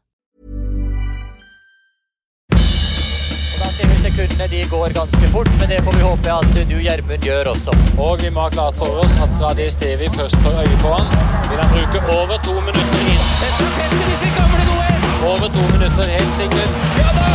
[3.58, 6.76] Da ser vi sekundene de går ganske fort, men det får vi håpe at du,
[6.84, 7.72] Gjermund, gjør også.
[7.96, 11.08] Og vi må ha klart for oss at Radis Devi først får øye på han.
[11.48, 13.22] Vil han bruke over to minutter inn?
[13.40, 15.00] Dette tetter disse gamle OS!
[15.32, 16.72] Over to minutter, helt sikkert.
[17.00, 17.26] Ja da!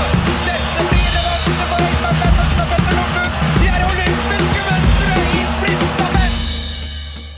[0.52, 3.03] Dette blir revansje for Øystein Pettersen og Petter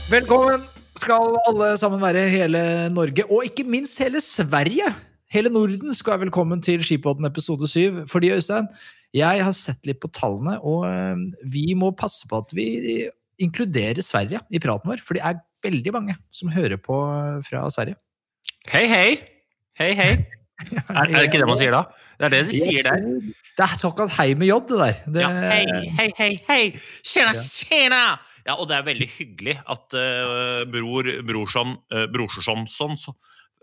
[0.06, 0.62] Velkommen
[1.00, 2.60] skal alle sammen være, hele
[2.94, 4.86] Norge, og ikke minst hele Sverige.
[5.34, 8.04] Hele Norden skal være velkommen til Skipodden episode 7.
[8.06, 8.68] Fordi, Øystein,
[9.18, 12.68] jeg har sett litt på tallene, og øh, vi må passe på at vi
[13.42, 15.02] inkluderer Sverige i praten vår.
[15.02, 17.00] For det er veldig mange som hører på
[17.48, 17.98] fra Sverige.
[18.70, 19.08] Hei, hei.
[19.82, 20.10] Hei, hei.
[20.56, 21.82] Er, er det ikke det man sier da?
[22.16, 23.02] Det er det de sier der.
[23.58, 25.02] Det er såkalt hei med j, det der.
[25.04, 26.62] Det, Ja, hei, hei, hei, hei!
[27.04, 28.00] Tjena, tjena!
[28.46, 33.14] Ja, og det er veldig hyggelig at uh, bror Brorson uh, Brorsonsson så,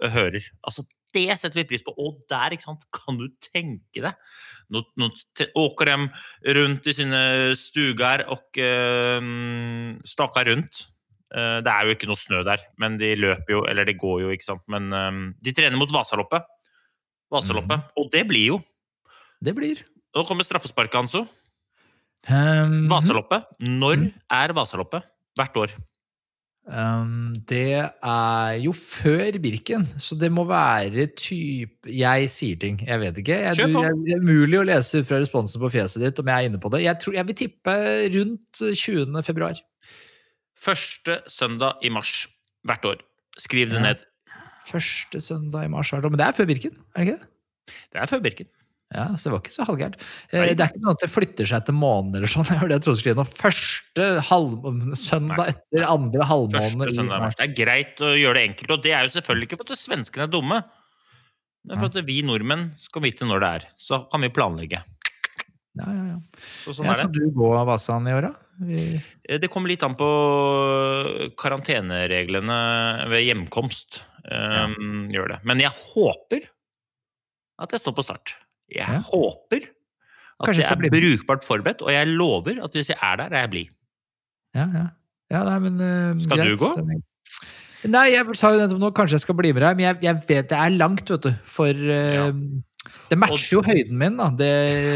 [0.04, 0.44] uh, hører.
[0.68, 1.94] Altså, det setter vi pris på.
[2.02, 4.34] Og der, ikke sant, kan du tenke deg
[4.74, 5.12] Nå, nå
[5.60, 7.22] åker de rundt i sine
[7.60, 10.88] stuger og uh, staker rundt.
[11.34, 14.20] Eh, det er jo ikke noe snø der, men de løper jo, eller det går
[14.22, 14.64] jo, ikke sant.
[14.70, 16.46] Men eh, de trener mot Vasaloppet.
[17.34, 17.90] Vasaloppet.
[17.98, 18.60] Og det blir jo.
[19.42, 19.82] det blir.
[20.14, 21.26] Nå kommer straffesparket, Hanso.
[22.32, 23.50] Um, Vasaloppet.
[23.60, 25.10] Når er Vasaloppet?
[25.36, 25.74] Hvert år.
[26.64, 33.02] Um, det er jo før Birken, så det må være type Jeg sier ting, jeg
[33.02, 33.40] vet ikke.
[33.50, 36.32] Jeg, du, jeg, det er mulig å lese ut fra responsen på fjeset ditt om
[36.32, 36.86] jeg er inne på det.
[36.86, 37.76] Jeg, tror, jeg vil tippe
[38.16, 39.20] rundt 20.
[39.28, 39.60] februar.
[40.64, 42.30] Første søndag i mars
[42.64, 43.04] hvert år.
[43.44, 44.08] Skriv det ned.
[44.70, 45.92] Første søndag i mars.
[45.92, 46.16] hvert år.
[46.16, 47.76] Men det er før Birken, er det ikke det?
[47.92, 48.54] Det er før Birken.
[48.94, 49.96] Ja, så det var ikke så halvgærent.
[50.30, 52.46] Eh, Det er ikke noe at det flytter seg til måneder eller sånn.
[52.62, 53.32] Var det jeg trodde skulle noe.
[53.40, 54.70] Første halv,
[55.02, 55.50] søndag Nei.
[55.56, 56.94] etter andre halvmåned.
[57.34, 59.82] Det er greit å gjøre det enkelt, og det er jo selvfølgelig ikke for at
[59.82, 60.62] svenskene er dumme.
[61.64, 63.68] Det er for at vi nordmenn skal vite når det er.
[63.80, 64.82] Så kan vi planlegge.
[65.74, 66.18] Ja, ja, ja.
[66.62, 68.34] Så sånn Ja, skal du gå Vasan i år, da?
[68.68, 70.10] Eh, Det kommer litt an på
[71.40, 72.58] karantenereglene
[73.10, 74.04] ved hjemkomst.
[74.30, 75.40] Um, Gjør det.
[75.48, 76.46] Men jeg håper
[77.64, 78.36] at jeg står på start.
[78.72, 79.02] Jeg Ja.
[79.10, 83.16] håper at Kanskje jeg er bli brukbart forberedt, og jeg lover at hvis jeg er
[83.18, 83.70] der, er jeg blid.
[84.56, 84.86] Ja, ja.
[85.32, 86.72] ja nei, men eh, Skal du gå?
[87.84, 90.16] Nei, jeg sa jo nettopp nå kanskje jeg skal bli med deg, men jeg, jeg
[90.30, 91.34] vet det er langt, vet du.
[91.44, 92.28] For uh, Ja.
[93.10, 94.52] det matcher jo høyden min, da, det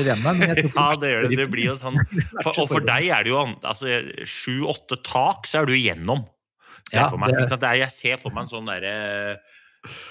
[0.08, 0.40] rennet.
[0.40, 1.38] Men jeg tror Ja, det gjør det.
[1.42, 2.00] Det blir jo sånn.
[2.44, 6.24] For, og for deg er det jo altså, sju-åtte tak, så er du igjennom.
[6.88, 7.36] Ser Ja, for meg.
[7.36, 9.38] det- jeg ser for meg en sånn derre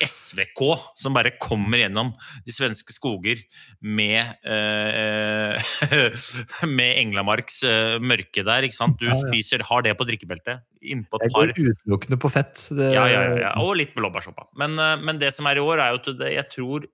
[0.04, 0.62] SVK
[0.98, 2.12] som bare kommer gjennom
[2.47, 3.42] de svenske skoger
[3.81, 5.72] med eh,
[6.78, 8.98] Med Englamarks eh, mørke der, ikke sant.
[9.00, 9.22] Du Ja, ja.
[9.28, 10.65] spiser, har det på drikkebeltet.
[10.82, 12.69] Innpå et par går utelukkende på fett.
[12.70, 13.54] Det, ja, ja, ja, ja.
[13.62, 14.48] Og litt blåbærsoppa.
[14.60, 16.91] Men, eh, men det som er i år, er jo at det, jeg tror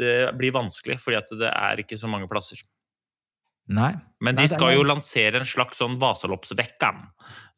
[0.00, 2.62] det blir vanskelig, fordi at det er ikke så mange plasser.
[3.70, 3.92] Nei.
[4.24, 7.04] Men de skal jo lansere en slags sånn Vasaloppsvekkan.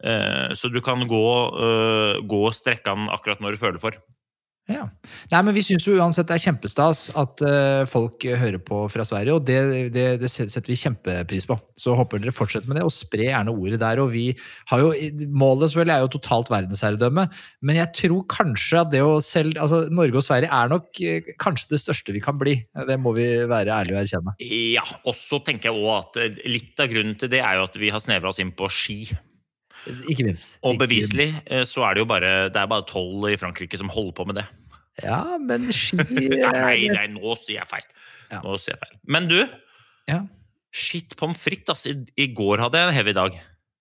[0.05, 1.28] Eh, så du kan gå,
[1.67, 3.96] eh, gå strekkan akkurat når du føler for.
[4.70, 4.85] Ja.
[5.32, 9.35] Nei, men vi syns uansett det er kjempestas at uh, folk hører på fra Sverige,
[9.35, 9.59] og det,
[9.94, 11.56] det, det setter vi kjempepris på.
[11.75, 14.03] Så håper dere fortsetter med det, og spre gjerne ordet der.
[14.05, 14.29] Og vi
[14.70, 14.93] har jo,
[15.35, 17.26] Målet selvfølgelig er jo totalt verdensherredømme,
[17.67, 21.32] men jeg tror kanskje at det å selv Altså, Norge og Sverige er nok eh,
[21.41, 22.55] kanskje det største vi kan bli.
[22.88, 24.35] Det må vi være ærlige og erkjenne.
[24.73, 27.67] Ja, og så tenker jeg også at eh, litt av grunnen til det er jo
[27.69, 28.99] at vi har snevra oss inn på ski.
[30.11, 30.58] Ikke minst.
[30.67, 33.90] Og beviselig eh, så er det jo bare det er bare tolv i Frankrike som
[33.93, 34.46] holder på med det.
[35.02, 37.87] Ja, men ski Nei, nei, nå sier jeg feil.
[38.31, 38.43] Ja.
[38.44, 38.99] Nå sier jeg feil.
[39.17, 39.40] Men du,
[40.11, 40.23] Ja.
[40.73, 41.87] Shit pommes frites, ass.
[41.90, 43.34] I, I går hadde jeg en heavy dag.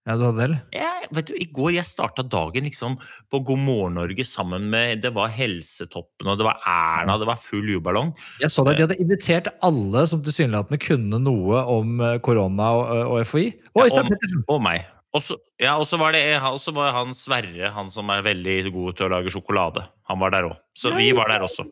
[0.09, 0.61] Ja, du hadde det, eller?
[0.73, 2.95] Jeg, vet du, I går jeg starta dagen liksom
[3.31, 7.37] på God morgen Norge sammen med Det var Helsetoppen, og det var Erna, det var
[7.39, 8.09] full juballong.
[8.41, 12.91] Jeg så det, De hadde invitert alle som tilsynelatende kunne noe om eh, korona og,
[13.13, 13.45] og FHI.
[13.77, 14.89] Og Ja, om- Og meg.
[15.11, 19.05] Og så ja, var det også var han Sverre, han som er veldig god til
[19.09, 19.81] å lage sjokolade.
[20.07, 20.55] Han var der òg.
[20.77, 21.63] Så vi var der også.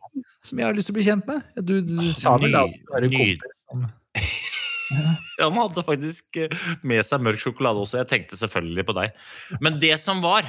[0.44, 1.40] Som jeg har lyst til å bli kjent med.
[1.64, 3.78] Du, du sa vel at du var en kompis som
[5.40, 6.50] Han hadde faktisk eh,
[6.84, 7.98] med seg mørk sjokolade også.
[8.02, 9.08] Jeg tenkte selvfølgelig på deg.
[9.62, 10.44] Men det som var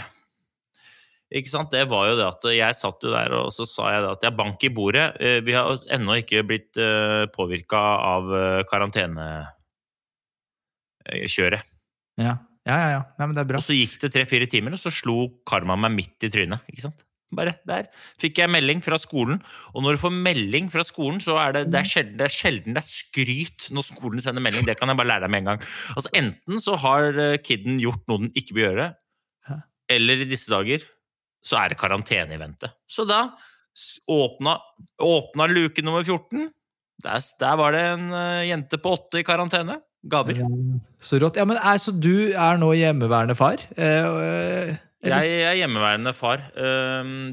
[1.32, 4.02] ikke sant, det var jo det at jeg satt jo der og så sa jeg
[4.04, 5.08] det at jeg bank i bordet.
[5.22, 6.76] Eh, Vi har ennå ikke blitt
[7.38, 7.80] påvirka
[8.18, 11.64] av eh, karantenekjøret.
[12.20, 12.36] Ja,
[12.68, 12.90] ja, ja.
[12.96, 13.06] ja.
[13.18, 13.62] Nei, men det er bra.
[13.62, 16.68] Og så gikk det tre-fire timer, og så slo karma meg midt i trynet.
[16.72, 17.06] ikke sant?
[17.32, 17.88] Bare der
[18.20, 19.40] fikk jeg melding fra skolen.
[19.72, 22.36] Og når du får melding fra skolen, så er det, det, er sjelden, det er
[22.36, 24.68] sjelden det er skryt når skolen sender melding.
[24.68, 25.70] Det kan jeg bare lære deg med en gang.
[25.96, 28.90] Altså Enten så har eh, kiden gjort noe den ikke bør gjøre,
[29.92, 30.84] eller i disse dager
[31.46, 32.70] så er det karantene i vente.
[32.90, 33.24] Så da
[34.12, 34.58] åpna,
[35.02, 36.52] åpna luke nummer 14.
[37.02, 39.80] Der, der var det en eh, jente på åtte i karantene.
[40.10, 40.40] Gaver.
[41.02, 41.38] Så rått.
[41.38, 43.62] Ja, men er, Så du er nå hjemmeværende far?
[43.78, 46.42] Eh, eh, Jeg er hjemmeværende far.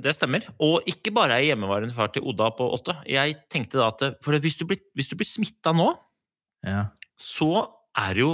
[0.05, 0.45] Det stemmer.
[0.61, 2.97] Og ikke bare er jeg hjemmeværende far til Oda på åtte.
[3.09, 5.91] Jeg tenkte da at For hvis du blir, hvis du blir smitta nå,
[6.65, 6.87] ja.
[7.17, 7.67] så
[7.97, 8.33] er du jo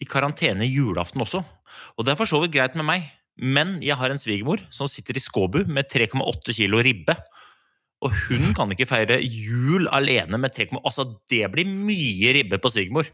[0.00, 1.42] i karantene julaften også.
[1.96, 3.08] Og det er for så vidt greit med meg.
[3.40, 7.16] Men jeg har en svigermor som sitter i Skåbu med 3,8 kilo ribbe.
[8.04, 12.72] Og hun kan ikke feire jul alene med 3,8 Altså, det blir mye ribbe på
[12.72, 13.08] svigermor.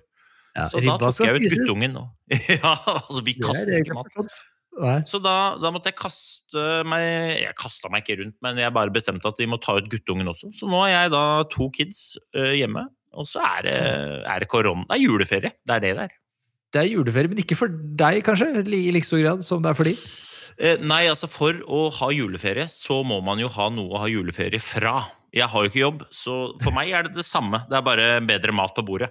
[0.56, 1.97] Ja, Så da tok jeg ut guttungen.
[1.97, 2.05] nå.
[2.56, 4.37] ja, altså, vi er kaster ikke mat.
[5.08, 7.06] Så da, da måtte jeg kaste meg
[7.41, 10.29] Jeg kasta meg ikke rundt, men jeg bare bestemte at vi må ta ut guttungen
[10.32, 10.53] også.
[10.56, 12.03] Så nå har jeg da to kids
[12.37, 12.85] uh, hjemme,
[13.17, 13.79] og så er det,
[14.29, 14.85] er det korona.
[14.91, 15.56] Det er juleferie.
[15.64, 16.14] Det er det det er.
[16.75, 18.50] Det er juleferie, men ikke for deg, kanskje?
[18.61, 19.97] I like stor grad som det er for de?
[20.56, 24.11] Eh, nei, altså for å ha juleferie, så må man jo ha noe å ha
[24.11, 24.99] juleferie fra.
[25.37, 27.61] Jeg har jo ikke jobb, så for meg er det det samme.
[27.69, 29.11] Det er bare bedre mat på bordet.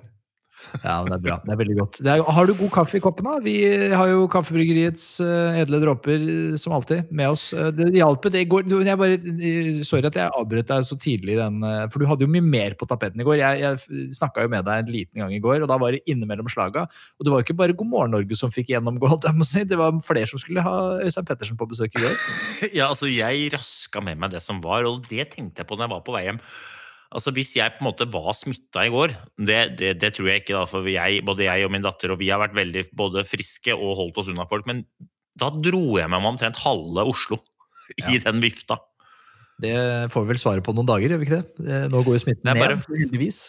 [0.83, 1.37] Ja, det er bra.
[1.43, 1.99] Det er veldig godt.
[2.03, 3.39] Er, har du god kaffe i koppen, da?
[3.43, 3.55] Vi
[3.93, 7.47] har jo Kaffebryggeriets uh, edle dråper, eh, som alltid, med oss.
[7.53, 8.67] Eh, det hjalp det i går.
[9.87, 11.63] Sorry at jeg avbrøt deg så tidlig, den,
[11.93, 13.39] for du hadde jo mye mer på tapeten i går.
[13.41, 16.03] Jeg, jeg snakka jo med deg en liten gang i går, og da var det
[16.09, 16.85] innimellom slaga.
[17.19, 19.65] Og det var jo ikke bare God morgen Norge som fikk gjennomgå, jeg må si.
[19.67, 22.17] det var flere som skulle ha Øystein Pettersen på besøk i går.
[22.75, 25.87] Ja, altså jeg raska med meg det som var, og det tenkte jeg på når
[25.87, 26.41] jeg var på vei hjem.
[27.13, 30.43] Altså Hvis jeg på en måte var smitta i går, det, det, det tror jeg
[30.43, 33.25] ikke, da, for jeg, både jeg og min datter og vi har vært veldig både
[33.27, 34.83] friske og holdt oss unna folk, men
[35.39, 37.39] da dro jeg med meg omtrent halve Oslo
[38.09, 38.79] i den vifta.
[39.61, 39.75] Det
[40.11, 41.77] får vi vel svaret på noen dager, gjør vi ikke det?
[41.91, 43.45] Nå går jo smitten bare- ned, heldigvis.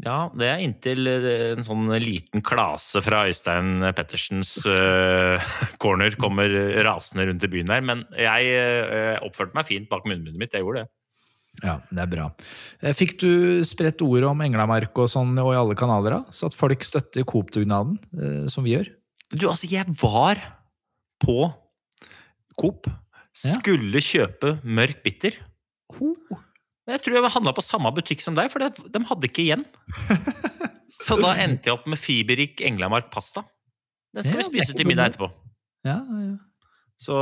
[0.00, 5.50] Ja, det er inntil eh, en sånn liten klase fra Øystein Pettersens uh,
[5.82, 6.52] corner kommer
[6.86, 7.84] rasende rundt i byen der.
[7.84, 10.56] Men jeg uh, oppførte meg fint bak munnbindet mitt.
[10.56, 10.92] Jeg gjorde det.
[11.60, 12.26] Ja, det er bra.
[12.80, 13.30] Eh, Fikk du
[13.68, 16.34] spredt ordet om Englamark og sånn og i alle kanaler, da?
[16.34, 18.88] Så at folk støtter Coop-dugnaden, eh, som vi gjør?
[19.34, 20.40] Du, altså, jeg var
[21.22, 21.36] på
[22.58, 22.88] Coop.
[23.36, 25.36] Skulle kjøpe mørk bitter.
[26.00, 29.66] Men jeg tror jeg handla på samme butikk som deg, for de hadde ikke igjen.
[31.00, 33.44] Så da endte jeg opp med fiberrik Englamark pasta.
[34.10, 35.28] Den skal vi spise til middag etterpå.
[35.86, 36.32] Ja, ja.
[37.00, 37.14] Så,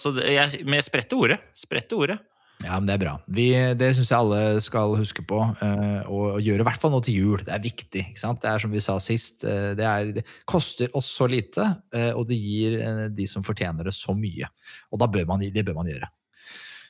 [0.00, 1.40] så det, jeg, men jeg spredte ordet.
[1.58, 2.16] Spredte ordet.
[2.64, 3.14] Ja men det er bra.
[3.32, 3.46] Vi,
[3.78, 7.16] det syns jeg alle skal huske på, eh, og gjøre i hvert fall nå til
[7.16, 7.44] jul.
[7.46, 8.04] Det er viktig.
[8.12, 8.42] ikke sant?
[8.42, 12.10] Det er som vi sa sist, eh, det, er, det koster oss så lite, eh,
[12.12, 12.78] og det gir
[13.16, 14.50] de som fortjener det, så mye.
[14.92, 16.10] Og da bør man, det bør man gjøre.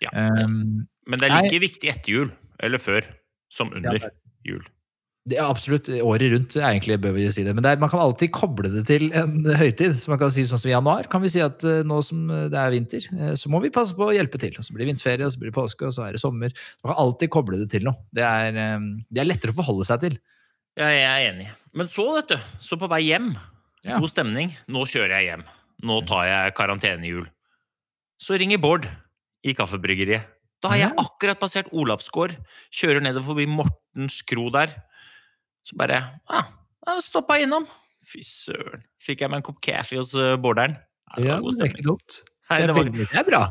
[0.01, 0.11] Ja.
[0.17, 2.31] Um, Men det er like viktig etter jul,
[2.63, 3.07] eller før,
[3.53, 4.13] som under Ja,
[4.47, 4.65] jul.
[5.29, 7.53] Det er absolutt året rundt, egentlig bør vi si det.
[7.53, 9.99] Men det er, man kan alltid koble det til en høytid.
[10.01, 12.25] Så man kan si sånn som i januar, kan vi si at eh, nå som
[12.31, 14.57] det er vinter, eh, så må vi passe på å hjelpe til.
[14.57, 16.57] Og så blir det vinterferie, og så blir det påske, og så er det sommer.
[16.81, 18.01] Man kan alltid koble det til noe.
[18.17, 20.19] Det er, eh, det er lettere å forholde seg til.
[20.81, 21.51] Ja, jeg er enig.
[21.77, 23.35] Men så, vet du, så på vei hjem,
[23.85, 25.47] god stemning, nå kjører jeg hjem.
[25.85, 27.29] Nå tar jeg karantenehjul.
[28.21, 28.89] Så ringer Bård
[29.45, 30.29] i kaffebryggeriet.
[30.61, 32.35] Da har jeg akkurat passert Olavsgård,
[32.77, 34.75] kjører nedover forbi Mortens kro der.
[35.67, 36.01] Så bare
[36.31, 36.43] Ja,
[36.87, 37.67] ah, stoppa innom.
[38.07, 38.85] Fy søren.
[39.03, 40.41] Fikk jeg meg en kopp kaffe hos borderen.
[40.41, 40.79] Bårderen.
[41.19, 42.21] Ja, det er ikke dumt.
[42.51, 43.43] Nei, Det var, det er bra.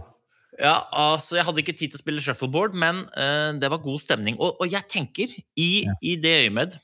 [0.59, 4.01] ja, altså, jeg hadde ikke tid til å spille shuffleboard, men uh, det var god
[4.03, 4.39] stemning.
[4.39, 5.95] Og, og jeg tenker, i, Ja.
[6.01, 6.77] i det øyemed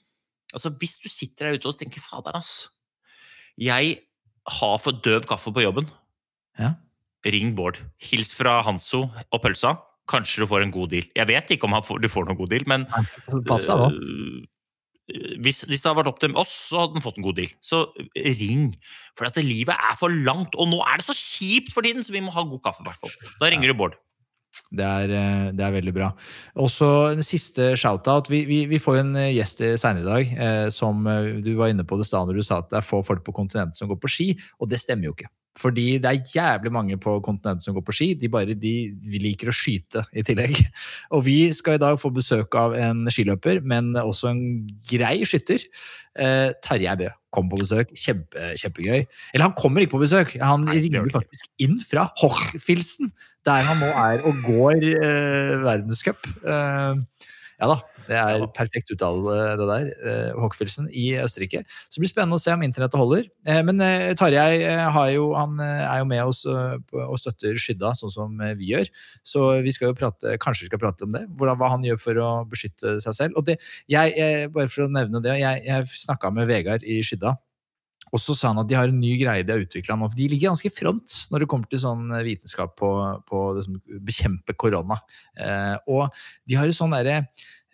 [0.56, 2.70] Altså, hvis du sitter der ute og tenker fader, ass.
[3.60, 3.98] Jeg
[4.48, 5.90] har for døv kaffe på jobben.
[6.60, 6.76] Ja.
[7.26, 7.82] Ring Bård.
[8.00, 9.74] Hils fra Hanso og pølsa.
[10.08, 11.08] Kanskje du får en god deal.
[11.18, 13.90] Jeg vet ikke om får, du får noen god deal, men nå.
[13.90, 14.46] øh,
[15.06, 17.52] hvis, hvis det hadde vært opp til oss, så hadde den fått en god deal.
[17.64, 17.84] Så
[18.16, 18.72] eh, ring.
[19.18, 22.16] For at livet er for langt, og nå er det så kjipt for tiden, så
[22.16, 22.86] vi må ha god kaffe.
[22.86, 23.14] Hvertfall.
[23.42, 24.00] Da ringer du Bård.
[24.76, 26.10] Det er, eh, det er veldig bra.
[26.60, 28.30] Også en siste shout-out.
[28.32, 31.06] Vi, vi, vi får en eh, gjest seinere i dag eh, som
[31.46, 33.36] du var inne på det stedet når du sa at det er få folk på
[33.36, 35.30] kontinentet som går på ski, og det stemmer jo ikke.
[35.56, 38.10] Fordi det er jævlig mange på kontinentet som går på ski.
[38.20, 40.58] De bare de, de liker å skyte i tillegg.
[41.16, 44.42] Og vi skal i dag få besøk av en skiløper, men også en
[44.90, 45.64] grei skytter.
[46.20, 47.94] Eh, Tarjei Bø kom på besøk.
[48.00, 49.06] Kjempe, kjempegøy.
[49.34, 53.12] Eller han kommer ikke på besøk, han Nei, ringer faktisk inn fra Hochfilsen,
[53.48, 56.32] der han nå er og går eh, verdenscup.
[56.44, 59.90] Eh, ja da, det er Ja perfekt uttale, det der.
[60.10, 61.64] Eh, Hochfilsen i Østerrike.
[61.90, 63.28] Så det blir spennende å se om internettet holder.
[63.48, 68.14] Eh, men eh, Tarjei har jo, han er jo med oss og støtter Skydda, sånn
[68.14, 68.92] som vi gjør.
[69.26, 71.26] Så vi skal jo prate, kanskje vi skal prate om det.
[71.40, 73.40] Hva han gjør for å beskytte seg selv.
[73.40, 73.60] Og det,
[73.92, 77.36] jeg, bare for å nevne det, jeg, jeg snakka med Vegard i Skydda.
[78.16, 80.08] Og så sa han at de har en ny greie de har utvikla nå.
[80.08, 82.90] for De ligger ganske i front når det kommer til sånn vitenskap på,
[83.28, 85.00] på det som bekjempe korona.
[85.36, 86.08] Eh, og
[86.48, 87.24] de har et sånn derre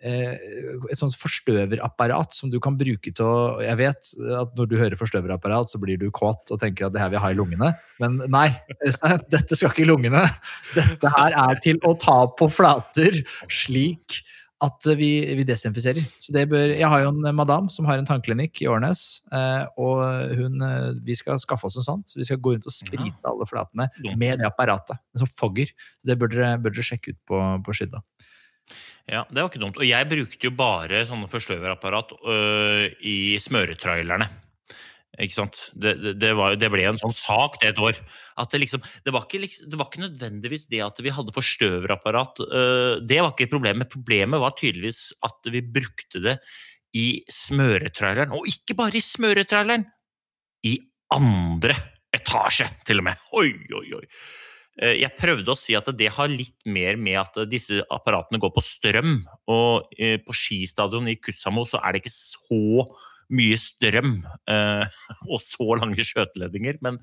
[0.02, 4.98] et sånt forstøverapparat som du kan bruke til å Jeg vet at når du hører
[4.98, 7.72] forstøverapparat, så blir du kåt og tenker at det her vil jeg ha i lungene.
[8.02, 8.48] Men nei,
[8.82, 10.24] Øystein, dette skal ikke i lungene.
[10.74, 14.22] Dette her er til å ta på flater slik
[14.62, 16.04] at vi, vi desinfiserer.
[16.22, 19.64] Så det bør, jeg har jo en madam som har en tannklinikk i Årnes, eh,
[19.80, 20.02] og
[20.38, 22.04] hun, eh, vi skal skaffe oss en sånn.
[22.06, 25.02] Så vi skal gå rundt og sprite alle flatene med det apparatet.
[25.12, 25.72] En sånn fogger.
[25.98, 28.02] Så det bør dere, bør dere sjekke ut på, på Skydda.
[29.10, 29.80] Ja, det var ikke dumt.
[29.80, 34.28] Og jeg brukte jo bare sånne forstøverapparat øh, i smøretrailerne.
[35.20, 35.58] Ikke sant?
[35.76, 37.98] Det, det, det, var, det ble jo en sånn sak det et år.
[38.40, 42.44] At det, liksom, det, var ikke, det var ikke nødvendigvis det at vi hadde forstøverapparat.
[42.46, 43.90] øh, det var ikke problemet.
[43.92, 46.38] Problemet var tydeligvis at vi brukte det
[46.96, 48.32] i smøretraileren.
[48.36, 49.84] Og ikke bare i smøretraileren!
[50.62, 50.78] I
[51.12, 51.74] andre
[52.14, 53.28] etasje, til og med.
[53.36, 54.04] Oi, oi, oi.
[54.80, 58.52] Eh, Jeg prøvde å si at det har litt mer med at disse apparatene går
[58.54, 59.18] på strøm.
[59.52, 62.86] Og eh, på skistadion i Kussamo så er det ikke så
[63.32, 64.14] mye strøm
[64.52, 65.02] eh,
[65.32, 66.80] og så lange skjøteledninger.
[66.84, 67.00] Men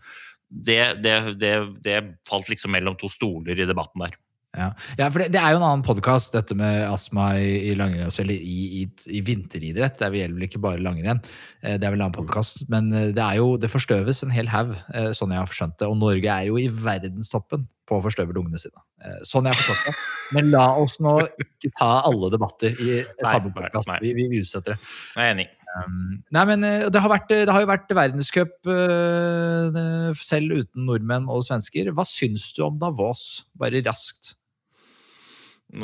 [0.50, 1.54] det, det, det,
[1.86, 2.00] det
[2.30, 4.18] falt liksom mellom to stoler i debatten der.
[4.58, 7.76] Ja, ja for det, det er jo en annen podkast, dette med astma i, i
[7.78, 8.84] langrennsfjellet i, i,
[9.20, 10.00] i vinteridrett.
[10.00, 11.22] Det gjelder vel ikke bare langrenn,
[11.62, 12.64] eh, det er vel en annen podkast.
[12.72, 15.78] Men eh, det er jo, det forstøves en hel haug, eh, sånn jeg har skjønt
[15.78, 15.90] det.
[15.90, 18.78] Og Norge er jo i verdenstoppen på å forstøve lungene sine.
[19.26, 19.94] Sånn jeg har forstått det.
[20.36, 23.00] Men la oss nå ikke ta alle debatter i
[23.32, 23.90] samme podkast.
[24.04, 24.92] Vi, vi, utsetter det.
[25.16, 25.48] Jeg er enig.
[25.70, 31.30] Um, nei, men det har, vært, det har jo vært verdenscup uh, selv uten nordmenn
[31.30, 31.90] og svensker.
[31.98, 33.48] Hva syns du om Davos?
[33.58, 34.36] Bare raskt.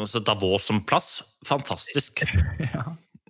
[0.10, 2.25] Så Davos som plass, fantastisk.
[2.74, 2.86] Ja.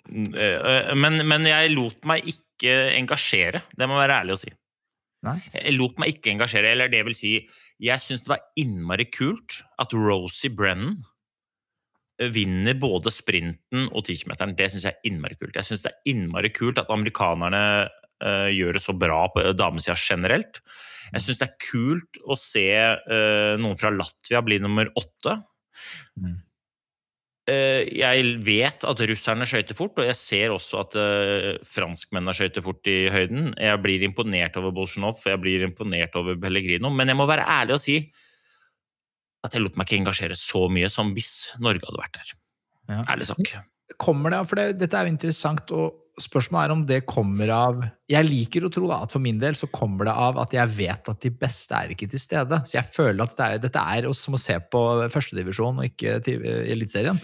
[0.06, 4.52] Eh, Men, men jeg lot meg ikke engasjere, det må være ærlig å si.
[5.26, 5.40] Nei?
[5.56, 7.34] Jeg lot meg ikke engasjere, eller det vil si,
[7.82, 11.00] jeg syns det var innmari kult at Rosie Brennan
[12.32, 14.56] vinner både sprinten og 10-meteren.
[14.56, 15.58] Det syns jeg er innmari kult.
[15.58, 19.98] Jeg syns det er innmari kult at amerikanerne uh, gjør det så bra på damesida
[20.00, 20.62] generelt.
[21.12, 25.42] Jeg syns det er kult å se uh, noen fra Latvia bli nummer åtte.
[26.20, 26.36] Mm.
[27.46, 32.66] Eh, jeg vet at russerne skøyter fort, og jeg ser også at uh, franskmennene skøyter
[32.66, 33.52] fort i høyden.
[33.62, 37.78] Jeg blir imponert over Bolsjunov, jeg blir imponert over Pellegrino, men jeg må være ærlig
[37.78, 38.00] og si
[39.46, 42.32] at jeg lot meg ikke engasjere så mye som hvis Norge hadde vært der.
[42.90, 43.04] Ja.
[43.14, 43.54] Ærlig sak.
[44.02, 47.82] Kommer det, for det, Dette er jo interessant, og spørsmålet er om det kommer av
[48.12, 50.72] Jeg liker å tro da, at for min del så kommer det av at jeg
[50.78, 52.62] vet at de beste er ikke til stede.
[52.64, 54.82] Så jeg føler at det er, dette er som å se på
[55.12, 57.20] førstedivisjon og ikke til, Eliteserien.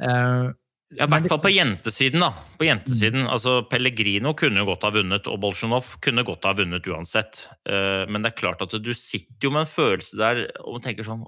[0.00, 0.52] Uh,
[0.94, 2.22] Ja, I hvert fall på jentesiden.
[2.22, 2.28] da.
[2.58, 6.86] På jentesiden, altså Pellegrino kunne jo godt ha vunnet, og Bolsjunov kunne godt ha vunnet
[6.86, 7.48] uansett.
[7.66, 11.08] Uh, Men det er klart at du sitter jo med en følelse der og tenker
[11.08, 11.26] sånn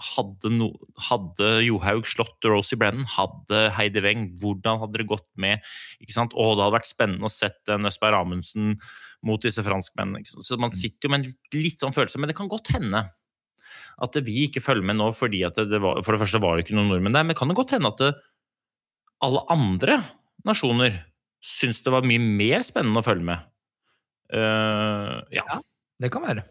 [0.00, 0.70] Hadde, no,
[1.10, 3.04] hadde Johaug slått Rosie Brennan?
[3.12, 4.30] Hadde Heidi Weng?
[4.40, 5.60] Hvordan hadde det gått med
[6.00, 6.32] ikke sant?
[6.32, 8.76] Og det hadde vært spennende å sette Nøsberg Amundsen
[9.22, 10.24] mot disse franskmennene.
[10.24, 12.18] Så man sitter jo med en litt, litt sånn følelse.
[12.22, 13.04] Men det kan godt hende
[14.02, 16.64] at vi ikke følger med nå fordi at det var For det første var det
[16.64, 18.10] ikke noen nordmenn der, men det kan jo godt hende at det,
[19.22, 20.00] alle andre
[20.48, 20.96] nasjoner
[21.42, 23.46] syns det var mye mer spennende å følge med.
[24.32, 25.44] Uh, ja.
[25.44, 25.58] Ja.
[26.02, 26.44] det kan være.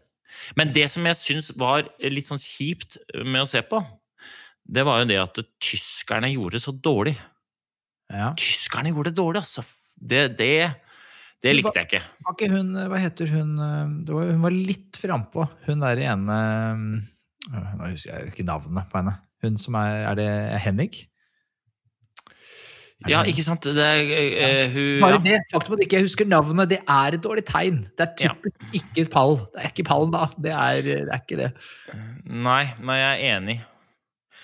[0.60, 3.82] Men det som jeg syns var litt sånn kjipt med å se på,
[4.72, 7.16] det var jo det at tyskerne gjorde det så dårlig.
[8.12, 8.32] Ja.
[8.40, 9.64] Tyskerne gjorde det dårlig, altså.
[9.96, 10.54] Det, det,
[11.44, 12.04] det likte jeg ikke.
[12.26, 15.46] Var ikke hun Hva heter hun eh, det var, Hun var litt frampå.
[15.68, 16.38] Hun der ene
[17.52, 19.18] øh, Nå husker jeg ikke navnet på henne.
[19.46, 20.32] Hun som er Er det
[20.66, 20.96] Henning?
[23.10, 23.66] Ja, ikke sant?
[23.66, 24.12] Det er,
[24.46, 27.82] eh, hun, Bare det faktum at jeg ikke husker navnet, det er et dårlig tegn.
[27.98, 28.34] Det er Ja.
[28.36, 29.36] typisk ikke pall.
[29.54, 30.28] Det er ikke pallen, da.
[30.38, 31.52] Det er, det er ikke det.
[32.26, 33.62] Nei, nei, jeg er enig.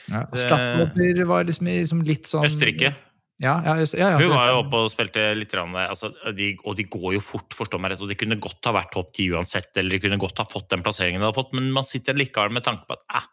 [0.10, 0.24] Ja.
[0.32, 2.96] Det- var liksom, liksom litt sånn Østerrike.
[3.40, 4.18] Ja, ja, ja, ja.
[4.18, 7.54] Hun var jo oppe og spilte litt, grann, altså, de, og de går jo fort,
[7.54, 8.02] forstå meg rett.
[8.02, 10.70] Og de kunne godt ha vært topp ti uansett, eller de kunne godt ha fått
[10.74, 13.28] den plasseringen de hadde fått, men man sitter likevel med tanke på at eh.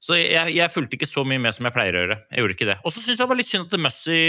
[0.00, 2.18] Så jeg, jeg fulgte ikke så mye med som jeg pleier å gjøre.
[2.32, 2.76] Jeg gjorde ikke det.
[2.80, 4.20] Og så syns jeg det var litt synd at Mussy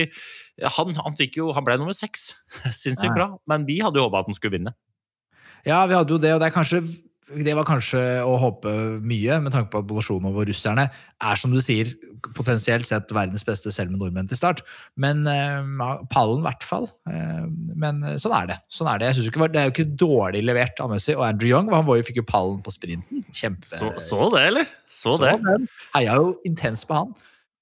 [0.76, 2.34] han, han jo, han ble nummer seks.
[2.82, 3.30] Sinnssykt bra.
[3.48, 4.76] Men vi hadde jo håpa at han skulle vinne.
[5.64, 6.82] Ja, vi hadde jo det, og det er kanskje
[7.46, 8.72] det var kanskje å håpe
[9.06, 11.90] mye, med tanke på at Bolosjonov og russerne er, som du sier,
[12.36, 14.64] potensielt sett verdens beste selv med nordmenn til start.
[15.00, 15.62] Men eh,
[16.12, 16.90] pallen, i hvert fall.
[17.10, 17.48] Eh,
[17.82, 18.60] men sånn er det.
[18.74, 19.12] Sånn er det.
[19.12, 21.16] Jeg ikke, det er jo ikke dårlig levert av Messi.
[21.18, 23.26] Og Andrew Young han var jo, fikk jo pallen på sprinten.
[23.32, 23.68] Kjempe...
[23.70, 24.72] Så, så det, eller?
[24.88, 25.36] Så, Så det.
[25.48, 25.68] den.
[25.96, 27.16] Heia jo intenst på han.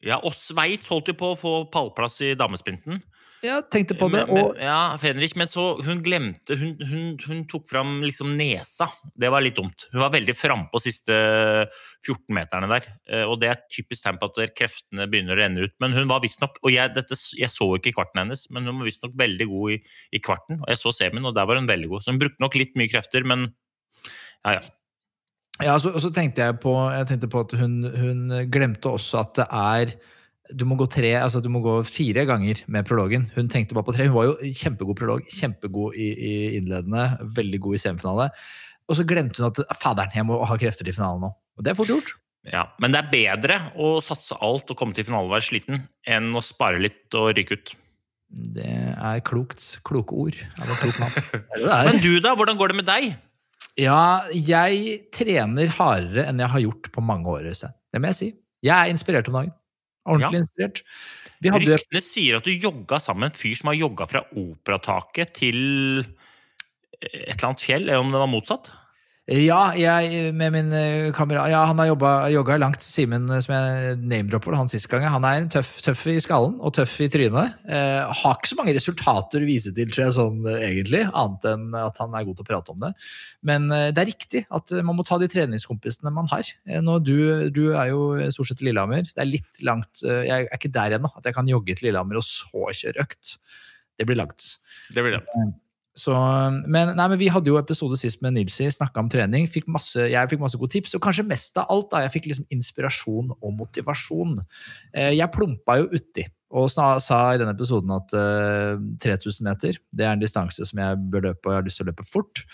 [0.05, 3.01] Ja, og Sveits holdt jo på å få pallplass i damesprinten.
[3.41, 4.25] Ja, tenkte på det.
[4.27, 8.89] Men- men- ja, Fenrik, men så hun glemte Hun, hun, hun tok fram liksom nesa.
[9.15, 9.85] Det var litt dumt.
[9.93, 11.15] Hun var veldig frampå siste
[12.03, 12.87] 14-meterne der.
[13.07, 15.71] Eh, Og det er et typisk tegn på at kreftene begynner å renne ut.
[15.79, 18.89] Men hun var visstnok Og jeg, dette, jeg så ikke kvarten hennes, men hun var
[18.89, 19.79] visstnok veldig god i,
[20.13, 20.59] i kvarten.
[20.61, 22.03] Og jeg så semien, og der var hun veldig god.
[22.03, 23.53] Så hun brukte nok litt mye krefter, men
[24.45, 24.61] ja, ja.
[25.61, 29.19] Ja, så, og så tenkte jeg på, jeg tenkte på at hun, hun glemte også
[29.25, 29.95] at det er
[30.49, 33.27] du må gå tre, altså du må gå fire ganger med prologen.
[33.35, 34.07] Hun tenkte bare på tre.
[34.09, 37.05] Hun var jo kjempegod prolog, kjempegod i, i innledende,
[37.37, 38.29] veldig god i semifinale.
[38.89, 41.29] Og så glemte hun at faderen, jeg må ha krefter til finalen nå.
[41.59, 42.15] Og det er fort gjort.
[42.49, 45.83] Ja, Men det er bedre å satse alt og komme til finalen og være sliten,
[46.07, 47.73] enn å spare litt og ryke ut.
[48.29, 49.61] Det er klokt.
[49.85, 51.01] Kloke ord av klok.
[51.89, 52.35] Men du, da?
[52.37, 53.11] Hvordan går det med deg?
[53.79, 57.49] Ja, jeg trener hardere enn jeg har gjort på mange år.
[57.49, 58.29] Det må jeg si.
[58.65, 59.53] Jeg er inspirert om dagen.
[60.07, 60.83] Ordentlig inspirert.
[61.39, 64.23] Vi hadde Ryktene sier at du jogga sammen med en fyr som har jogga fra
[64.39, 65.59] operataket til
[66.99, 68.71] et eller annet fjell, eller om det var motsatt?
[69.29, 70.71] Ja, jeg med min
[71.13, 72.81] kamera, Ja, han har jobba, jogga langt.
[72.81, 76.55] Simen, eh, som jeg name-dropper han sist gang, han er en tøff, tøff i skallen
[76.57, 77.59] og tøff i trynet.
[77.69, 81.45] Eh, har ikke så mange resultater å vise til, tror jeg, sånn eh, egentlig, annet
[81.51, 82.91] enn at han er god til å prate om det.
[83.45, 86.49] Men eh, det er riktig at eh, man må ta de treningskompisene man har.
[86.65, 87.15] Eh, nå, du,
[87.53, 90.73] du er jo stort sett Lillehammer, så det er litt langt eh, Jeg er ikke
[90.73, 93.37] der ennå, at jeg kan jogge til Lillehammer og så kjøre økt.
[93.93, 94.55] Det blir langt.
[94.89, 95.25] Det blir det.
[95.99, 96.15] Så,
[96.63, 99.47] men, nei, men vi hadde jo episode sist med Nilsi, snakka om trening.
[99.51, 102.29] Fikk masse, jeg fikk masse gode tips, og kanskje mest av alt da, jeg fikk
[102.31, 104.37] liksom inspirasjon og motivasjon.
[104.93, 106.95] Eh, jeg plumpa jo uti og sa,
[107.29, 111.45] i denne episoden at eh, 3000 meter det er en distanse som jeg bør løpe,
[111.45, 112.45] og jeg har lyst til å løpe fort.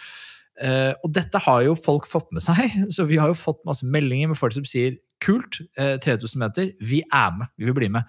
[0.56, 3.88] Uh, og dette har jo folk fått med seg, så vi har jo fått masse
[3.92, 7.90] meldinger med folk som sier kult, uh, 3000 meter, vi er med, vi vil bli
[7.92, 8.08] med.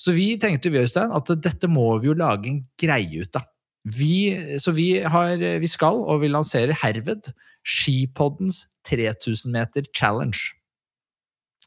[0.00, 3.49] Så vi tenkte vi, Øystein, at dette må vi jo lage en greie ut av.
[3.84, 7.30] Vi, så vi, har, vi skal, og vi lanserer herved,
[7.64, 10.52] Skipoddens 3000 meter challenge.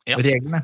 [0.08, 0.18] Ja.
[0.20, 0.62] Reglene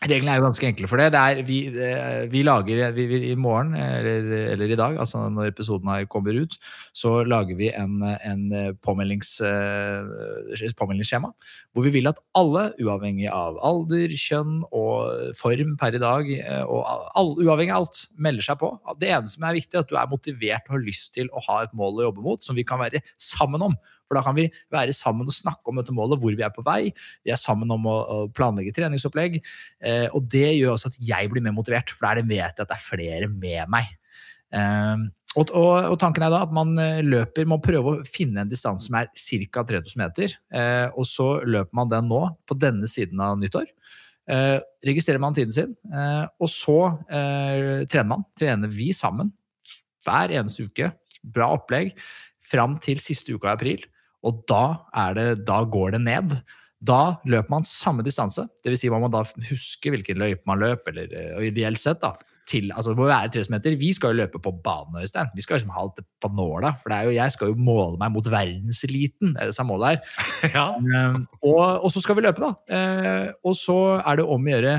[0.00, 1.10] Reglene er jo ganske enkle for det.
[1.12, 5.26] det er, vi, eh, vi lager vi, vi, I morgen, eller, eller i dag, altså
[5.28, 6.56] når episoden her kommer ut,
[6.96, 8.46] så lager vi en, en
[8.80, 11.34] påmeldings, eh, påmeldingsskjema
[11.74, 16.64] hvor vi vil at alle, uavhengig av alder, kjønn og form per i dag, eh,
[16.64, 18.72] og all, uavhengig av alt, melder seg på.
[19.04, 21.44] Det eneste som er viktig, er at du er motivert og har lyst til å
[21.44, 23.76] ha et mål å jobbe mot, som vi kan være sammen om.
[24.10, 26.64] For da kan vi være sammen og snakke om dette målet, hvor vi er på
[26.66, 26.90] vei.
[27.22, 29.38] Vi er sammen om å, å planlegge treningsopplegg.
[29.86, 32.66] Eh, og det gjør også at jeg blir mer motivert, for er det vet jeg
[32.66, 33.94] at det er flere med meg.
[34.50, 35.06] Eh,
[35.38, 38.50] og, og, og tanken er da at man eh, løper, må prøve å finne en
[38.50, 39.62] distanse som er ca.
[39.68, 40.34] 3000 meter.
[40.50, 43.70] Eh, og så løper man den nå, på denne siden av nyttår.
[44.30, 48.26] Eh, registrerer man tiden sin, eh, og så eh, trener man.
[48.38, 49.30] Trener vi sammen
[50.06, 50.90] hver eneste uke.
[51.22, 51.94] Bra opplegg.
[52.50, 53.86] Fram til siste uka i april.
[54.26, 54.64] Og da,
[55.06, 56.34] er det, da går det ned.
[56.80, 58.82] Da løper man samme distanse, dvs.
[58.82, 62.14] Si man må da huske hvilken løype man løper, eller eh, og ideelt sett, da.
[62.50, 63.74] Til, altså det må være 300 meter.
[63.78, 65.28] Vi skal jo løpe på bane, Øystein.
[65.36, 66.72] Vi skal liksom ha alt på nåla.
[66.80, 69.36] For det er jo, jeg skal jo måle meg mot verdenseliten.
[69.36, 70.00] Det er det samme målet her.
[70.56, 70.64] Ja.
[70.74, 72.56] Um, og, og så skal vi løpe, da.
[72.66, 74.74] Uh, og så er det om å gjøre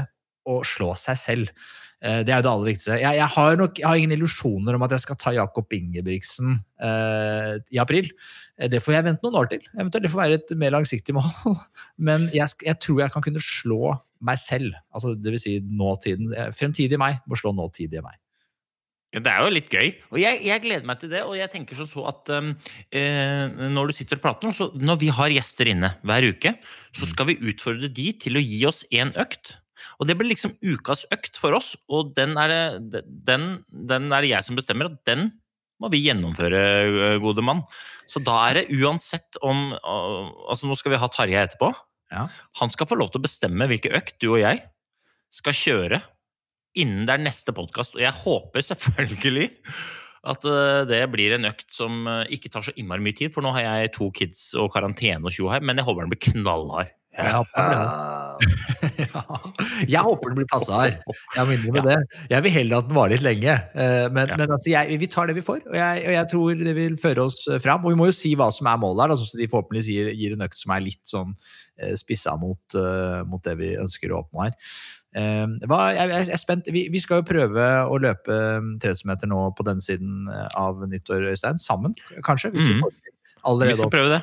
[0.52, 1.54] å slå seg selv.
[2.02, 2.96] Eh, det er jo det aller viktigste.
[2.98, 6.56] Jeg, jeg, har nok, jeg har ingen illusjoner om at jeg skal ta Jakob Ingebrigtsen
[6.82, 8.10] eh, i april.
[8.58, 9.68] Eh, Det får jeg vente noen år til.
[9.78, 11.60] Eventuelt det får være et mer langsiktig mål.
[12.02, 14.74] Men jeg, jeg tror jeg kan kunne slå meg selv.
[14.94, 16.34] Altså, det vil si nåtiden.
[16.34, 18.18] eh, Fremtidig meg må slå nåtidige meg.
[19.12, 19.88] Ja, Det er jo litt gøy.
[20.14, 21.22] Og jeg, jeg gleder meg til det.
[21.28, 22.54] Og jeg tenker så at um,
[22.96, 26.54] eh, når du sitter og prater, nå, så når vi har gjester inne hver uke,
[26.96, 29.58] så skal vi utfordre de til å gi oss én økt.
[30.00, 34.24] Og det blir liksom ukas økt for oss, og den er det, den, den er
[34.24, 35.30] det jeg som bestemmer, og den
[35.82, 37.64] må vi gjennomføre, gode mann.
[38.10, 41.72] Så da er det uansett om Altså, nå skal vi ha Tarjei etterpå.
[42.12, 42.28] Ja.
[42.60, 44.62] Han skal få lov til å bestemme hvilke økt du og jeg
[45.32, 46.02] skal kjøre
[46.78, 47.98] innen det er neste podkast.
[47.98, 49.50] Og jeg håper selvfølgelig
[50.32, 50.46] at
[50.86, 53.94] det blir en økt som ikke tar så innmari mye tid, for nå har jeg
[53.96, 56.92] to kids og karantene og tjo her, men jeg håper den blir knallhard.
[57.18, 57.42] Ja,
[59.02, 59.22] Ja.
[59.90, 60.94] Jeg håper den blir passa her.
[61.36, 61.98] Jeg må innrømme det.
[62.32, 63.56] Jeg vil heller at den varer litt lenge.
[63.76, 64.38] Eh, Men, Ja.
[64.40, 66.96] men altså, jeg, vi tar det vi får, og jeg, og jeg tror det vil
[67.02, 67.84] føre oss eh, fram.
[67.86, 70.10] Og vi må jo si hva som er målet her, da, så de forhåpentligvis gir,
[70.18, 71.34] gir en økt som er litt sånn
[71.82, 72.78] eh, spissa mot,
[73.28, 74.56] mot det vi ønsker å oppnå her.
[75.68, 76.70] Hva, jeg, jeg er spent.
[76.72, 78.38] Vi, vi skal jo prøve å løpe
[78.80, 81.60] 30 meter nå på denne siden av nyttår, Øystein.
[81.60, 82.54] Sammen, kanskje?
[82.56, 82.86] Hvis vi Mhm.
[82.86, 82.94] får
[83.52, 83.74] allerede.
[83.76, 84.22] Vi skal prøve det.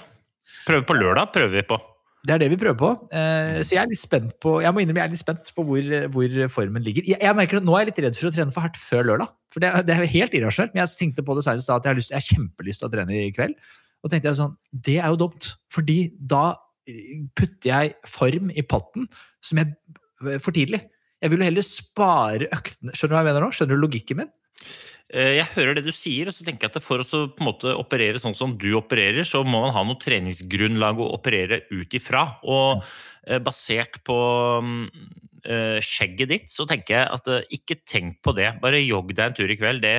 [0.65, 1.77] Prøve på lørdag, prøver vi på.
[2.27, 2.91] Det er det vi prøver på.
[3.15, 5.65] Eh, så jeg er litt spent på Jeg må innrømme jeg er litt spent på
[5.69, 7.07] hvor, hvor formen ligger.
[7.07, 9.35] Jeg, merker at Nå er jeg litt redd for å trene for hardt før lørdag.
[9.55, 10.75] For det, det er helt irrasjonelt.
[10.75, 12.93] Men jeg tenkte på det senest at jeg har, lyst, jeg har kjempelyst til å
[12.93, 13.55] trene i kveld.
[14.03, 15.53] Og tenkte jeg sånn Det er jo dumt.
[15.75, 15.99] Fordi
[16.35, 16.45] da
[16.91, 19.07] eh, putter jeg form i potten
[19.45, 20.83] som jeg for tidlig.
[21.23, 23.51] Jeg vil jo heller spare øktene Skjønner du hva jeg mener nå?
[23.55, 24.31] Skjønner du logikken min?
[25.09, 27.49] Eh, Jeg hører det du sier, og så tenker jeg at for å på en
[27.49, 31.97] måte operere sånn som du opererer, så må man ha noe treningsgrunnlag å operere ut
[31.97, 32.27] ifra.
[32.45, 32.85] Og
[33.25, 34.19] eh, basert på
[34.65, 34.85] mm,
[35.85, 38.51] skjegget ditt, så tenker jeg at eh, ikke tenk på det.
[38.63, 39.81] Bare jogg deg en tur i kveld.
[39.85, 39.95] Det,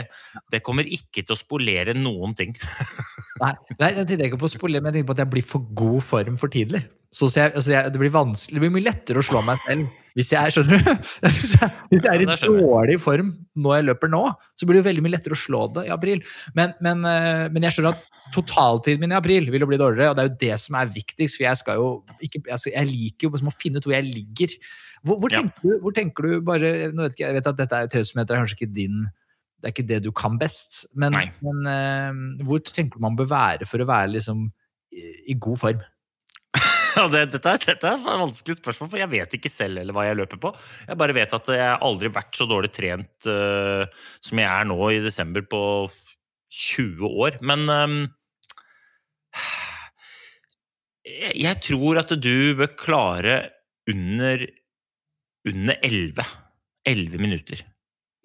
[0.53, 2.55] det kommer ikke til å spolere noen ting.
[3.39, 5.45] Nei, nei jeg tenker ikke på å spolere, men jeg tenker på at jeg blir
[5.47, 6.81] for god form for tidlig.
[7.09, 9.87] Så, så jeg, altså jeg, det blir det blir mye lettere å slå meg selv
[10.17, 10.89] hvis jeg, skjønner du?
[11.37, 14.21] Hvis jeg, hvis jeg er i dårlig form når jeg løper nå,
[14.57, 16.21] så blir det veldig mye lettere å slå det i april.
[16.57, 20.11] Men, men, eh, men jeg skjønner at totaltiden min i april vil jo bli dårligere,
[20.11, 21.89] og det er jo det som er viktigst, for jeg skal jo
[22.25, 24.55] ikke Jeg, liker jo å finne ut hvor jeg ligger.
[25.03, 25.41] Hvor, hvor, Ja.
[25.41, 28.35] tenker, du, hvor tenker du bare vet ikke, Jeg vet at dette er 3000 meter,
[28.35, 29.07] er kanskje ikke din
[29.59, 31.11] det er ikke det du kan best, men,
[31.43, 34.45] men uh, hvor tenker du man bør være for å være liksom
[34.95, 35.81] i, i god form?
[36.97, 40.07] Ja, det, dette, dette er et vanskelig spørsmål, for jeg vet ikke selv eller hva
[40.07, 40.49] jeg løper på.
[40.87, 43.85] Jeg bare vet at jeg har aldri vært så dårlig trent uh,
[44.25, 45.61] som jeg er nå i desember på
[46.49, 47.37] 20 år.
[47.45, 47.99] Men um,
[51.05, 53.37] jeg tror at du bør klare
[53.89, 54.47] under,
[55.51, 56.25] under 11.
[56.89, 57.61] 11 minutter.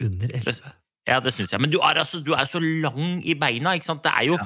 [0.03, 0.73] Under 11.
[1.05, 1.61] Ja, det syns jeg.
[1.61, 3.75] Men du er, altså, du er så lang i beina.
[3.77, 4.01] ikke sant?
[4.07, 4.39] Det er jo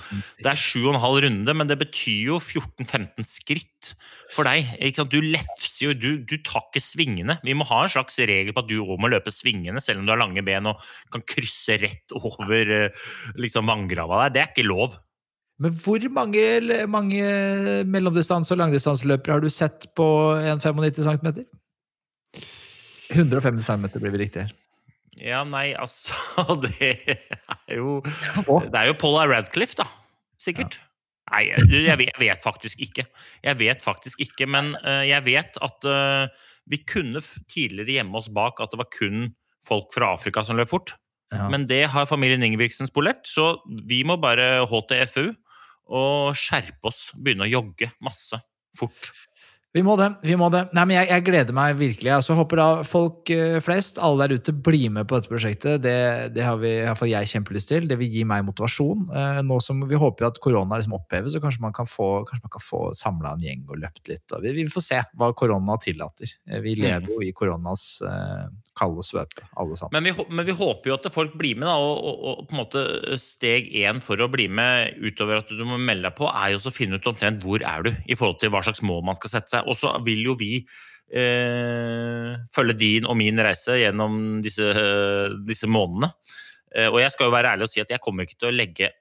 [0.42, 3.92] det er sju og en halv runde, men det betyr jo 14-15 skritt
[4.34, 4.66] for deg.
[4.82, 5.14] ikke sant?
[5.14, 7.38] Du lefser jo, du, du tar ikke svingene.
[7.46, 10.08] Vi må ha en slags regel på at du òg må løpe svingene, selv om
[10.08, 10.82] du har lange ben og
[11.14, 13.04] kan krysse rett over eh,
[13.38, 14.34] liksom vanngrava der.
[14.34, 14.98] Det er ikke lov.
[15.62, 16.42] Men hvor mange,
[16.90, 17.22] mange
[17.86, 20.06] mellomdistanse- og langdistanseløpere har du sett på
[20.42, 21.46] 1,95 cm?
[23.14, 24.56] 150 cm blir vi riktig her.
[25.18, 26.14] Ja, nei, altså
[26.62, 29.88] Det er jo Det er jo Paula Radcliffe, da.
[30.38, 30.78] Sikkert.
[31.28, 33.04] Nei, jeg, jeg, vet, jeg vet faktisk ikke.
[33.44, 38.30] Jeg vet faktisk ikke, men uh, jeg vet at uh, vi kunne tidligere gjemme oss
[38.32, 39.28] bak at det var kun
[39.66, 40.94] folk fra Afrika som løp fort.
[41.34, 41.48] Ja.
[41.52, 45.26] Men det har familien Ingebrigtsen spolert, så vi må bare HTFU
[45.88, 47.08] og skjerpe oss.
[47.16, 48.40] Begynne å jogge masse.
[48.78, 49.10] Fort.
[49.76, 50.07] Vi må det.
[50.24, 50.62] vi må det.
[50.72, 52.09] Nei, men jeg, jeg gleder meg virkelig.
[52.14, 55.83] Altså, håper da folk eh, flest, alle der ute, blir med på dette prosjektet.
[55.85, 55.98] Det,
[56.33, 57.88] det har vi, i hvert fall jeg kjempelyst til.
[57.90, 59.04] Det vil gi meg motivasjon.
[59.12, 62.09] Eh, nå som Vi håper jo at korona liksom oppheves, så kanskje man kan få,
[62.31, 64.24] kanskje kan få samla en gjeng og løpt litt.
[64.33, 66.33] Og vi, vi får se hva korona tillater.
[66.48, 69.96] Eh, vi lever jo i koronas eh, kalde svøpe, alle sammen.
[69.98, 71.76] Men vi, men vi håper jo at folk blir med, da.
[71.82, 72.84] Og, og, og på en måte
[73.22, 76.62] steg én for å bli med utover at du må melde deg på, er jo
[76.62, 79.34] å finne ut omtrent hvor er du i forhold til hva slags mål man skal
[79.36, 79.66] sette seg.
[79.68, 84.70] Og så vil jo vi eh, følge din og min reise gjennom disse,
[85.48, 86.12] disse månedene.
[86.76, 88.56] Eh, og jeg skal jo være ærlig og si at jeg kommer ikke til å
[88.56, 88.92] legge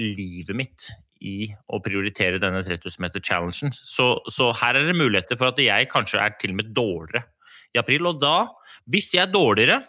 [0.00, 0.88] livet mitt
[1.22, 3.74] i å prioritere denne 3000 meter challengen.
[3.74, 7.26] Så, så her er det muligheter for at jeg kanskje er til og med dårligere
[7.72, 8.08] i april.
[8.10, 8.36] Og da,
[8.90, 9.80] hvis jeg er dårligere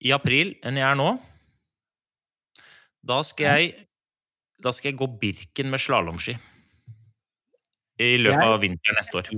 [0.00, 1.12] i april enn jeg er nå,
[3.10, 3.86] da skal jeg,
[4.60, 6.36] da skal jeg gå Birken med slalåmski.
[8.00, 9.30] I løpet av vinteren neste år.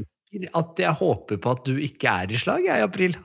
[0.58, 3.16] At jeg håper på at du ikke er i slag jeg, i april.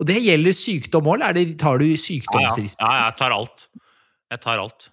[0.00, 3.68] Og det gjelder sykdom òg, eller er tar du Ja, ja, ja, jeg tar alt.
[4.32, 4.88] Jeg tar alt.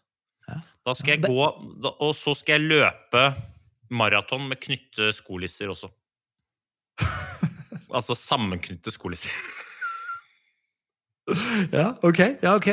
[0.47, 0.59] Ja.
[0.83, 1.47] Da skal jeg gå,
[1.93, 3.23] og så skal jeg løpe
[3.93, 5.91] maraton med knytte skolisser også.
[7.93, 9.33] Altså sammenknytte skolisser.
[11.71, 12.19] Ja, ok.
[12.43, 12.65] Ja, ok.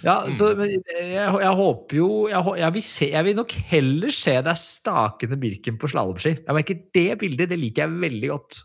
[0.00, 4.14] Ja, så, men jeg, jeg håper jo jeg, jeg, vil se, jeg vil nok heller
[4.16, 6.32] se deg stakende Birken på slalåmski.
[6.40, 8.62] Jeg merker Det bildet det liker jeg veldig godt.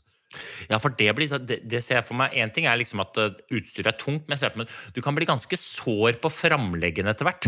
[0.68, 2.34] Ja, for det blir det, det ser jeg for meg.
[2.36, 5.60] Én ting er liksom at eh, utstyret er tungt, men meg du kan bli ganske
[5.60, 7.48] sår på framleggen etter hvert.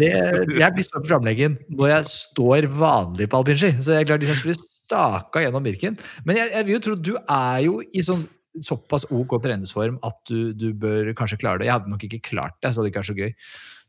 [0.00, 0.10] Det,
[0.56, 3.72] jeg blir sår på framleggen når jeg står vanlig på alpinski.
[3.80, 6.84] Så jeg er klart, hvis jeg skulle staka gjennom Birken Men jeg, jeg vil jo
[6.84, 8.26] tro du er jo i sånn
[8.66, 11.68] såpass ok treningsform at du, du bør kanskje klare det.
[11.68, 13.30] Jeg hadde nok ikke klart det, så det ikke er så gøy.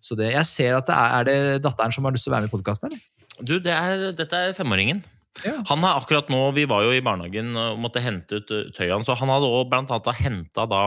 [0.01, 2.35] Så det, jeg ser at det er, er det datteren som har lyst til å
[2.35, 3.01] være med i podkasten, eller?
[3.41, 5.01] Du, det er, dette er femåringen.
[5.41, 5.55] Ja.
[5.71, 8.93] Han har akkurat nå, Vi var jo i barnehagen og måtte hente ut eh, tøyet
[8.93, 10.83] hans, han hadde også blant annet henta da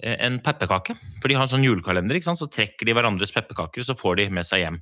[0.00, 0.96] eh, en pepperkake.
[1.20, 2.40] For de har en sånn julekalender, ikke sant?
[2.40, 4.80] så trekker de hverandres pepperkaker, så får de med seg hjem.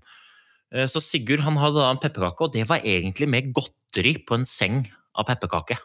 [0.74, 3.50] Eh, Så Sigurd han hadde da en pepperkake, og det var egentlig med
[3.88, 4.82] godteri på en seng
[5.18, 5.78] av pepperkake.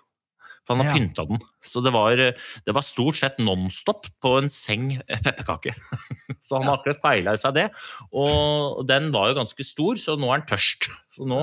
[0.66, 0.98] For han har Ja.
[0.98, 1.40] pynta den.
[1.62, 5.74] Så det var, det var stort sett nonstop på en seng pepperkake.
[6.40, 7.66] Så han har akkurat feila i seg det.
[8.14, 10.88] Og den var jo ganske stor, så nå er han tørst.
[11.12, 11.42] Så nå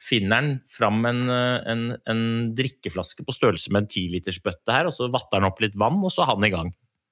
[0.00, 5.10] finner han fram en, en, en drikkeflaske på størrelse med en tilitersbøtte her, og så
[5.10, 6.70] vatter han opp litt vann, og så er han i gang.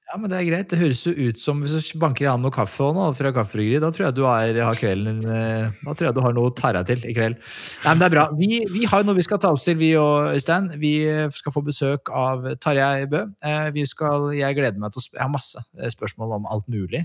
[0.09, 0.69] Ja, men det er greit.
[0.71, 3.29] Det høres jo ut som hvis du banker i han noe kaffe og nå, fra
[3.37, 6.49] kaffebryggeriet, da tror jeg du har, har kvelden eh, Da tror jeg du har noe
[6.49, 7.37] å tære til i kveld.
[7.85, 8.25] Nei, men det er bra.
[8.39, 10.71] Vi, vi har jo noe vi skal ta oss til, vi og Øystein.
[10.81, 13.27] Vi eh, skal få besøk av Tarjei Bø.
[13.45, 15.67] Eh, Vi skal, jeg gleder meg til å Jeg har masse
[15.99, 17.05] spørsmål om alt mulig,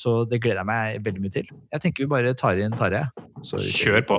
[0.00, 1.52] så det gleder jeg meg veldig mye til.
[1.72, 3.04] Jeg tenker vi bare tar inn Tarjei.
[3.44, 4.18] så- Kjør på!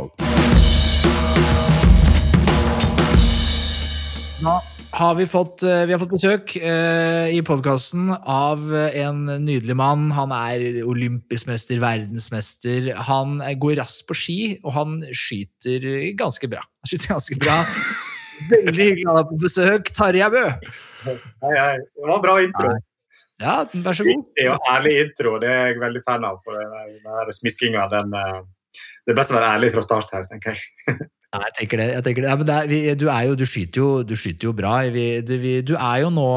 [4.37, 4.59] Da
[4.97, 9.75] har vi fått, eh, vi har fått besøk eh, i podkasten av eh, en nydelig
[9.77, 10.09] mann.
[10.15, 12.89] Han er olympisk mester, verdensmester.
[13.09, 15.85] Han eh, går raskt på ski, og han skyter
[16.17, 16.63] ganske bra.
[16.65, 17.59] Han skyter ganske bra.
[18.51, 20.45] Veldig hyggelig å ha deg på besøk, Tarjei Bø.
[21.05, 21.73] Hei, hei.
[21.77, 22.73] Det var bra intro.
[23.37, 24.23] Ja, vær så god.
[24.33, 25.35] Det er jo ærlig intro.
[25.41, 26.39] Det er jeg veldig fan av.
[26.45, 28.39] For den smiskinga, den eh,
[29.05, 30.97] Det er best å være ærlig fra start her, tenker jeg.
[31.35, 31.87] Ja, jeg tenker det.
[31.91, 32.29] Jeg tenker det.
[32.29, 34.75] Ja, men det er, vi, du, er jo, du, skyter jo, du skyter jo bra.
[34.93, 36.29] Vi, du, vi, du er jo nå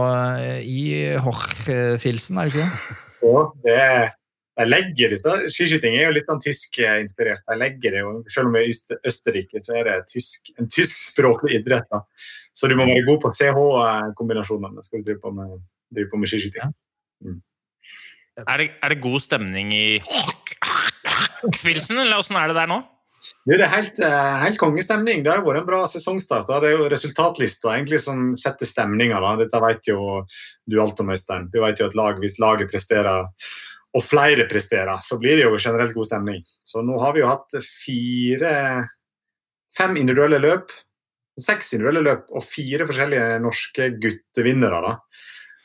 [0.64, 2.98] i i Hochfilsen, er du ikke det?
[3.20, 4.07] Ja, det er
[4.61, 7.44] jeg legger det, Skiskyting er jo litt sånn tyskinspirert.
[7.48, 10.68] Jeg legger det jo, Selv om jeg er i Østerrike, så er det tysk, en
[10.68, 11.87] tyskspråklig idrett.
[11.88, 12.03] da.
[12.57, 15.55] Så du må være god på CH-kombinasjonene skal du drive på med,
[15.94, 16.74] drive på med skiskyting.
[18.40, 19.87] Er det, er det god stemning i
[21.57, 22.83] Kvilsen, eller åssen er det der nå?
[23.44, 25.24] Det er helt, eh, helt kongestemning.
[25.24, 26.46] Det har vært en bra sesongstart.
[26.48, 26.61] da.
[26.61, 29.20] Det er jo resultatlista egentlig som setter stemninga.
[29.38, 30.24] Dette vet jo
[30.66, 31.50] du alt om, Øystein.
[31.52, 33.28] Du vet jo at lag, hvis laget presterer,
[33.90, 36.42] og flere presterer, så blir det jo generelt god stemning.
[36.62, 38.88] Så nå har vi jo hatt fire
[39.70, 40.72] Fem individuelle løp.
[41.38, 44.80] Seks individuelle løp og fire forskjellige norske guttevinnere.
[44.83, 44.96] da.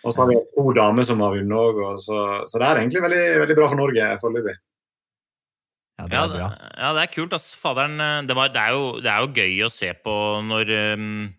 [0.05, 3.01] Og så har vi to damer som har vunnet òg, så, så det er egentlig
[3.01, 4.53] veldig, veldig bra for Norge foreløpig.
[5.95, 6.47] Ja, det er bra.
[6.75, 7.33] ja, det er kult.
[7.37, 7.53] ass.
[7.55, 10.73] Faderen, eh, det, var, det, er jo, det er jo gøy å se på når,
[10.99, 11.29] um,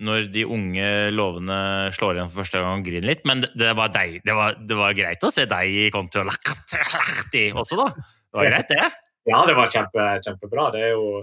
[0.00, 1.58] når de unge lovene
[1.96, 3.26] slår igjen for første gang og griner litt.
[3.28, 6.22] Men det, det, var deg, det, var, det var greit å se deg i Conti
[6.22, 7.90] og Lahti også, da.
[8.30, 8.90] Det var greit, det.
[9.28, 10.70] Ja, det var kjempe, kjempebra.
[10.72, 11.22] Det er jo,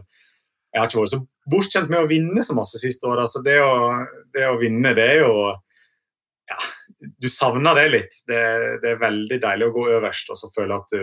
[0.70, 3.26] jeg har ikke vært så bortskjemt med å vinne så masse siste året.
[3.26, 3.74] Altså, det å,
[4.36, 5.34] det å vinne, det er jo
[6.48, 6.58] ja,
[7.18, 8.20] Du savner det litt.
[8.30, 8.42] Det,
[8.84, 11.02] det er veldig deilig å gå øverst og så føle at du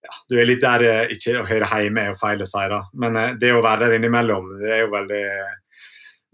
[0.00, 2.62] ja, du er litt der eh, ikke å høre hjemme er jo feil å si,
[2.72, 2.80] da.
[3.02, 5.24] Men eh, det å være der innimellom, det er jo veldig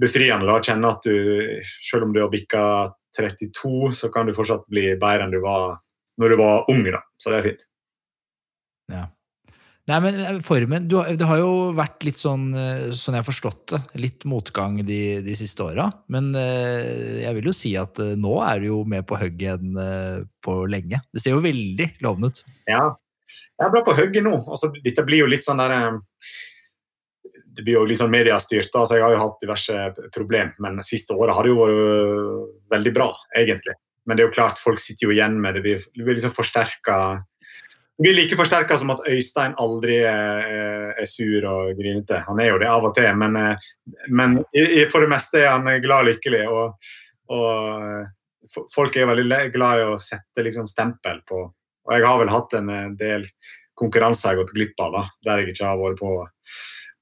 [0.03, 0.47] befriende.
[0.47, 2.63] da, kjenne at du, selv om du har bikka
[3.17, 5.81] 32, så kan du fortsatt bli bedre enn du var
[6.21, 6.85] når du var ung.
[6.87, 7.69] da, Så det er fint.
[8.93, 9.07] Ja.
[9.87, 12.49] Nei, men eh, formen du, Det har jo vært litt sånn,
[12.95, 15.89] sånn jeg har forstått det, litt motgang de, de siste åra.
[16.13, 19.59] Men eh, jeg vil jo si at eh, nå er du jo med på hugget
[19.59, 21.03] enn eh, på lenge.
[21.11, 22.43] Det ser jo veldig lovende ut.
[22.71, 22.85] Ja,
[23.57, 24.35] jeg bra på hugget nå.
[24.45, 25.97] Altså, dette blir jo litt sånn der eh,
[27.57, 30.53] Det blir jo litt sånn mediestyrt, så altså, jeg har jo hatt diverse problem.
[30.61, 32.43] Men siste året har det jo vært øh,
[32.75, 33.79] veldig bra, egentlig.
[34.07, 35.63] Men det er jo klart, folk sitter jo igjen med det.
[35.63, 36.99] Det blir, det blir liksom forsterka
[37.97, 42.21] Det blir like forsterka som at Øystein aldri er, er sur og grinete.
[42.29, 43.71] Han er jo det av og til, men, eh,
[44.13, 44.37] men
[44.93, 46.45] for det meste er han glad og lykkelig.
[46.53, 46.93] Og,
[47.33, 48.13] og eh,
[48.75, 51.47] folk er veldig glad i å sette liksom stempel på
[51.87, 53.25] og jeg har vel hatt en eh, del
[53.79, 56.13] konkurranser jeg har gått glipp av, da, der jeg ikke har vært på,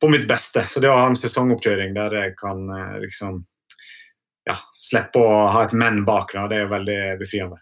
[0.02, 0.64] på mitt beste.
[0.68, 3.42] Så det å ha en sesongoppkjøring der jeg kan eh, liksom
[4.48, 7.60] ja, slippe å ha et menn bak, da, det er veldig befriende.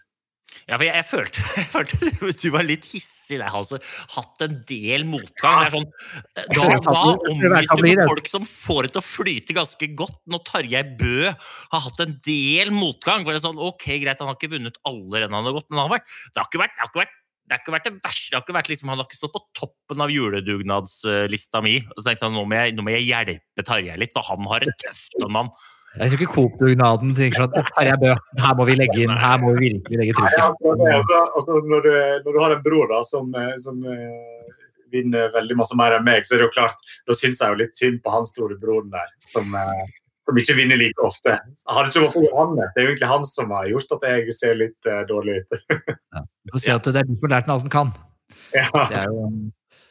[0.69, 1.97] Ja, for jeg, jeg, følte, jeg følte
[2.43, 3.49] du- var litt hissig der.
[3.53, 3.81] Halser.
[4.15, 5.63] hatt en del motgang.
[5.63, 5.89] Det er sånn,
[6.35, 10.19] da, da omgis du folk som får det til å flyte ganske godt.
[10.29, 13.25] Når Tarjei Bø har hatt en del motgang.
[13.27, 15.89] Det sånn, ok, greit, Han har ikke vunnet alle rennene han har gått, men han
[15.89, 17.97] har vært, det har ikke vært, det har ikke vært det har ikke vært det
[17.99, 18.29] verste.
[18.31, 21.73] Det har ikke vært liksom, han har ikke stått på toppen av juledugnadslista mi.
[21.91, 24.47] Og så tenkte han, nå må jeg, nå må jeg hjelpe Tarjei litt, for han
[24.47, 25.51] har et tøft han
[25.93, 29.51] Jeg tror ikke Coop-dugnaden tenker sånn Tarjei Bø, her må vi legge inn, her må
[29.53, 30.39] vi virkelig legge trykket.
[30.41, 31.91] Altså, altså, når, du,
[32.25, 34.55] når du har en bror da, som, eh, som uh,
[34.93, 37.61] vinner veldig masse mer enn meg, så er det jo klart, da syns jeg jo
[37.61, 39.85] litt synd på han store broren der, som, uh,
[40.25, 41.37] som ikke vinner like ofte.
[41.69, 44.37] Hadde det ikke vært Johannes, det er jo egentlig han som har gjort at jeg
[44.39, 45.59] ser litt uh, dårlig ut.
[46.43, 47.93] Du får si at det er du som har lært den alt den kan.
[48.57, 49.27] ja, Det er jo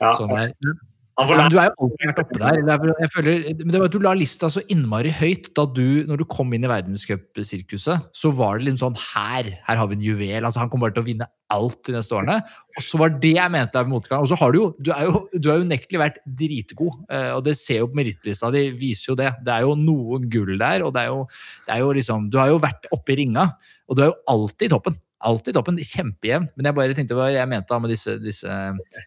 [0.03, 0.17] ja.
[0.19, 0.81] sånn det er.
[1.19, 2.59] Han Ja, du er jo alltid vært oppe der.
[2.73, 6.05] Er- Jeg føler, men det var at Du la lista så innmari høyt da du,
[6.09, 8.07] når du kom inn i verdenscupsirkuset.
[8.17, 10.45] Så var det liksom sånn Her her har vi en juvel.
[10.45, 12.39] altså Han kommer bare til å vinne alt de neste årene.
[12.79, 14.23] Og så var det jeg mente er motgang.
[14.25, 17.45] Og så har du jo Du er jo, du har unektelig vært dritgod, eh, og
[17.45, 19.35] det ser jo på merittlista di, viser jo det.
[19.45, 21.27] Det er jo noen gull der, og det er jo,
[21.67, 23.51] det er jo liksom Du har jo vært oppe i ringa,
[23.89, 24.97] og du er jo alltid i toppen.
[25.23, 25.77] Alltid i toppen.
[25.79, 26.49] Kjempejevn.
[26.57, 28.49] Men jeg bare tenkte hva jeg mente da med disse, disse,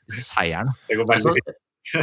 [0.08, 0.72] disse seierne.
[0.88, 1.56] Det går veldig fint.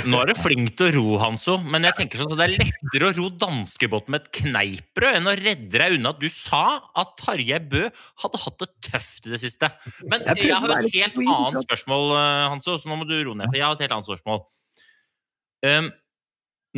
[0.07, 2.53] Nå er du flink til å ro, Hanso, men jeg tenker sånn at det er
[2.55, 6.63] lettere å ro danskebåten med et kneippbrød enn å redde deg unna at du sa
[7.03, 7.89] at Tarjei Bø
[8.23, 9.73] hadde hatt det tøft i det siste.
[10.07, 13.39] Men Jeg jeg har et helt annet spørsmål, eh, Hanso, så nå må du roe
[13.39, 13.51] ned.
[13.51, 14.45] For jeg har et helt annet spørsmål.
[15.67, 15.91] Um,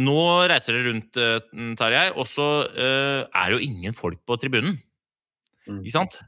[0.04, 4.40] nå reiser dere rundt, uh, Tarjei, og så uh, er det jo ingen folk på
[4.40, 4.78] tribunen.
[5.68, 5.84] Mm.
[5.84, 6.18] Ikke sant?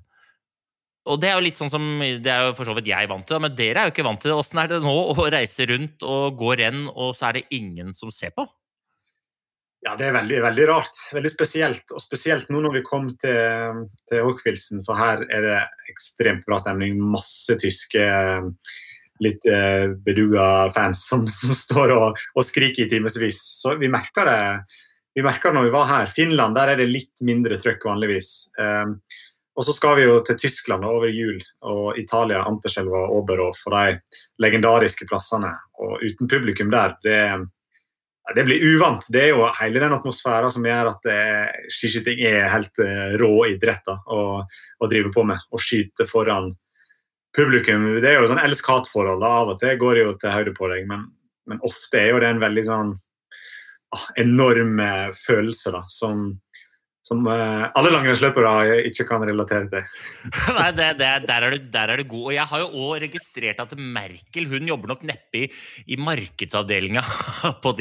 [1.07, 3.27] Og det er jo litt sånn som Det er jo for så vidt jeg vant
[3.29, 4.39] til, men dere er jo ikke vant til det.
[4.43, 7.95] Åssen er det nå å reise rundt og gå renn, og så er det ingen
[7.97, 8.47] som ser på?
[9.87, 10.99] Ja, det er veldig, veldig rart.
[11.15, 11.93] Veldig spesielt.
[11.95, 15.61] Og spesielt nå når vi kom til, til Orkvilsen, for her er det
[15.93, 16.99] ekstremt bra stemning.
[16.99, 18.09] Masse tyske
[19.23, 23.39] litt eh, beduga fans som, som står og, og skriker i timevis.
[23.61, 24.41] Så vi merka det
[25.17, 26.11] vi merka når vi var her.
[26.13, 28.51] Finland der er det litt mindre trøkk vanligvis.
[28.61, 28.99] Um,
[29.57, 34.19] og så skal vi jo til Tyskland over jul, og Italia, Anterselva Oberhof og de
[34.45, 35.55] legendariske plassene.
[35.81, 37.21] Og uten publikum der, det,
[38.37, 39.09] det blir uvant.
[39.13, 43.33] Det er jo hele den atmosfæren som gjør at eh, skiskyting er helt eh, rå
[43.49, 45.41] idrett da, å, å drive på med.
[45.49, 46.53] Å skyte foran
[47.37, 47.89] publikum.
[48.05, 49.25] Det er jo sånn elsk-hat-forhold.
[49.25, 51.09] Av og til går det jo til høyde på deg, men,
[51.49, 52.97] men ofte er jo det en veldig sånn
[53.97, 56.29] ah, enorm eh, følelse da, som,
[57.07, 59.85] som eh, alle langrennsløpere ikke kan relatere til.
[60.59, 62.25] Nei, det, det, der, er du, der er du god.
[62.25, 65.47] Og jeg har jo òg registrert at Merkel hun jobber nok neppe i,
[65.95, 67.05] i markedsavdelinga
[67.65, 67.75] på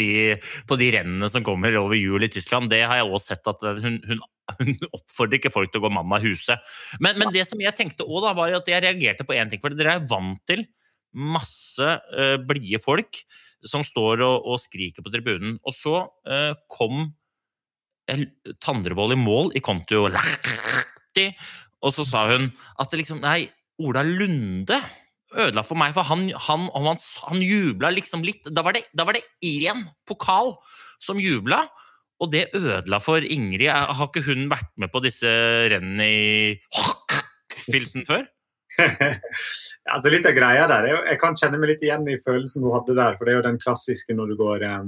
[0.70, 2.70] på de rennene som kommer over jul i Tyskland.
[2.70, 4.24] Det har jeg òg sett at hun, hun,
[4.60, 6.62] hun oppfordrer ikke folk til å gå mann av huset.
[7.00, 9.64] Men, men det som jeg tenkte også da, var at jeg reagerte på én ting.
[9.64, 10.68] For dere er vant til
[11.16, 13.24] masse uh, blide folk
[13.66, 15.58] som står og, og skriker på tribunen.
[15.66, 17.14] Og så uh, kom eh,
[18.62, 20.06] Tandrevold i mål i Kontio
[21.86, 22.50] og så sa hun
[22.82, 23.46] at det liksom Nei,
[23.82, 24.78] Ola Lunde
[25.36, 28.46] ødela for meg, for han, han, han, han jubla liksom litt.
[28.54, 29.08] Da var, det, da
[29.44, 30.54] én pokal
[31.02, 31.66] som jubla,
[32.24, 33.68] og det ødela for Ingrid.
[33.70, 35.28] Har ikke hun vært med på disse
[35.72, 36.56] rennene i
[37.66, 38.24] Filsen før?
[39.94, 42.96] altså Litt av greia der jeg, kan kjenne meg litt igjen i følelsen hun hadde
[42.98, 43.18] der.
[43.18, 44.88] For det er jo den klassiske når du går eh,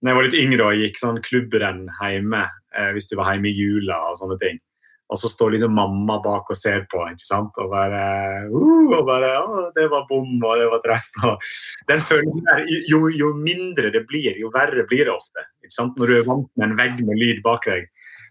[0.00, 2.42] Når jeg var litt yngre og gikk sånn klubbrenn hjemme,
[2.76, 4.60] eh, hvis du var hjemme i jula og sånne ting.
[5.10, 7.56] Og så står liksom mamma bak og ser på, ikke sant?
[7.58, 8.02] og bare,
[8.46, 11.48] uh, og bare å, 'Det var bom, og det var treff.' Og
[11.90, 15.48] den følelsen der, jo, jo mindre det blir, jo verre blir det ofte.
[15.64, 15.98] ikke sant?
[15.98, 17.90] Når du er vant med en vegg med lyd bak deg.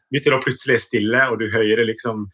[0.09, 2.29] Hvis det da plutselig er stille, og du hører liksom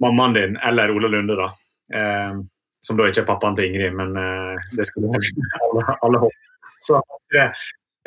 [0.00, 1.52] mammaen din, eller Ola Lunde, da.
[1.92, 2.40] Eh,
[2.80, 5.20] som da ikke er pappaen til Ingrid, men eh, det skulle
[5.68, 6.48] alle, alle håpe.
[6.80, 6.96] Så
[7.34, 7.50] det,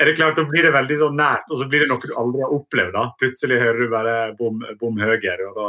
[0.02, 2.16] er det klart, da blir det veldig sånn nært, og så blir det noe du
[2.18, 2.96] aldri har opplevd.
[2.96, 3.04] da.
[3.22, 5.38] Plutselig hører du bare bom, bom høyre.
[5.50, 5.68] og da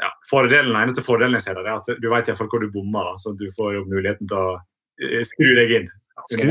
[0.00, 2.70] ja, fordelen, Den eneste fordelen jeg ser der, er at du vet iallfall hvor du
[2.74, 4.52] bommer, da, så du får jo muligheten til å
[5.04, 5.90] eh, skru deg inn.
[6.30, 6.50] Skru,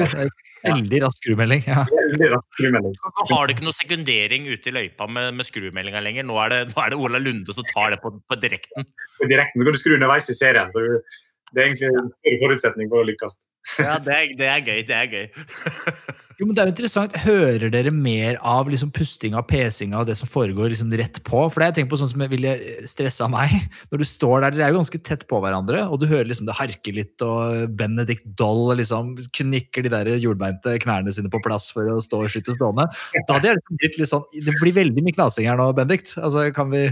[0.64, 1.62] veldig rask skrumelding.
[1.68, 1.84] Ja.
[1.90, 6.26] Nå har du ikke noe sekundering ute i løypa med, med skrumeldinga lenger.
[6.26, 8.88] Nå er, det, nå er det Ola Lunde som tar det på, på direkten.
[9.20, 10.72] På direkten så kan du skru underveis i serien.
[10.74, 10.84] så
[11.54, 13.40] Det er egentlig en forutsetning for å lykkes.
[13.80, 14.80] Ja, det er, det er gøy.
[14.88, 15.26] Det er gøy.
[16.40, 17.16] Jo, men det er jo interessant.
[17.22, 21.42] Hører dere mer av liksom pustinga, pesinga og det som foregår liksom rett på?
[21.48, 22.54] For det har jeg tenkt på sånn som jeg ville
[22.90, 23.54] stressa meg.
[23.92, 26.50] Når du står der, Dere er jo ganske tett på hverandre, og du hører liksom
[26.50, 31.70] det harker litt, og Benedict Doll liksom knikker de der hjulbeinte knærne sine på plass
[31.76, 32.88] for å stå og skyte stående.
[33.28, 36.16] Da hadde jeg liksom blitt litt sånn Det blir veldig mye knasing her nå, Benedict.
[36.18, 36.88] Altså, kan vi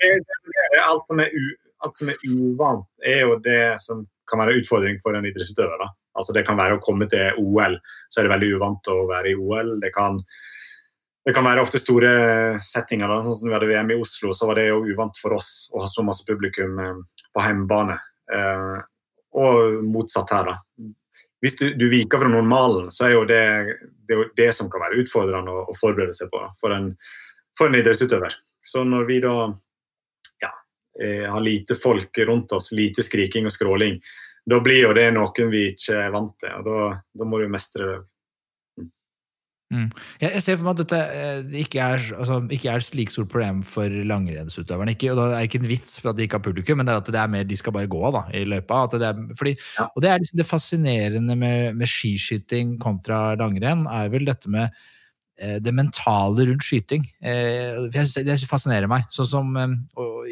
[0.00, 1.44] alt, som er u,
[1.84, 5.82] alt som er uvant, er jo det som kan være en utfordring for en idrettsutøver.
[6.16, 7.76] Altså Det kan være å komme til OL,
[8.10, 9.74] så er det veldig uvant å være i OL.
[9.82, 10.18] Det kan,
[11.26, 12.12] det kan være ofte store
[12.64, 13.10] settinger.
[13.10, 15.68] da, sånn som vi hadde VM i Oslo, så var det jo uvant for oss
[15.74, 17.98] å ha så masse publikum eh, på hjemmebane.
[18.34, 18.78] Eh,
[19.40, 20.90] og motsatt her, da.
[21.40, 23.44] Hvis du, du viker fra normalen, så er jo det,
[24.08, 26.90] det jo det som kan være utfordrende å, å forberede seg på for en,
[27.56, 28.34] for en idrettsutøver.
[28.60, 29.34] Så når vi da
[31.00, 34.00] har lite folk rundt oss, lite skriking og skråling,
[34.50, 36.54] da blir jo det noen vi ikke er vant til.
[36.60, 36.86] og Da,
[37.20, 38.00] da må du mestre det.
[39.70, 39.86] Mm.
[40.18, 43.28] Jeg, ser for meg at dette eh, ikke er, altså, ikke er et slik stort
[43.30, 44.96] problem for langrennsutøverne.
[44.96, 46.88] Ikke, og da er det ikke en vits for at de ikke har publikum, men
[46.88, 48.82] det er at det er mer de skal bare gå da, i løypa.
[48.90, 49.86] Det er, fordi, Ja.
[49.94, 54.66] Og det er liksom det fascinerende med, med skiskyting kontra langrenn, er vel dette med
[54.66, 54.88] eh,
[55.40, 57.06] det mentale rundt skyting.
[57.24, 59.06] Eh, det fascinerer meg.
[59.14, 59.72] Sånn som, eh,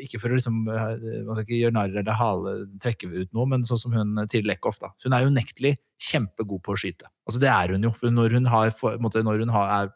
[0.02, 3.46] ikke for å liksom, eh, man skal ikke gjøre narr eller hale, trekke ut noe,
[3.46, 4.80] men sånn som hun Tiril Eckhoff.
[5.04, 7.08] Hun er unektelig kjempegod på å skyte.
[7.26, 7.92] Altså Det er hun jo.
[7.96, 8.70] for Når hun, har,
[9.02, 9.92] måte, når hun, har, er,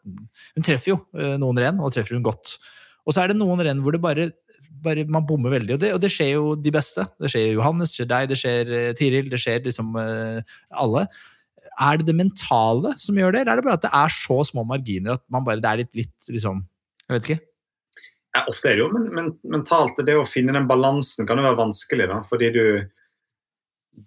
[0.55, 2.57] hun treffer jo eh, noen renn, og treffer hun godt.
[3.05, 4.31] Og så er det noen renn hvor det bare,
[4.83, 7.05] bare man bommer veldig, og det, og det skjer jo de beste.
[7.19, 11.07] Det skjer Johannes, det skjer deg, det skjer eh, Tiril, det skjer liksom eh, alle.
[11.81, 14.43] Er det det mentale som gjør det, eller er det bare at det er så
[14.45, 16.61] små marginer at man bare, det er litt, litt liksom
[17.07, 17.43] Jeg vet ikke.
[18.33, 19.99] Ja, ofte er det jo men, men, mentalt.
[20.05, 22.65] Det å finne den balansen kan jo være vanskelig, da, fordi du,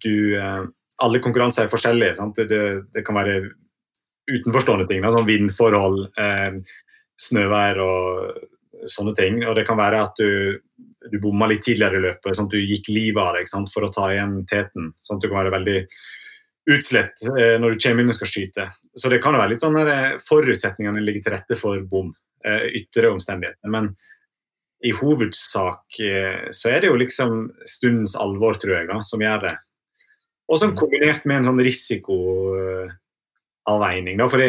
[0.03, 0.64] du eh,
[1.05, 2.17] Alle konkurranser er forskjellige.
[2.19, 2.41] Sant?
[2.51, 2.62] Det,
[2.95, 3.39] det kan være
[4.27, 6.57] utenforstående ting, da, som vindforhold, eh,
[7.23, 9.43] snøvær og sånne ting.
[9.47, 10.59] Og det kan være at du,
[11.12, 13.93] du bomma litt tidligere i løpet, sånn at du gikk livet av deg for å
[13.95, 14.91] ta igjen teten.
[15.05, 15.79] Sånn at du kan være veldig
[16.71, 18.64] utslett eh, når du kommer inn og skal skyte.
[18.99, 22.09] Så det kan jo være litt sånn der, eh, forutsetningene ligger til rette for bom.
[22.47, 23.69] Eh, ytre omstendigheter.
[23.73, 23.85] Men
[24.85, 25.87] i hovedsak
[26.55, 27.31] så er det jo liksom
[27.67, 29.57] stundens alvor, tror jeg, da, som gjør det.
[30.53, 34.17] Og sånn kombinert med en sånn risikoavveining.
[34.21, 34.49] Da, fordi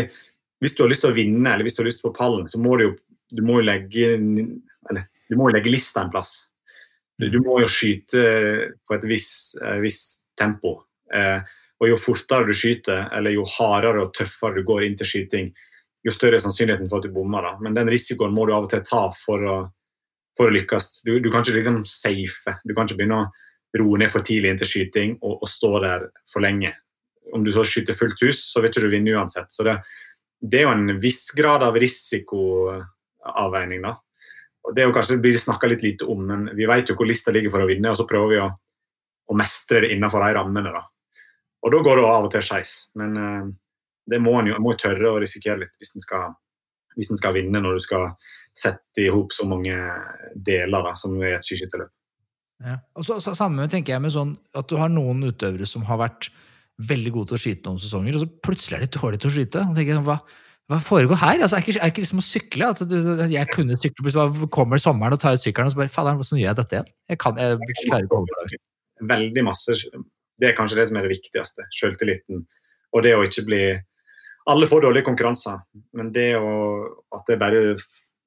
[0.61, 2.57] hvis du har lyst til å vinne, eller hvis du har lyst på pallen, så
[2.61, 2.93] må du jo
[3.33, 6.31] du må legge, eller, du må legge lista en plass.
[7.19, 8.21] Du, du må jo skyte
[8.87, 10.01] på et visst vis
[10.39, 10.71] tempo.
[11.11, 11.39] Eh,
[11.77, 15.51] og jo fortere du skyter, eller jo hardere og tøffere du går inn til skyting,
[16.05, 17.45] jo større er sannsynligheten for at du bommer.
[17.45, 17.57] da.
[17.61, 19.57] Men den risikoen må du av og til ta for å,
[20.37, 20.89] for å lykkes.
[21.05, 22.57] Du, du kan ikke liksom safe.
[22.65, 23.29] Du kan ikke begynne å
[23.77, 26.71] roe ned for tidlig inn til skyting og, og stå der for lenge.
[27.35, 29.51] Om du så skyter fullt hus, så vil ikke du vinne uansett.
[29.53, 29.75] Så det,
[30.39, 33.97] det er jo en viss grad av risikoavveining, da.
[34.67, 37.07] Og Det er jo kanskje blir snakka litt lite om, men vi vet jo hvor
[37.07, 38.47] lista ligger for å vinne, og så prøver vi å,
[39.31, 40.73] å mestre det innenfor de rammene.
[40.75, 40.83] da.
[41.65, 42.73] Og da går det av og til skeis.
[42.99, 43.47] Men uh,
[44.07, 46.33] det må en jo må tørre å risikere litt hvis en skal,
[46.95, 48.09] hvis en skal vinne når du skal
[48.57, 49.75] sette i hop så mange
[50.33, 51.91] deler da, som i et skiskytterløp.
[52.65, 52.79] Ja.
[52.97, 55.99] Og så, så, samme tenker jeg med sånn at du har noen utøvere som har
[56.01, 56.31] vært
[56.89, 59.35] veldig gode til å skyte noen sesonger, og så plutselig er de dårlige til å
[59.35, 59.61] skyte.
[59.61, 60.17] Og tenker hva,
[60.71, 61.37] hva foregår her?
[61.37, 62.71] Altså, er ikke, er ikke liksom å sykle?
[62.71, 62.97] Altså, du,
[63.33, 66.41] jeg kunne sykle, plutselig kommer sommeren og tar ut sykkelen, og så bare fader, hvordan
[66.41, 66.91] gjør jeg dette igjen?
[67.13, 68.63] Jeg, kan, jeg klarer ikke.
[69.13, 69.77] Veldig masse
[70.37, 71.67] Det er kanskje det som er det viktigste.
[71.73, 72.45] Selvtilliten.
[72.95, 73.61] Og det å ikke bli
[74.47, 75.57] Alle får dårlige konkurranser,
[75.99, 76.51] men det å,
[77.11, 77.73] at det bare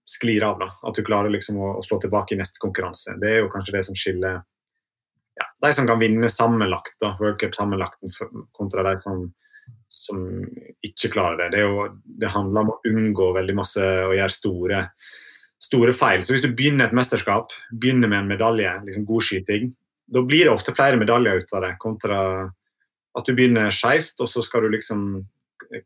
[0.05, 0.67] sklir av, da.
[0.85, 3.15] At du klarer liksom å, å slå tilbake i neste konkurranse.
[3.23, 4.43] Det er jo kanskje det som skiller
[5.41, 8.03] ja, de som kan vinne sammenlagt, da, World Cup sammenlagt,
[8.57, 9.25] kontra de som,
[9.89, 10.25] som
[10.87, 11.51] ikke klarer det.
[11.55, 11.87] Det, jo,
[12.21, 14.83] det, handler om å unngå veldig masse og gjøre store,
[15.63, 16.25] store feil.
[16.25, 19.73] Så hvis du begynner et mesterskap, begynner med en medalje, liksom god skyting,
[20.11, 22.19] da blir det ofte flere medaljer ut av det, kontra
[23.19, 25.07] at du begynner skeivt, og så skal du liksom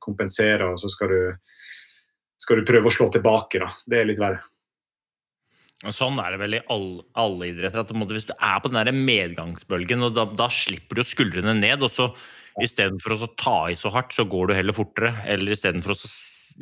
[0.01, 1.21] kompensere, og så skal du,
[2.41, 3.61] skal du prøve å slå tilbake.
[3.63, 3.71] da.
[3.89, 4.43] Det er litt verre.
[5.93, 7.83] Sånn er det vel i alle, alle idretter.
[7.83, 11.57] at måte, Hvis du er på den der medgangsbølgen, og da, da slipper du skuldrene
[11.59, 11.83] ned.
[11.83, 12.09] og så
[12.63, 15.11] Istedenfor å ta i så hardt, så går du heller fortere.
[15.27, 15.97] Eller istedenfor å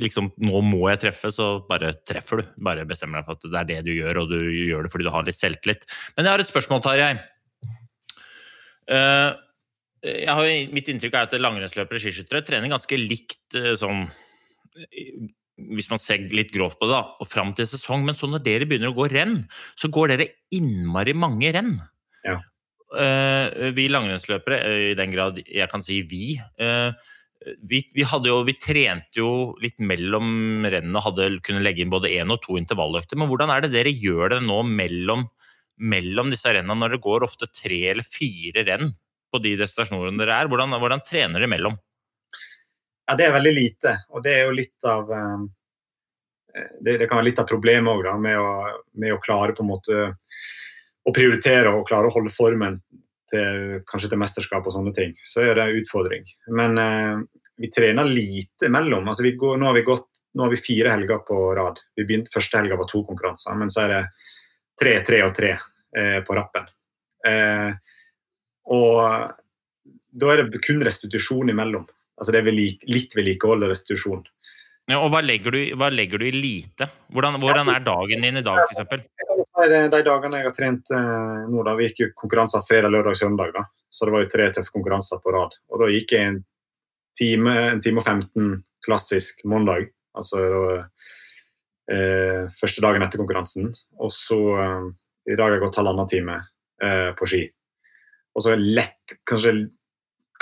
[0.01, 2.55] liksom Nå må jeg treffe, så bare treffer du.
[2.65, 5.07] Bare bestemmer deg for at det er det du gjør, og du gjør det fordi
[5.07, 5.85] du har litt selvtillit.
[6.17, 7.13] Men jeg har et spørsmål, Tarjei.
[8.91, 9.31] Uh,
[10.03, 14.09] jeg har, mitt inntrykk er at langrennsløpere og skiskyttere trener ganske likt uh, sånn
[15.71, 18.07] hvis man ser litt grovt på det, da, og fram til sesong.
[18.07, 19.43] Men så når dere begynner å gå renn,
[19.79, 21.75] så går dere innmari mange renn.
[22.27, 22.39] Ja.
[22.93, 26.93] Uh, vi langrennsløpere, uh, i den grad jeg kan si vi, uh,
[27.65, 29.31] vi, vi, jo, vi, trente jo
[29.63, 33.19] litt mellom rennene og hadde kunne legge inn både én og to intervalløkter.
[33.19, 35.27] Men hvordan er det dere gjør det nå mellom,
[35.83, 38.93] mellom disse arenaene, når det går ofte tre eller fire renn
[39.33, 40.51] på de destinasjonene dere er?
[40.53, 41.79] Hvordan, hvordan trener dere mellom?
[43.09, 43.97] Ja, Det er veldig lite.
[44.15, 45.11] Og det er jo litt av
[46.83, 50.03] det, det kan være litt av problemet òg, med, med å klare på en måte
[51.03, 52.79] å prioritere og klare å holde formen
[53.33, 55.15] til kanskje til mesterskap og sånne ting.
[55.27, 56.27] Så er det en utfordring.
[56.59, 57.23] Men eh,
[57.63, 59.09] vi trener lite mellom.
[59.09, 61.81] Altså, går, nå, har vi gått, nå har vi fire helger på rad.
[61.97, 64.03] Vi begynte, Første helga var to konkurranser, men så er det
[64.81, 66.69] tre, tre og tre eh, på rappen.
[67.29, 67.73] Eh,
[68.73, 69.33] og
[70.13, 71.87] da er det kun restitusjon imellom.
[72.19, 74.23] Altså det er litt vedlikehold og restitusjon.
[74.91, 76.89] Ja, og hva legger, du, hva legger du i lite?
[77.15, 79.07] Hvordan, hvordan er dagen din i dag, f.eks.?
[79.63, 83.19] De, de dagene jeg har trent eh, nå, da vi gikk jo konkurranser fredag, lørdag,
[83.21, 83.53] søndag.
[83.55, 83.63] da.
[83.93, 85.55] Så det var jo tre tøffe konkurranser på rad.
[85.71, 86.41] Og da gikk jeg en
[87.19, 89.93] time, en time og 15 klassisk mandag.
[90.19, 90.63] Altså da,
[91.95, 93.71] eh, første dagen etter konkurransen.
[94.03, 94.91] Og så eh,
[95.31, 96.41] i dag har jeg gått halvannen time
[96.83, 97.45] eh, på ski.
[98.35, 99.55] Og så lett, kanskje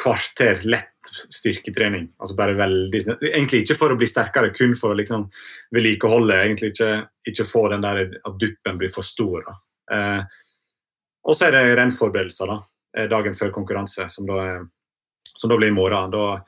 [0.01, 2.09] kvarter lett styrketrening.
[2.19, 3.03] Altså bare veldig,
[3.33, 5.27] Egentlig ikke for å bli sterkere, kun for å liksom
[5.75, 6.39] vedlikeholde.
[6.45, 6.93] Egentlig ikke,
[7.29, 9.45] ikke få den der at duppen blir for stor.
[9.49, 9.57] da.
[9.97, 10.39] Eh,
[11.29, 12.61] og så er det rennforberedelser da,
[12.97, 14.65] eh, dagen før konkurranse, som da,
[15.25, 16.15] som da blir i morgen.
[16.15, 16.41] Da,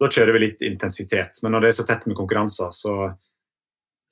[0.00, 1.42] da, kjører vi litt intensitet.
[1.42, 2.96] Men når det er så tett med konkurranser, så,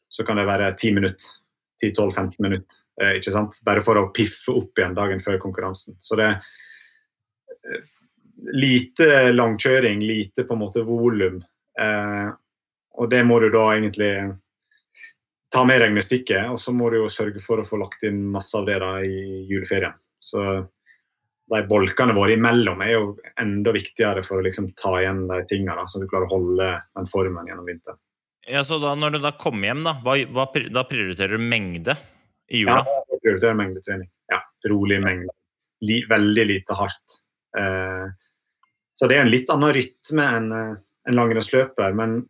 [0.08, 1.40] så kan det være 10 minutter.
[1.82, 2.83] 10-12-15 minutter.
[3.02, 3.58] Eh, ikke sant?
[3.66, 5.96] Bare for å piffe opp igjen dagen før konkurransen.
[6.02, 7.82] Så det er
[8.54, 11.40] lite langkjøring, lite på en måte volum.
[11.80, 12.30] Eh,
[12.94, 14.12] og det må du da egentlig
[15.54, 18.56] ta med regnestykket, og så må du jo sørge for å få lagt inn masse
[18.58, 19.94] av det da i juleferien.
[20.22, 20.40] Så
[21.52, 23.04] de bolkene våre imellom er jo
[23.40, 26.70] enda viktigere for å liksom ta igjen de tingene, da, så du klarer å holde
[26.96, 28.00] den formen gjennom vinteren.
[28.48, 31.94] Ja, så da, Når du da kommer hjem, da, hva, hva, da prioriterer du mengde
[32.50, 32.82] i jula?
[32.82, 34.10] Ja, jeg prioriterer mengdetrening.
[34.32, 34.40] Ja,
[34.70, 35.32] Rolig mengde.
[36.10, 37.18] Veldig lite hardt.
[37.58, 38.06] Eh,
[38.94, 40.76] så det er en litt annen rytme enn eh,
[41.08, 41.96] en langrennsløper.
[41.96, 42.22] Men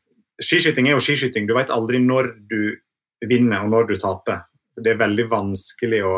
[0.42, 1.48] skiskyting er jo skiskyting.
[1.48, 2.74] Du vet aldri når du
[3.28, 4.44] vinner og når du taper.
[4.74, 6.14] Det er veldig vanskelig å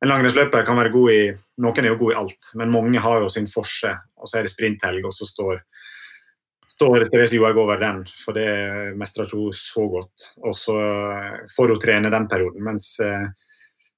[0.00, 1.24] En langrennsløper kan være god i
[1.60, 3.90] Noen er jo god i alt, men mange har jo sin forse.
[4.16, 5.58] Og så er det sprinthelg, og så står,
[6.70, 8.48] står Therese Johaug over den, for det
[8.98, 10.30] mestrer hun så godt.
[10.46, 10.76] Og så
[11.56, 12.62] får hun trene den perioden.
[12.64, 13.30] mens eh,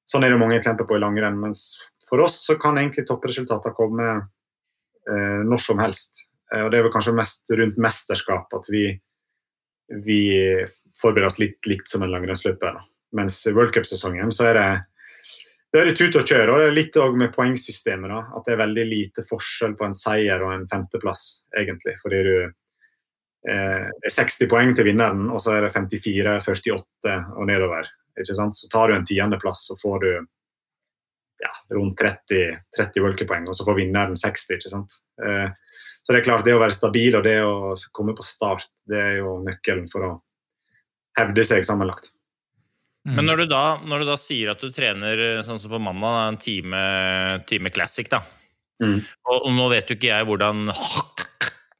[0.09, 1.39] Sånn er det mange eksempler på i langrenn.
[1.41, 1.63] Mens
[2.09, 6.25] for oss så kan egentlig toppresultatene komme eh, når som helst.
[6.53, 8.87] Eh, og Det er vel kanskje mest rundt mesterskap at vi,
[10.05, 10.23] vi
[10.99, 12.81] forbereder oss litt likt som en langrennsløper.
[13.17, 14.71] Mens worldcupsesongen så er det
[15.73, 16.51] det er tut og kjør.
[16.53, 18.11] og det er Litt med poengsystemet.
[18.11, 21.95] da, At det er veldig lite forskjell på en seier og en femteplass, egentlig.
[22.03, 22.35] Fordi du
[23.43, 27.89] 60 poeng til vinneren, og så er det 54, 48 og nedover.
[28.15, 28.55] ikke sant?
[28.55, 30.11] Så tar du en tiendeplass, så får du
[31.43, 34.57] ja, rundt 30, 30 worldcuppoeng, og så får vinneren 60.
[34.57, 34.99] ikke sant?
[35.25, 35.49] Eh,
[36.03, 38.99] så det er klart, det å være stabil og det å komme på start, det
[38.99, 40.13] er jo nøkkelen for å
[41.19, 42.11] hevde seg sammenlagt.
[43.07, 43.17] Mm.
[43.19, 46.21] Men når du, da, når du, da, sier at du trener sånn som på mandag,
[46.29, 46.83] en time,
[47.51, 48.23] time classic, da.
[48.83, 48.99] Mm.
[48.99, 50.67] Og, og, nå vet jo ikke jeg hvordan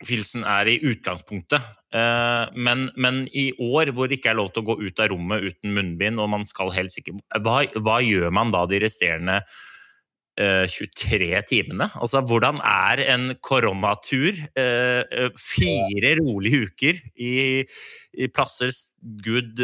[0.07, 1.65] Filsen er i utgangspunktet.
[1.95, 5.13] Eh, men, men, i år hvor det ikke er lov til å gå ut av
[5.13, 9.43] rommet uten munnbind, og man skal helst ikke Hva, hva gjør man da de resterende
[10.39, 11.91] 23 eh, timene?
[12.01, 14.39] Altså, hvordan er en koronatur?
[14.57, 17.35] Uh, fire rolige uker i,
[18.17, 18.73] i plasser
[19.23, 19.61] Gud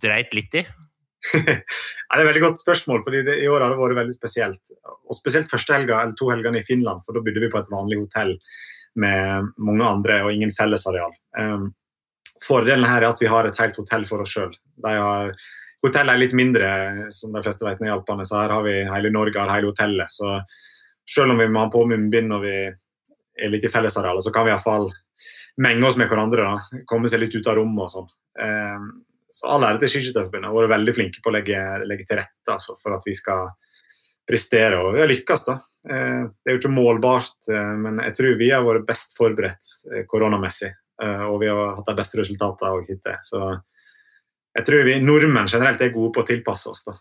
[0.00, 0.64] dreit litt i?
[1.34, 4.74] det er et veldig godt spørsmål, fordi det, i år har det vært veldig spesielt.
[5.08, 7.72] Og Spesielt første helga, eller to helgene i Finland, for da bodde vi på et
[7.72, 8.36] vanlig hotell
[8.98, 11.12] med mange andre og ingen fellesareal.
[11.38, 11.70] Um,
[12.46, 14.54] fordelen her er at vi har et helt hotell for oss sjøl.
[15.80, 16.70] Hotellet er litt mindre,
[17.14, 20.12] som de fleste vet, i Alpene, så her har vi hele Norge har hele hotellet.
[20.12, 20.40] Så
[21.08, 22.56] selv om vi må ha på munnbind når vi
[23.40, 24.90] er litt i fellesarealet, så kan vi iallfall
[25.60, 26.44] menge oss med hverandre.
[26.44, 28.10] da, Komme seg litt ut av rommet og sånn.
[28.40, 28.90] Um,
[29.32, 30.50] så all ære til Skiskytterforbundet.
[30.50, 33.48] Har vært veldig flinke på å legge, legge til rette altså, for at vi skal
[34.30, 34.78] prestere.
[34.78, 35.58] Og vi har lykkes, da.
[35.88, 39.70] Eh, det er jo ikke målbart, eh, men jeg tror vi har vært best forberedt
[39.90, 40.74] eh, koronamessig.
[41.00, 43.14] Og vi har hatt de beste resultatene hittil.
[43.24, 43.38] Så
[44.52, 46.82] jeg tror vi nordmenn generelt er gode på å tilpasse oss.
[46.84, 46.92] da.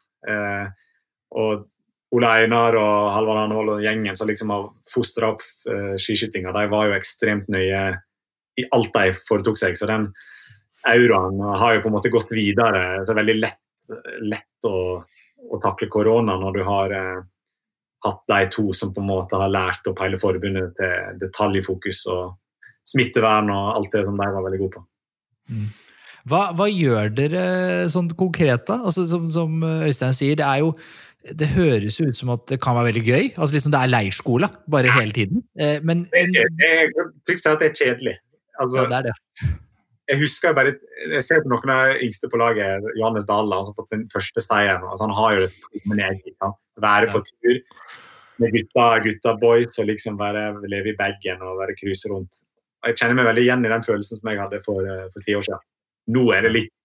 [1.36, 1.65] Og
[2.15, 5.43] Ole Einar og Halvard Anhold og gjengen som liksom har fostra opp
[5.99, 7.82] skiskytinga, de var jo ekstremt nøye
[8.55, 9.75] i alt de foretok seg.
[9.75, 10.07] Så den
[10.88, 13.01] euroen har jo på en måte gått videre.
[13.03, 13.91] Så det er veldig lett,
[14.32, 14.77] lett å,
[15.47, 16.95] å takle korona når du har
[18.05, 22.37] hatt de to som på en måte har lært opp hele forbundet til detaljfokus og
[22.87, 24.85] smittevern og alt det som de var veldig gode på.
[25.49, 25.67] Mm.
[26.29, 27.43] Hva, hva, gjør dere
[27.91, 28.79] sånn konkret, da?
[28.85, 30.73] Altså, som, som, Øystein sier, det er jo
[31.35, 33.25] det høres ut som at det kan være veldig gøy.
[33.35, 35.43] altså liksom Det er leirskole bare hele tiden.
[35.59, 36.91] Eh, men, jeg, jeg, jeg,
[37.27, 39.11] jeg er si at det er
[40.10, 40.74] jeg husker bare,
[41.05, 44.07] jeg ser på noen av de yngste på laget, Johannes Dahle, som har fått sin
[44.10, 44.80] første seier.
[44.82, 46.32] Altså, han har jo det med ned,
[46.80, 47.60] Være på tur
[48.39, 52.41] med gutta, gutta boys og liksom bare leve i bagen og bare cruise rundt.
[52.80, 55.36] Og jeg kjenner meg veldig igjen i den følelsen som jeg hadde for, for ti
[55.36, 55.66] år siden.
[56.16, 56.76] Nå er det litt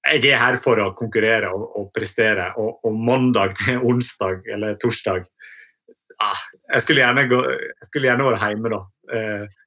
[0.00, 4.78] Jeg er her for å konkurrere og, og prestere, og, og, mandag til onsdag eller
[4.80, 5.26] torsdag
[6.24, 6.40] ah,
[6.72, 8.80] jeg, skulle gå, jeg skulle gjerne vært hjemme da.
[9.12, 9.59] Eh,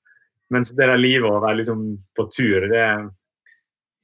[0.54, 1.84] mens det der livet å være liksom
[2.18, 2.86] på tur, det,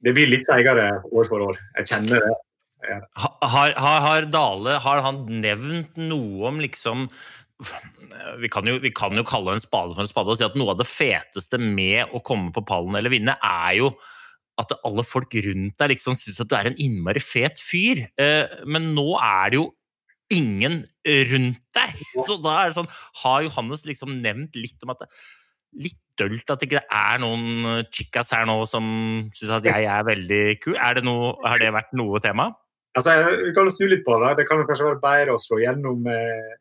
[0.04, 1.60] det blir litt seigere år for år.
[1.80, 2.36] Jeg kjenner det.
[3.20, 7.08] Ha- Har, har, har Dale har han nevnt noe om liksom
[8.40, 10.54] vi kan, jo, vi kan jo kalle en spade for en spade og si at
[10.56, 13.90] noe av det feteste med å komme på pallen eller vinne, er jo
[14.60, 18.00] at alle folk rundt deg liksom syns at du er en innmari fet fyr.
[18.20, 19.66] Eh, men nå er det jo
[20.32, 20.80] ingen
[21.34, 22.00] rundt deg.
[22.24, 22.90] Så da er det sånn
[23.22, 25.04] Har Johannes liksom nevnt litt om at
[25.78, 28.84] Litt dølt at ikke det er noen chicas her nå som
[29.36, 30.74] syns at jeg er veldig kul?
[30.76, 32.50] Er det noe, har det vært noe tema?
[32.98, 33.14] Altså,
[33.46, 34.36] Vi kan snu litt på det.
[34.40, 36.54] Det kan kanskje være bedre å slå gjennom eh,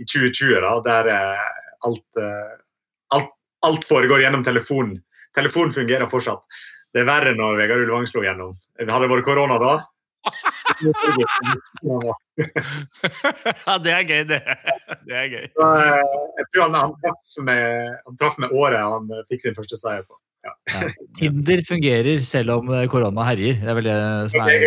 [0.00, 1.48] i 2020, da, der eh,
[1.88, 2.54] alt, eh,
[3.16, 3.34] alt,
[3.68, 4.96] alt foregår gjennom telefonen.
[5.36, 6.44] Telefonen fungerer fortsatt.
[6.94, 8.54] Det er verre når Vegard Ulvang slo gjennom.
[8.78, 9.74] Hadde det vært korona da?
[13.66, 14.40] ja, det er gøy, det.
[15.04, 15.46] Det er gøy.
[15.52, 16.02] Så, eh,
[16.40, 17.62] jeg tror han, han, traff med,
[18.08, 20.14] han traff med året han eh, fikk sin første seier på.
[21.16, 23.54] Tinder fungerer selv om eh, korona herjer.
[23.62, 23.98] Det er vel det
[24.32, 24.60] som er jeg,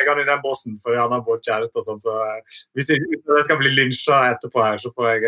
[0.00, 2.12] jeg kan i den båsen, for han har vår kjæreste og sånn, så
[2.78, 5.18] hvis jeg, jeg skal bli lynsja etterpå her, så får jeg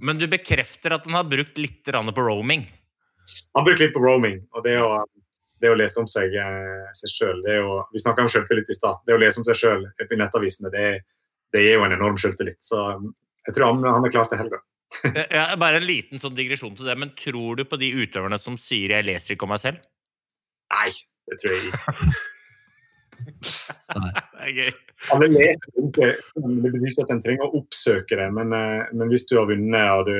[0.00, 2.62] Men du bekrefter at han har brukt litt på roaming?
[3.58, 5.04] Han bruker litt på roaming, og det å,
[5.62, 6.34] det å lese om seg,
[6.96, 9.02] selv, seg å, Vi snakka om selvtillit i stad.
[9.06, 10.86] Det å lese om seg sjøl i nettavisene, det,
[11.54, 12.60] det gir jo en enorm selvtillit.
[12.64, 12.80] Så
[13.46, 14.62] jeg tror han, han er klar til helga.
[15.02, 18.38] Eh, Ja, bare en liten sånn digresjon til det, men tror du på de utøverne
[18.38, 19.82] som sier 'jeg leser ikke om meg selv'?
[20.70, 20.90] Nei,
[21.26, 22.22] det tror jeg ikke.
[23.96, 24.70] Det er gøy.
[25.14, 28.28] Alle leser ikke, det betyr ikke at en trenger å oppsøke det.
[28.36, 30.18] Men, eh, men hvis du har vunnet og du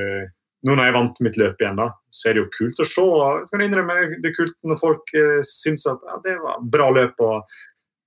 [0.67, 3.07] Nå når jeg vant mitt løp igjen, da, så er det jo kult å se.
[3.07, 6.89] Jeg skal innrømme, det er kult når folk eh, syns at ja, det var bra
[6.97, 7.59] løp og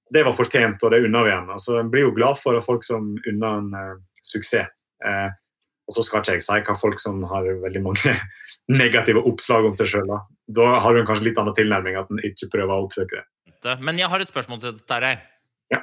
[0.10, 1.52] det var fortjent, og det unner vi igjen.
[1.54, 3.94] Altså, en blir jo glad for folk som unner en eh,
[4.26, 4.74] suksess.
[5.06, 5.30] Eh,
[5.90, 8.14] og så skal ikke jeg si hva folk som har veldig mange
[8.82, 10.10] negative oppslag om seg sjøl.
[10.10, 10.20] Da.
[10.60, 13.78] da har du kanskje litt annen tilnærming, at en ikke prøver å oppsøke det.
[13.84, 15.16] Men jeg har et spørsmål til deg, Terje.
[15.74, 15.82] Ja.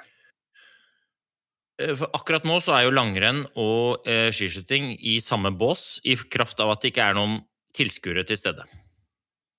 [1.82, 6.16] Eh, For akkurat nå så er jo langrenn og eh, skiskyting i samme bås, i
[6.16, 7.38] kraft av at det ikke er noen
[7.76, 8.64] tilskuere til stede.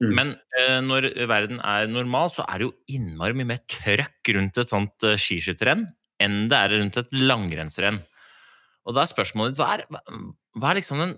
[0.01, 0.11] Mm.
[0.13, 4.61] Men eh, når verden er normal, så er det jo innmari mye mer trøkk rundt
[4.61, 5.87] et sånt eh, skiskytterrenn
[6.21, 7.99] enn det er rundt et langrennsrenn.
[8.87, 9.83] Og da er spørsmålet ditt hva er,
[10.57, 11.17] hva er liksom den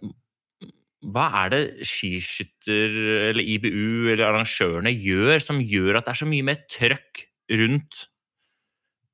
[1.15, 2.95] hva er det skiskytter
[3.29, 7.21] eller IBU eller arrangørene gjør som gjør at det er så mye mer trøkk
[7.61, 8.01] rundt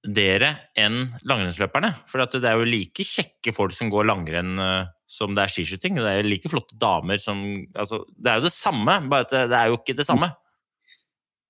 [0.06, 1.92] dere enn langrennsløperne?
[2.10, 5.54] For at det er jo like kjekke folk som går langrenn eh, som det er
[5.54, 6.00] skiskyting.
[6.00, 7.42] Det er jo like flotte damer som
[7.74, 10.32] altså, Det er jo det samme, bare at det, er jo ikke det samme.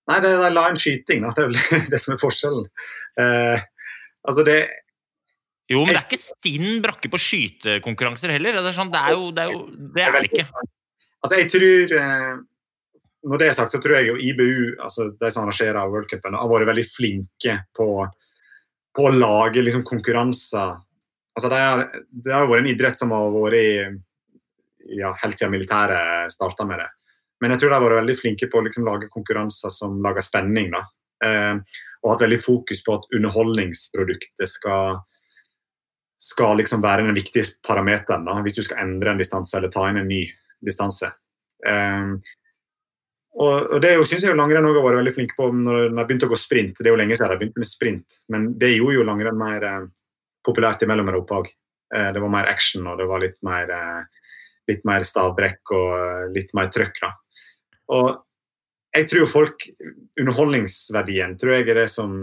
[0.06, 1.34] Nei, det er line skyting, da.
[1.34, 2.68] Det er vel det som er forskjellen.
[3.18, 3.62] Uh,
[4.28, 4.58] altså, det
[5.72, 8.60] Jo, men det er ikke stinn brakke på skytekonkurranser heller.
[8.60, 9.64] Det er, sånn, det er jo Det er, jo,
[9.96, 10.46] det er det ikke.
[11.26, 12.36] Altså, jeg tror eh,
[13.26, 16.38] Når det er sagt, så tror jeg jo IBU, altså de som arrangerer World Cupen,
[16.38, 17.88] har vært veldig flinke på,
[18.96, 20.76] på å lage liksom, konkurranser.
[21.36, 25.56] Altså, det, er, det har vært en idrett som har vært i ja, helt siden
[25.56, 26.92] militæret starta med det.
[27.44, 30.24] Men jeg tror de har vært veldig flinke på å liksom, lage konkurranser som lager
[30.24, 30.72] spenning.
[30.74, 30.86] da.
[31.26, 35.02] Eh, og hatt veldig fokus på at underholdningsproduktet skal
[36.26, 40.00] skal liksom være den viktige parameteren hvis du skal endre en distanse eller ta inn
[40.02, 40.24] en ny
[40.66, 41.12] distanse.
[41.66, 42.18] Um,
[43.36, 46.04] og, og det syns jeg jo langrenn også har vært veldig flinke på når de
[46.08, 46.78] begynte å gå sprint.
[46.80, 49.66] Det er jo lenge siden de begynte med sprint, men det gjorde jo langrenn mer
[49.68, 49.88] eh,
[50.46, 51.50] populært i Mellom-Europa òg.
[51.96, 54.30] Eh, det var mer action og det var litt mer, eh,
[54.72, 57.02] litt mer stavbrekk og eh, litt mer trøkk.
[57.04, 57.12] da.
[57.96, 58.08] Og
[58.96, 59.68] jeg tror jo folk
[60.22, 62.16] Underholdningsverdien tror jeg er det som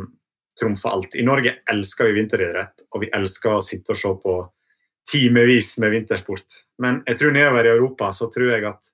[0.59, 1.17] trumfer alt.
[1.17, 4.37] I Norge elsker vi vinteridrett, og vi elsker å sitte og se på
[5.09, 6.63] timevis med vintersport.
[6.83, 8.92] Men jeg tror nedover i Europa så tror jeg at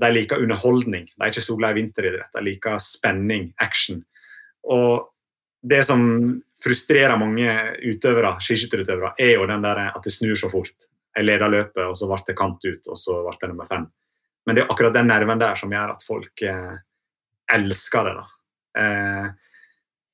[0.00, 1.08] de liker underholdning.
[1.10, 2.32] De er ikke så glad i vinteridrett.
[2.34, 4.02] De liker spenning, action.
[4.68, 5.10] Og
[5.60, 6.02] det som
[6.60, 7.52] frustrerer mange
[7.88, 10.88] utøvere, skiskytterutøvere, er jo den der at det snur så fort.
[11.16, 13.86] Jeg leda løpet, og så ble det kant ut, og så ble det nummer fem.
[14.46, 16.76] Men det er akkurat den nerven der som gjør at folk eh,
[17.56, 18.14] elsker det.
[18.20, 18.26] da.
[18.80, 19.26] Eh,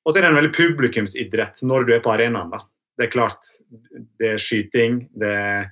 [0.06, 2.50] og så er det en veldig publikumsidrett når du er på arenaen.
[2.54, 2.62] da.
[2.96, 3.50] Det er klart,
[4.18, 5.02] det er skyting.
[5.14, 5.68] det er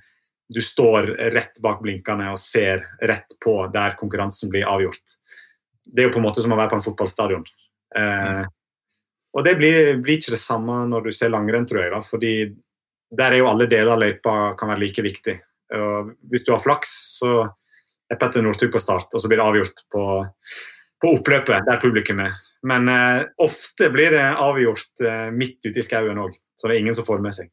[0.49, 5.15] du står rett bak blinkene og ser rett på der konkurransen blir avgjort.
[5.85, 7.45] Det er jo på en måte som å være på en fotballstadion.
[7.97, 8.43] Eh,
[9.35, 11.91] og det blir, blir ikke det samme når du ser langrenn, tror jeg.
[11.93, 12.33] da, fordi
[13.15, 15.35] der er jo alle deler av løypa kan være like viktig.
[15.75, 17.45] Og hvis du har flaks, så
[18.11, 20.03] er Petter Northug på start, og så blir det avgjort på,
[21.01, 22.37] på oppløpet der publikum er.
[22.65, 26.85] Men eh, ofte blir det avgjort eh, midt ute i skauen òg, så det er
[26.85, 27.51] ingen som får med seg.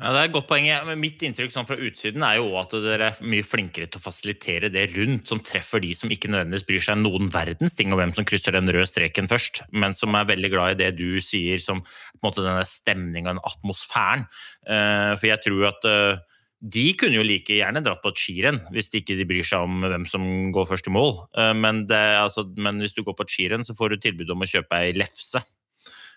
[0.00, 0.64] Ja, det er et godt poeng.
[0.88, 4.04] Men mitt inntrykk sånn fra utsiden er jo at dere er mye flinkere til å
[4.06, 8.00] fasilitere det rundt, som treffer de som ikke nødvendigvis bryr seg noen verdens ting om
[8.00, 11.20] hvem som krysser den røde streken først, men som er veldig glad i det du
[11.24, 14.24] sier som på en måte denne stemninga, den atmosfæren.
[14.64, 16.24] Eh, For jeg tror at eh,
[16.60, 19.84] de kunne jo like gjerne dratt på et skirenn hvis de ikke bryr seg om
[19.84, 20.24] hvem som
[20.56, 21.16] går først i mål.
[21.36, 24.32] Eh, Men, det, altså, men hvis du går på et skirenn, så får du tilbud
[24.32, 25.44] om å kjøpe ei lefse.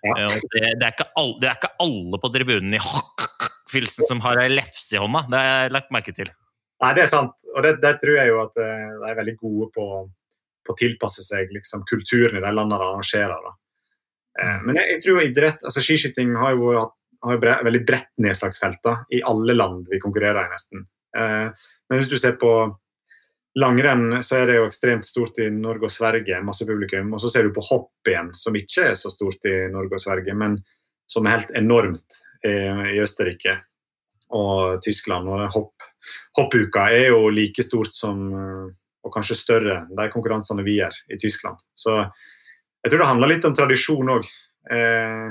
[0.04, 0.28] Ja.
[0.28, 2.82] Det, det, er ikke alle, det er ikke alle på tribunen i
[3.74, 5.26] Filsen som har ei lefse i hånda.
[5.30, 6.32] Det har jeg lagt merke til.
[6.84, 7.36] Nei, det er sant.
[7.54, 9.88] Og det, det tror jeg jo at eh, de er veldig gode på,
[10.66, 13.48] på å tilpasse seg liksom, kulturen i de landene de arrangerer.
[13.48, 13.56] Da.
[14.42, 18.10] Eh, men jeg, jeg tror idrett, altså skiskyting har jo hatt har bre, veldig bredt
[18.24, 20.88] nedslagsfelt i alle land vi konkurrerer i, nesten.
[21.16, 22.52] Eh, men hvis du ser på
[23.60, 27.14] langrenn, så er det jo ekstremt stort i Norge og Sverige, masse publikum.
[27.14, 30.04] Og så ser du på hopp igjen, som ikke er så stort i Norge og
[30.04, 30.58] Sverige, men
[31.10, 32.56] som er helt enormt i,
[32.96, 33.58] i Østerrike
[34.34, 35.30] og Tyskland.
[35.30, 35.88] Og hopp,
[36.38, 38.70] hoppuka er jo like stort som, eh,
[39.04, 41.60] og kanskje større, de konkurransene vi gjør i Tyskland.
[41.76, 41.98] Så
[42.84, 44.32] jeg tror det handler litt om tradisjon òg.
[44.72, 45.30] Eh,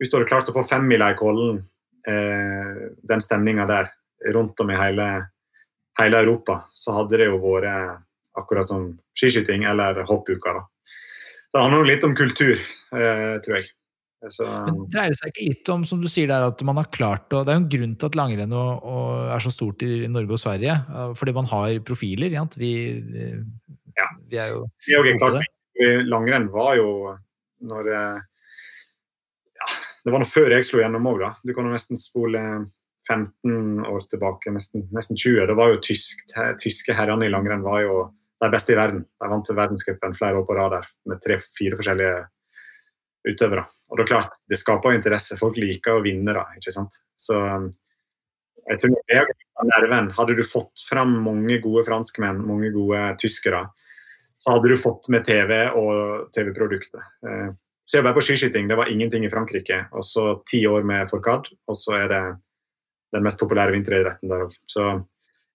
[0.00, 1.62] hvis du hadde klart å få femmila i Kollen,
[2.08, 3.92] eh, den stemninga der
[4.34, 5.08] rundt om i hele,
[5.98, 8.02] hele Europa, så hadde det jo vært
[8.34, 10.52] akkurat som skiskyting eller hoppuka.
[10.52, 10.64] da.
[11.48, 13.70] Så det handler jo litt om kultur, eh, tror jeg.
[14.32, 16.86] Så, Men dreier det seg ikke litt om, som du sier der, at man har
[16.94, 20.36] klart å Det er jo en grunn til at langrenn er så stort i Norge
[20.36, 20.76] og Sverige.
[20.80, 22.30] eh, Fordi man har profiler.
[22.32, 22.46] Ja.
[22.56, 22.72] Vi,
[23.96, 24.08] Ja.
[24.30, 25.44] vi er jo vi er klart,
[26.08, 27.18] langrenn var jo
[27.60, 28.22] når eh,
[29.60, 29.66] ja,
[30.04, 31.34] Det var nå før jeg slo gjennom òg, da.
[31.44, 32.40] Du kan jo nesten spole
[33.08, 35.46] 15 år tilbake, nesten, nesten 20.
[35.46, 36.24] Det var jo tysk,
[36.60, 37.96] tyske herrene i langrenn var jo
[38.40, 39.04] de beste i verden.
[39.20, 42.24] De vant verdenscupen flere år på rad der med tre-fire forskjellige
[43.28, 43.64] utøvere.
[43.94, 45.38] Og det er klart, det skaper interesse.
[45.38, 46.48] Folk liker å vinne, da.
[46.58, 46.96] ikke sant?
[47.14, 47.68] Så um,
[48.66, 49.28] jeg tror det er
[49.70, 50.10] nerven.
[50.16, 53.68] Hadde du fått fram mange gode franskmenn, mange gode tyskere,
[54.42, 57.04] så hadde du fått med TV og TV-produktet.
[57.28, 57.52] Eh,
[57.86, 59.82] Så jeg bare på skiskyting, det var ingenting i Frankrike.
[59.92, 62.20] Og så ti år med Fourcade, og så er det
[63.12, 64.54] den mest populære vinteridretten der òg.
[64.66, 64.86] Så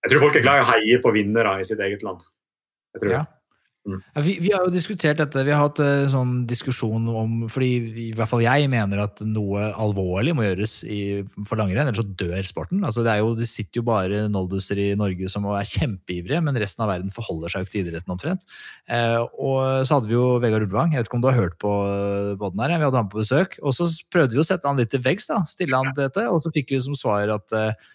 [0.05, 2.21] jeg tror folk er glad i å heie på vinnere i sitt eget land.
[2.93, 3.23] Jeg tror Ja.
[3.25, 3.38] Mm.
[3.97, 5.43] Ja, vi, vi har jo diskutert dette.
[5.47, 7.69] Vi har hatt uh, sånn diskusjon om Fordi
[8.05, 10.99] i hvert fall jeg mener at noe alvorlig må gjøres i,
[11.49, 12.83] for langrenn, ellers så dør sporten.
[12.85, 16.57] Altså det, er jo, det sitter jo bare nolduser i Norge som er kjempeivrige, men
[16.61, 18.47] resten av verden forholder seg jo ikke til idretten omtrent.
[18.89, 20.93] Uh, og så hadde vi jo Vegard Ulvang.
[20.93, 22.75] Jeg vet ikke om du har hørt på eh, båten her?
[22.77, 23.57] Vi hadde han på besøk.
[23.63, 25.41] Og så prøvde vi å sette han litt til veggs, da.
[25.49, 26.25] Stille han til dette.
[26.31, 27.89] Og så fikk vi som svar at uh,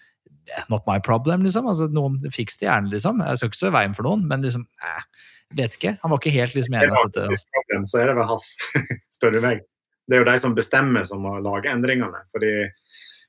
[0.69, 1.69] Not my problem, liksom.
[1.71, 3.23] Altså, noen Fiks det gjerne, liksom.
[3.25, 5.07] Jeg skal ikke stå i veien for noen, men liksom eh,
[5.55, 5.97] Vet ikke.
[6.03, 8.49] Han var ikke helt liksom enig i dette så er det vel hans,
[9.17, 9.63] spør du meg.
[10.05, 12.25] Det er jo de som bestemmer som må lage endringene.
[12.33, 12.55] fordi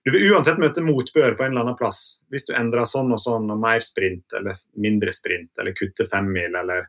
[0.06, 2.20] du vil uansett møte motbør på en eller annen plass.
[2.30, 6.54] Hvis du endrer sånn og sånn, og mer sprint eller mindre sprint, eller kutter femmil
[6.62, 6.86] eller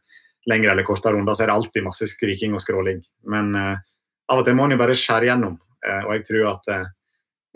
[0.51, 3.01] lengre eller kortere runder, så er det alltid masse skriking og skråling.
[3.33, 3.73] Men uh,
[4.29, 5.57] av og til må en jo bare skjære gjennom.
[5.81, 6.91] Uh, og jeg tror at uh,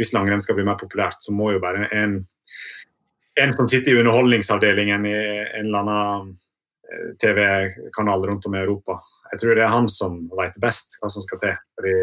[0.01, 2.17] hvis langrenn skal bli mer populært, så må jo bare en,
[3.45, 6.33] en som sitter i underholdningsavdelingen i en eller annen
[7.23, 8.99] TV-kanal rundt om i Europa.
[9.31, 11.59] Jeg tror det er han som vet best hva som skal til.
[11.79, 11.97] Fordi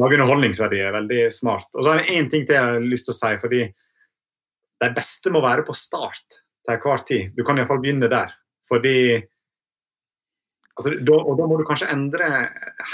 [0.00, 1.66] Lage underholdningsverdi er veldig smart.
[1.74, 3.32] Og så er det én ting til jeg har lyst til å si.
[3.42, 3.64] fordi
[4.80, 7.34] De beste må være på start til hver tid.
[7.36, 8.32] Du kan iallfall begynne der.
[8.68, 9.18] Fordi
[10.78, 12.30] altså, da, Og da må du kanskje endre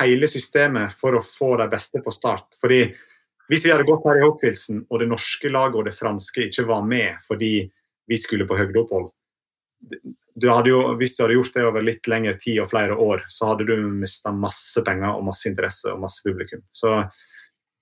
[0.01, 2.59] hele systemet for å få de beste på start.
[2.61, 2.83] Fordi
[3.47, 6.67] hvis vi hadde gått her i Hockfilsen, og det norske laget og det franske ikke
[6.67, 7.69] var med fordi
[8.07, 9.13] vi skulle på høgdeopphold
[10.37, 13.53] du jo, Hvis du hadde gjort det over litt lengre tid og flere år, så
[13.53, 16.61] hadde du mista masse penger og masse interesse og masse publikum.
[16.77, 16.93] Så,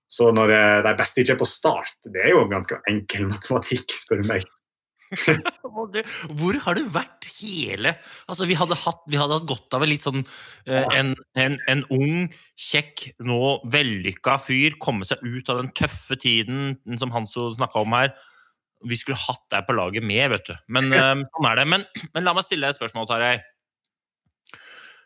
[0.07, 3.97] så når det, de beste ikke er på start, det er jo ganske enkel matematikk,
[3.99, 4.47] spør du meg.
[6.39, 7.93] Hvor har du vært hele
[8.31, 10.23] Altså, vi hadde hatt, vi hadde hatt godt av en litt sånn
[10.67, 13.41] eh, en, en, en ung, kjekk, nå
[13.71, 18.15] vellykka fyr komme seg ut av den tøffe tiden som Hanso snakka om her.
[18.85, 20.55] Vi skulle hatt deg på laget med, vet du.
[20.76, 21.66] Men eh, sånn er det.
[21.70, 23.39] Men, men la meg stille deg et spørsmål, Tarjei.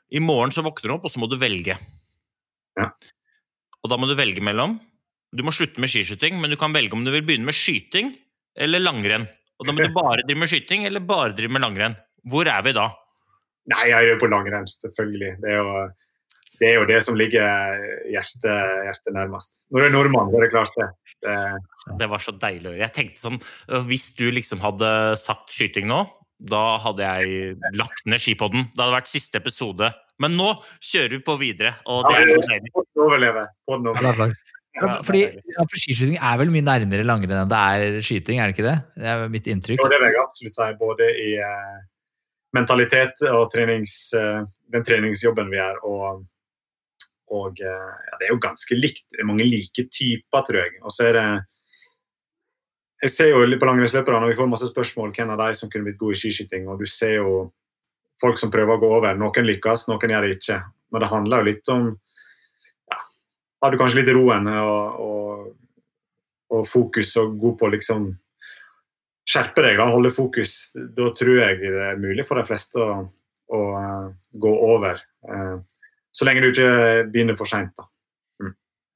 [0.09, 1.77] I morgen så våkner du opp, og så må du velge.
[2.79, 2.89] Ja.
[3.83, 4.77] Og da må du velge mellom
[5.35, 8.15] Du må slutte med skiskyting, men du kan velge om du vil begynne med skyting
[8.59, 9.27] eller langrenn.
[9.59, 11.99] Og da må du bare drive med skyting eller bare drive med langrenn.
[12.29, 12.89] Hvor er vi da?
[13.69, 15.35] Nei, jeg gjør på langrenn, selvfølgelig.
[15.43, 15.73] Det er jo
[16.59, 17.79] det, er jo det som ligger
[18.11, 19.61] hjertet, hjertet nærmest.
[19.71, 20.89] Når du er nordmann, så er det klart det.
[21.27, 21.37] det
[22.03, 22.83] Det var så deilig å høre.
[22.85, 24.91] Jeg tenkte sånn, øh, Hvis du liksom hadde
[25.21, 26.05] sagt skyting nå,
[26.39, 28.69] da hadde jeg lagt ned skipodden.
[28.71, 29.91] Det hadde vært siste episode.
[30.23, 30.53] Men nå
[30.83, 32.73] kjører vi på videre, og det er så deilig.
[32.75, 33.51] Podden overlever.
[33.67, 34.23] Podden overlever.
[34.23, 34.55] flaks.
[34.79, 38.51] Ja, fordi ja, for Skiskyting er vel mye nærmere langrenn enn det er skyting, er
[38.51, 38.77] det ikke det?
[39.01, 39.83] Det er mitt inntrykk.
[39.83, 41.79] Og det vil jeg absolutt si, både i uh,
[42.55, 44.45] mentalitet og trenings, uh,
[44.75, 45.81] den treningsjobben vi gjør.
[45.89, 46.23] Og,
[47.35, 49.07] og eh, ja, det er jo ganske likt.
[49.13, 50.75] Det er mange like typer, tror jeg.
[50.83, 51.29] Og så er det
[52.99, 55.71] Jeg ser jo litt på langrennsløpere når vi får masse spørsmål hvem av de som
[55.71, 56.67] kunne blitt gode i skiskyting.
[56.67, 57.53] Og du ser jo
[58.19, 59.15] folk som prøver å gå over.
[59.15, 60.59] Noen lykkes, noen gjør det ikke.
[60.91, 61.85] Men det handler jo litt om
[62.91, 62.99] ja,
[63.63, 65.45] Har du kanskje litt roen og, og,
[66.57, 68.11] og fokus og god på liksom
[69.29, 73.03] skjerpe deg, og holde fokus, da tror jeg det er mulig for de fleste å,
[73.53, 75.03] å uh, gå over.
[76.19, 77.87] Så lenge du ikke begynner for seint, da.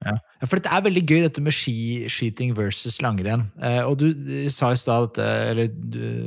[0.03, 0.17] Ja.
[0.41, 3.45] ja, for det er veldig gøy dette med skiskyting versus langrenn.
[3.63, 5.63] Eh, og du eh, sa i stad at,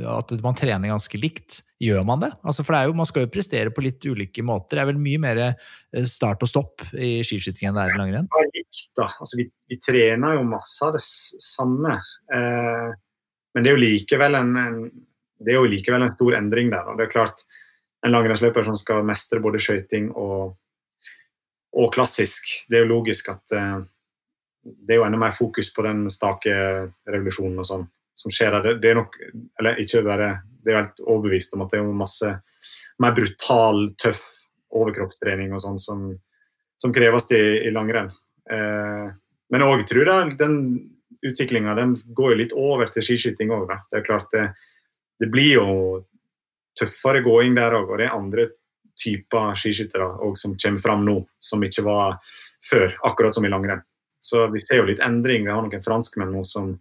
[0.08, 1.60] at, man trener ganske likt.
[1.82, 2.30] Gjør man det?
[2.40, 4.78] Altså, for det er jo, man skal jo prestere på litt ulike måter.
[4.78, 8.00] Det er vel mye mer eh, start og stopp i skiskyting enn det er i
[8.00, 8.30] langrenn?
[8.32, 9.10] Ja, likt, da.
[9.12, 11.98] Altså, vi, vi, trener jo masse av det samme.
[12.32, 12.88] Eh,
[13.52, 14.82] men det er jo likevel en, en,
[15.44, 16.88] det er jo likevel en stor endring der.
[16.88, 17.44] Og det er klart,
[18.06, 20.54] en langrennsløper som skal mestre både skøyting og
[21.76, 22.48] og klassisk.
[22.70, 23.82] Det er jo logisk at uh,
[24.62, 26.54] det er jo enda mer fokus på den stake
[27.06, 28.78] revolusjonen og sånn som skjer der.
[28.80, 29.16] Det, er nok
[29.60, 30.30] Eller ikke bare
[30.64, 32.32] Det er helt overbevist om at det er masse
[33.02, 34.24] mer brutal, tøff
[34.76, 36.06] overkroppstrening og sånn som,
[36.80, 38.08] som, kreves i, i langrenn.
[38.50, 39.12] Uh,
[39.52, 40.56] men òg tror jeg den
[41.26, 41.76] utviklinga
[42.16, 43.70] går jo litt over til skiskyting òg.
[43.92, 44.48] Det er klart det,
[45.20, 45.68] det blir jo
[46.76, 48.48] tøffere gåing der òg, og det er andre
[48.96, 50.08] typer skiskyttere
[50.40, 52.18] som kommer fram nå, som ikke var
[52.64, 53.84] før, akkurat som i langrenn.
[54.18, 55.44] Så vi ser jo litt endring.
[55.46, 56.72] Vi har noen franskmenn nå som,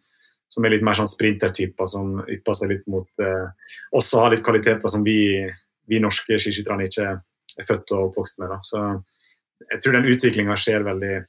[0.51, 4.45] som er litt mer sånn sprintertyper, som ypper seg litt mot eh, Også har litt
[4.45, 5.43] kvaliteter som vi,
[5.89, 8.53] vi norske skiskytterne ikke er født og oppvokst med.
[8.53, 8.61] Da.
[8.65, 11.19] Så jeg tror den utviklinga skjer veldig,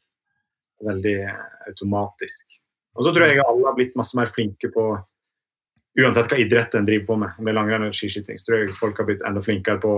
[0.86, 1.18] veldig
[1.68, 2.60] automatisk.
[2.96, 4.94] Og så tror jeg alle har blitt masse mer flinke på
[5.96, 8.98] Uansett hva idrett en driver på med, med langrenn eller skiskyting, så tror jeg folk
[9.00, 9.92] har blitt enda flinkere på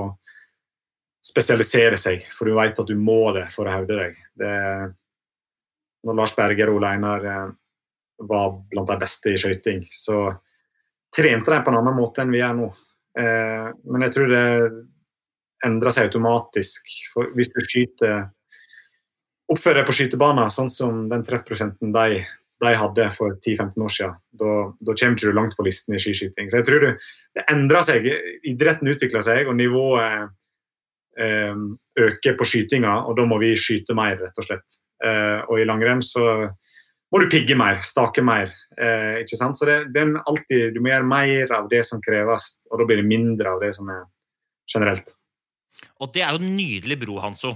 [1.25, 4.19] spesialisere seg, for du vet at du må det for å hevde deg.
[4.39, 4.53] Det,
[6.07, 7.49] når Lars Berger og Ole Einar eh,
[8.29, 10.29] var blant de beste i skøyting, så
[11.15, 12.71] trente de på en annen måte enn vi gjør nå.
[13.19, 14.47] Eh, men jeg tror det
[15.67, 16.91] endrer seg automatisk.
[17.13, 18.29] For hvis du skyter
[19.49, 22.21] oppfører deg på skytebanen sånn som den treffprosenten de,
[22.63, 26.03] de hadde for 10-15 år siden, da, da kommer ikke du langt på listen i
[26.03, 26.51] skiskyting.
[26.51, 26.93] Så jeg tror det,
[27.39, 28.11] det endrer seg.
[28.49, 30.35] Idretten utvikler seg, og nivået
[31.19, 34.79] øke på skytinga, og da må vi skyte mer, rett og slett.
[35.05, 36.25] Eh, og i langrenn så
[37.09, 38.53] må du pigge mer, stake mer.
[38.77, 39.59] Eh, ikke sant?
[39.59, 42.89] Så det, det er alltid, du må gjøre mer av det som kreves, og da
[42.89, 44.05] blir det mindre av det som er
[44.69, 45.15] generelt.
[46.03, 47.55] Og det er jo en nydelig bro, Hanso.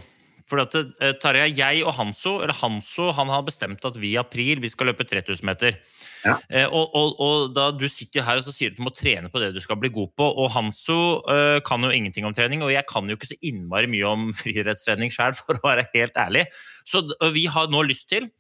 [0.49, 0.75] For at,
[1.23, 4.91] Tarjei, jeg og Hanso eller Hanso han har bestemt at vi i april vi skal
[4.91, 5.79] løpe 3000 meter.
[6.23, 6.37] Ja.
[6.47, 8.95] Uh, og, og, og, da Du sitter her og så sier du at du må
[8.95, 10.29] trene på det du skal bli god på.
[10.45, 13.91] Og Hanso uh, kan jo ingenting om trening, og jeg kan jo ikke så innmari
[13.91, 16.47] mye om friidrettstrening sjøl, for å være helt ærlig.
[16.89, 18.31] Så vi har nå lyst til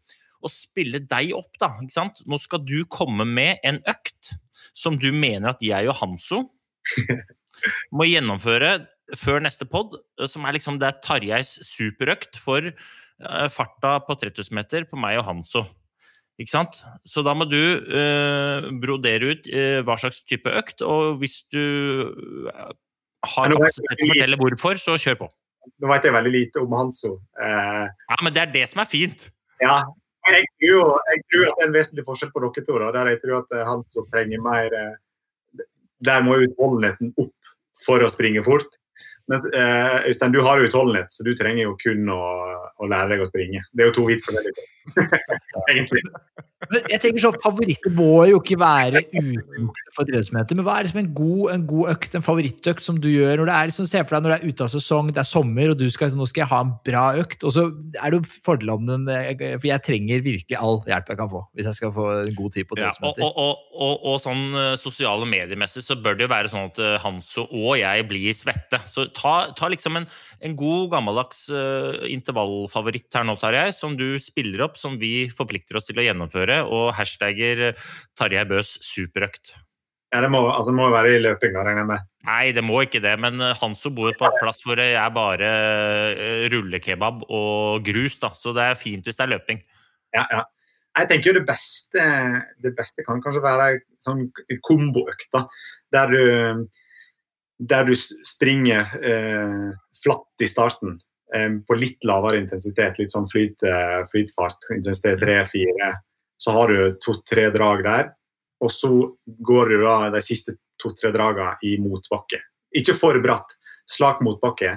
[0.42, 1.70] å spille deg opp, da.
[1.82, 2.24] ikke sant?
[2.26, 4.34] Nå skal du komme med en økt
[4.74, 6.42] som du mener at jeg og Hanso
[7.96, 8.74] må gjennomføre
[9.18, 14.16] før neste pod, eh, som er liksom det er Tarjeis superøkt for uh, farta på
[14.22, 15.64] 3000 meter på meg og Hanso.
[16.40, 16.80] Ikke sant?
[17.06, 21.62] Så da må du uh, brodere ut uh, hva slags type økt, og hvis du
[23.22, 25.32] har kapasitet til å fortelle hvorfor, så kjør på.
[25.78, 27.20] Nå vet jeg veldig lite om Hanso.
[27.38, 29.28] ja, men det er det som er fint.
[29.62, 29.76] Ja,
[30.26, 32.78] jeg tror, jeg tror at det er en vesentlig forskjell på dere to.
[32.82, 34.74] Da, der jeg tror at Hanso trenger mer
[36.02, 37.52] Der må utholdenheten opp
[37.84, 38.74] for å springe fort.
[39.30, 42.22] Men eh, Øystein, du har jo utholdenhet, så du trenger jo kun å,
[42.82, 43.62] å lære deg å springe.
[43.72, 45.20] Det er jo to vidt forskjellige deg.
[45.72, 46.02] egentlig.
[46.70, 50.56] Men jeg tenker sånn, Favoritter må jo ikke være utenfor for idrettsmøter.
[50.56, 53.50] Men hva er liksom en god, en god økt, en favorittøkt som du gjør når
[53.50, 55.72] det er liksom, se for deg når det er ute av sesong, det er sommer,
[55.72, 57.46] og du skal nå skal jeg ha en bra økt.
[57.48, 57.66] Og så
[57.98, 59.08] er det jo fordelen den
[59.58, 62.54] For jeg trenger virkelig all hjelp jeg kan få hvis jeg skal få en god
[62.54, 63.24] tid på idrettsmøter.
[63.24, 66.70] Ja, og, og, og, og, sånn eh, sosiale mediemessig så bør det jo være sånn
[66.70, 68.80] at eh, Hanso og jeg blir svette.
[68.88, 70.10] Så ta, ta liksom en,
[70.42, 75.78] en, god, gammeldags uh, intervallfavoritt her nå, Tarjei, som du spiller opp, som vi forplikter
[75.78, 77.70] oss til å gjennomføre og hashtagger
[78.18, 79.54] Tarjei Bøs superøkt.
[80.12, 82.08] Ja, Det må, altså, være i løping, da, regner jeg med?
[82.28, 83.14] Nei, det må ikke det.
[83.20, 85.52] Men eh, Hanso bor på en plass hvor det er bare
[86.12, 88.28] eh, rullekebab og grus, da.
[88.36, 89.62] Så det er fint hvis det er løping.
[90.12, 90.42] Ja, ja.
[91.00, 92.02] Jeg tenker jo det beste,
[92.60, 93.68] det beste kan kanskje være
[94.04, 94.26] sånn
[94.66, 95.38] komboøkt,
[95.96, 96.66] der du,
[97.68, 99.70] der du springer eh,
[100.02, 100.96] flatt i starten
[101.34, 105.92] eh, på litt lavere intensitet, litt sånn flyt, eh, flytfart, intensitet 3-4,
[106.42, 108.10] så har du to-tre drag der.
[108.62, 108.90] Og så
[109.46, 112.40] går du da de siste to-tre dragene i motbakke.
[112.78, 113.54] Ikke for bratt,
[113.90, 114.76] slak motbakke.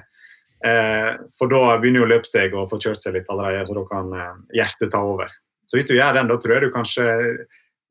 [0.66, 4.14] Eh, for da begynner jo løpssteget å få kjørt seg litt allerede, så da kan
[4.14, 5.32] eh, hjertet ta over.
[5.66, 7.08] Så hvis du gjør den, da tror jeg du kanskje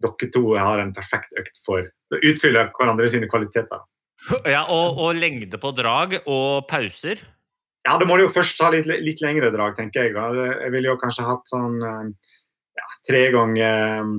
[0.05, 3.83] dere to har en perfekt økt for å utfylle hverandre sine kvaliteter.
[4.49, 7.21] Ja, og, og lengde på drag og pauser.
[7.85, 10.15] Ja, da må du jo først ta litt, litt lengre drag, tenker jeg.
[10.17, 10.31] da.
[10.65, 12.07] Jeg ville jo kanskje hatt sånn eh,
[12.81, 14.15] ja, tre ganger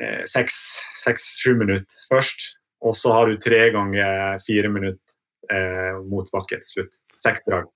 [0.00, 0.56] eh, seks,
[1.04, 2.48] seks-sju minutter først.
[2.82, 6.98] Og så har du tre ganger fire minutter eh, motbakke til slutt.
[7.14, 7.70] Seks drag.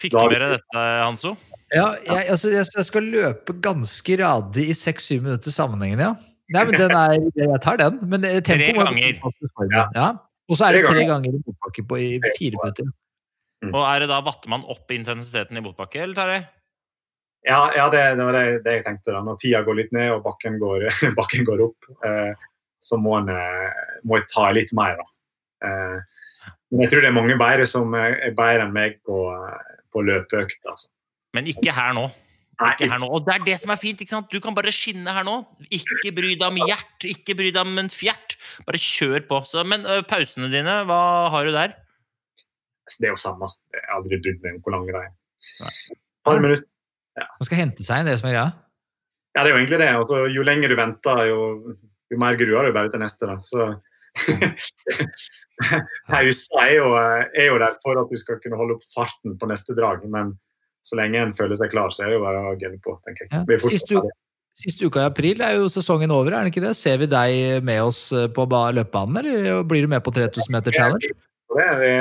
[0.00, 1.34] Fikk du med deg dette, Hanso?
[1.74, 6.30] Ja, jeg, altså, jeg skal løpe ganske radig i seks-syv minutter sammenhengende, ja.
[6.50, 8.00] Nei, men den er, jeg tar den.
[8.10, 9.20] Men tempoet Tre ganger.
[9.94, 10.08] Ja.
[10.50, 11.36] Og så er det Tre ganger.
[11.36, 12.88] i motbakke på i fire minutter.
[13.60, 13.74] Mm.
[13.74, 16.46] Og er det da vatter man opp intensiteten i motbakke, eller tar Tarjei?
[17.46, 19.14] Ja, ja det, det var det, det jeg tenkte.
[19.14, 19.22] da.
[19.24, 20.88] Når tida går litt ned og bakken går,
[21.20, 22.32] bakken går opp, eh,
[22.80, 24.98] så må, en, eh, må jeg ta litt mer.
[25.00, 25.06] da.
[25.68, 29.22] Eh, men jeg tror det er mange bedre som er er bedre enn meg på,
[29.34, 30.60] eh, på løpeøkt.
[30.66, 30.90] altså.
[31.36, 32.08] Men ikke her nå.
[32.60, 33.08] Ikke her nå.
[33.08, 34.00] Og det er det som er fint.
[34.04, 34.28] ikke sant?
[34.32, 35.36] Du kan bare skinne her nå.
[35.72, 38.36] Ikke bry deg om hjert, ikke bry deg om en fjert.
[38.66, 39.38] Bare kjør på.
[39.48, 41.00] Så, men ø, pausene dine, hva
[41.32, 41.76] har du der?
[43.00, 43.46] det er jo samme.
[43.72, 45.12] Jeg har aldri brydd meg om hvor lang det er.
[45.94, 46.66] Et par minutter.
[47.20, 48.50] Man skal hente seg inn, det som er greia.
[49.36, 49.88] Ja, det er jo egentlig det.
[49.94, 51.40] Altså, jo lenger du venter, jo,
[52.10, 53.28] jo mer gruer du bare til neste.
[53.30, 53.36] da.
[53.46, 53.68] Så
[56.10, 59.46] Pauser er, jo- er jo der for at du skal kunne holde opp farten på
[59.50, 60.32] neste drag, men
[60.84, 63.26] så lenge en føler seg klar, så er det jo bare å gunne på, tenker
[63.26, 63.32] jeg.
[63.34, 63.42] Ja.
[63.48, 64.02] Vi Siste,
[64.60, 66.74] siste uka i april er jo sesongen over, er det ikke det?
[66.78, 70.76] Ser vi deg med oss eh, på løpebanen, eller blir du med på 3000 meter
[70.76, 71.12] challenge?
[71.50, 71.94] Det, det,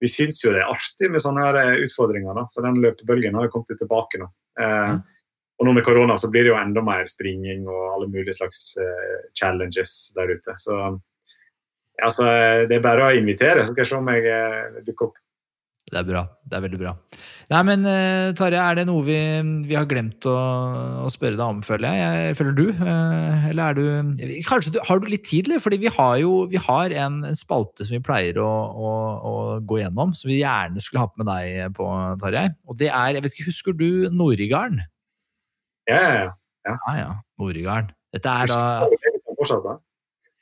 [0.00, 2.46] vi syns jo det er artig med sånne her eh, utfordringer, da.
[2.52, 4.30] så den løpebølgen har jo kommet litt tilbake nå.
[4.60, 4.94] Eh,
[5.60, 8.72] og nå med korona så blir det jo enda mer springing og alle mulige slags
[8.80, 10.54] eh, challenges der ute.
[10.56, 10.76] Så
[12.00, 15.10] altså, eh, det er bare å invitere, så skal jeg se om jeg eh, dukker
[15.10, 15.20] opp.
[15.90, 16.20] Det er bra.
[16.46, 16.90] Det er veldig bra.
[17.50, 19.16] Nei, men eh, Tarjei, er det noe vi,
[19.66, 20.34] vi har glemt å,
[21.02, 22.20] å spørre deg om, føler jeg?
[22.28, 22.62] jeg føler du?
[22.70, 25.62] Eh, Eller er du Kanskje du, har du litt tid, eller?
[25.64, 28.92] Fordi vi har jo vi har en, en spalte som vi pleier å, å,
[29.32, 29.34] å
[29.66, 31.90] gå gjennom, som vi gjerne skulle hatt med deg på,
[32.22, 32.46] Tarjei.
[32.70, 34.78] Og det er Jeg vet ikke, husker du Norigarden?
[35.90, 36.30] Ja, ja, ja.
[36.70, 37.10] Ja ja,
[37.40, 37.90] Norigarden.
[38.14, 39.76] Dette er da Det er da.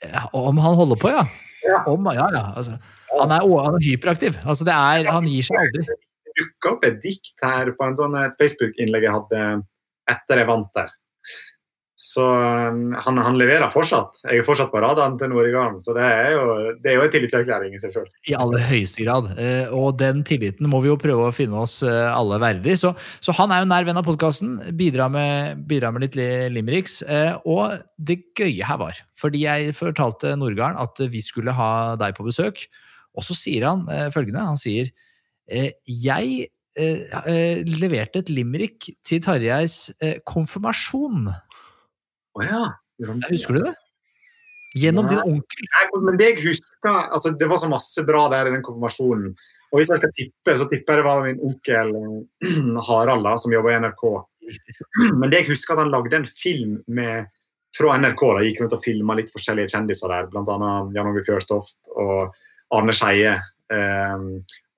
[0.05, 1.25] ja, Om han holder på, ja.
[1.67, 1.83] Ja.
[1.91, 2.45] Om, ja, ja.
[2.57, 2.77] Altså,
[3.21, 4.39] han, er, han er hyperaktiv.
[4.45, 5.87] Altså, det er, han gir seg aldri.
[5.89, 9.45] Det dukka opp et dikt her på en sånn, et Facebook-innlegg jeg hadde
[10.09, 10.93] etter jeg vant der.
[11.99, 14.21] Så um, han, han leverer fortsatt.
[14.23, 16.45] Jeg er fortsatt på radaren til Norigarden, så det er jo,
[16.79, 18.05] det er jo en tillitserklæring i seg sjøl.
[18.31, 19.33] I aller høyeste grad.
[19.35, 22.77] Eh, Og den tilliten må vi jo prøve å finne oss eh, alle verdig.
[22.79, 24.61] Så, så han er jo nær venn av podkasten.
[24.79, 27.01] Bidrar, med- bidrar med litt li- limericks.
[27.03, 32.15] Eh, Og det gøye her var, fordi jeg fortalte Nordgarden at vi skulle ha deg
[32.15, 32.69] på besøk,
[33.19, 34.47] og så sier han eh, følgende.
[34.53, 34.93] Han sier
[35.51, 36.49] eh, Jeg
[36.79, 41.29] eh, eh, leverte et limerick til Tarjeis eh, konfirmasjon.
[42.39, 42.65] Å ja.
[43.29, 43.75] Husker du det?
[44.79, 45.19] Gjennom ja.
[45.19, 45.69] din onkel.
[45.75, 49.33] Nei, men det jeg husker altså, Det var så masse bra der i den konfirmasjonen.
[49.69, 53.35] Og hvis jeg skal tippe, så tipper jeg det var min onkel eh, Harald, da,
[53.41, 54.05] som jobber i NRK.
[55.21, 57.29] Men det jeg husker at han lagde en film med,
[57.77, 58.23] fra NRK.
[58.39, 60.31] da, Gikk rundt og filma litt forskjellige kjendiser der.
[60.33, 60.71] Bl.a.
[60.95, 62.37] Jan Åge Fjørtoft og
[62.75, 63.39] Arne Skeie.
[63.69, 64.29] Eh,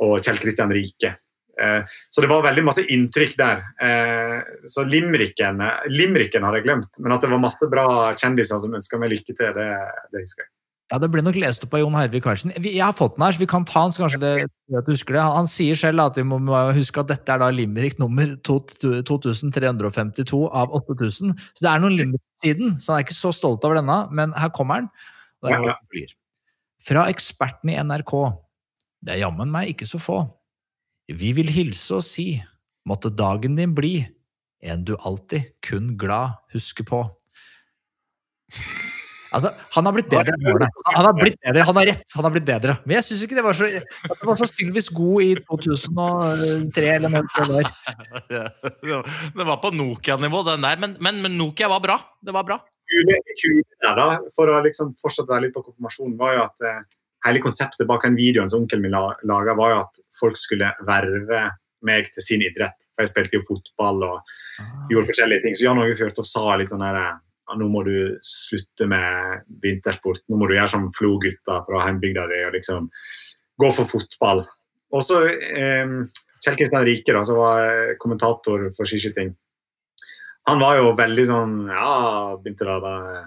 [0.00, 1.14] og Kjell Kristian Rike.
[1.60, 3.64] Eh, så det var veldig masse inntrykk der.
[3.82, 4.38] Eh,
[4.70, 5.60] så limericken,
[5.92, 7.02] limericken har jeg glemt.
[7.02, 7.86] Men at det var masse bra
[8.16, 9.68] kjendiser som ønska meg lykke til, det,
[10.14, 10.52] det husker jeg.
[10.90, 12.50] Ja, Det ble nok lest opp av Jon Hervik Karlsen.
[12.58, 13.92] Jeg har fått den her, så vi kan ta den.
[13.94, 14.32] så kanskje det,
[14.74, 15.22] at du husker det.
[15.22, 20.40] Han, sier selv at vi må må huske at dette er da limerick nummer 2352
[20.50, 21.36] av 8000.
[21.38, 24.34] Så det er noen limerick siden, så han er ikke så stolt over denne, men
[24.34, 24.90] her kommer den.
[25.44, 26.10] Og det er Ja, ja.
[26.80, 28.14] Fra ekspertene i NRK.
[29.04, 30.22] Det er jammen meg ikke så få.
[31.10, 32.34] Vi vil hilse og si,
[32.88, 33.98] måtte dagen din bli
[34.60, 37.02] en du alltid kun glad husker på.
[39.30, 40.34] Altså, Han har blitt bedre.
[40.90, 42.14] Han har blitt bedre, han har rett.
[42.16, 42.74] Han har blitt bedre.
[42.84, 47.14] Men jeg syns ikke det var så altså, Det var sannsynligvis god i 2003 eller
[47.14, 47.70] noe sånt.
[48.26, 48.50] der.
[49.38, 50.82] Det var på Nokia-nivå, den der.
[50.82, 52.00] Men, men, men Nokia var bra.
[52.26, 52.58] Det var bra.
[52.90, 56.66] Kule, kule der, da, for å liksom fortsatt være litt på konfirmasjonen, var jo at
[56.66, 56.82] eh,
[57.26, 60.72] hele konseptet bak den videoen som onkelen min la, laga, var jo at folk skulle
[60.88, 61.48] verve
[61.86, 62.76] meg til sin idrett.
[62.92, 64.32] For jeg spilte jo fotball og
[64.92, 65.56] gjorde forskjellige ting.
[65.56, 67.08] Så Jan Åge Fjørtoft sa litt sånn herre
[67.58, 70.20] Nå må du slutte med vintersport.
[70.30, 72.84] Nå må du gjøre som Flo-gutta fra hjembygda di og liksom
[73.58, 74.44] gå for fotball.
[74.94, 75.96] Og så eh,
[76.44, 79.34] Kjell Kristian Rike, da, som var kommentator for skiskyting.
[80.48, 83.24] Han var jo veldig sånn Ja, begynte da bare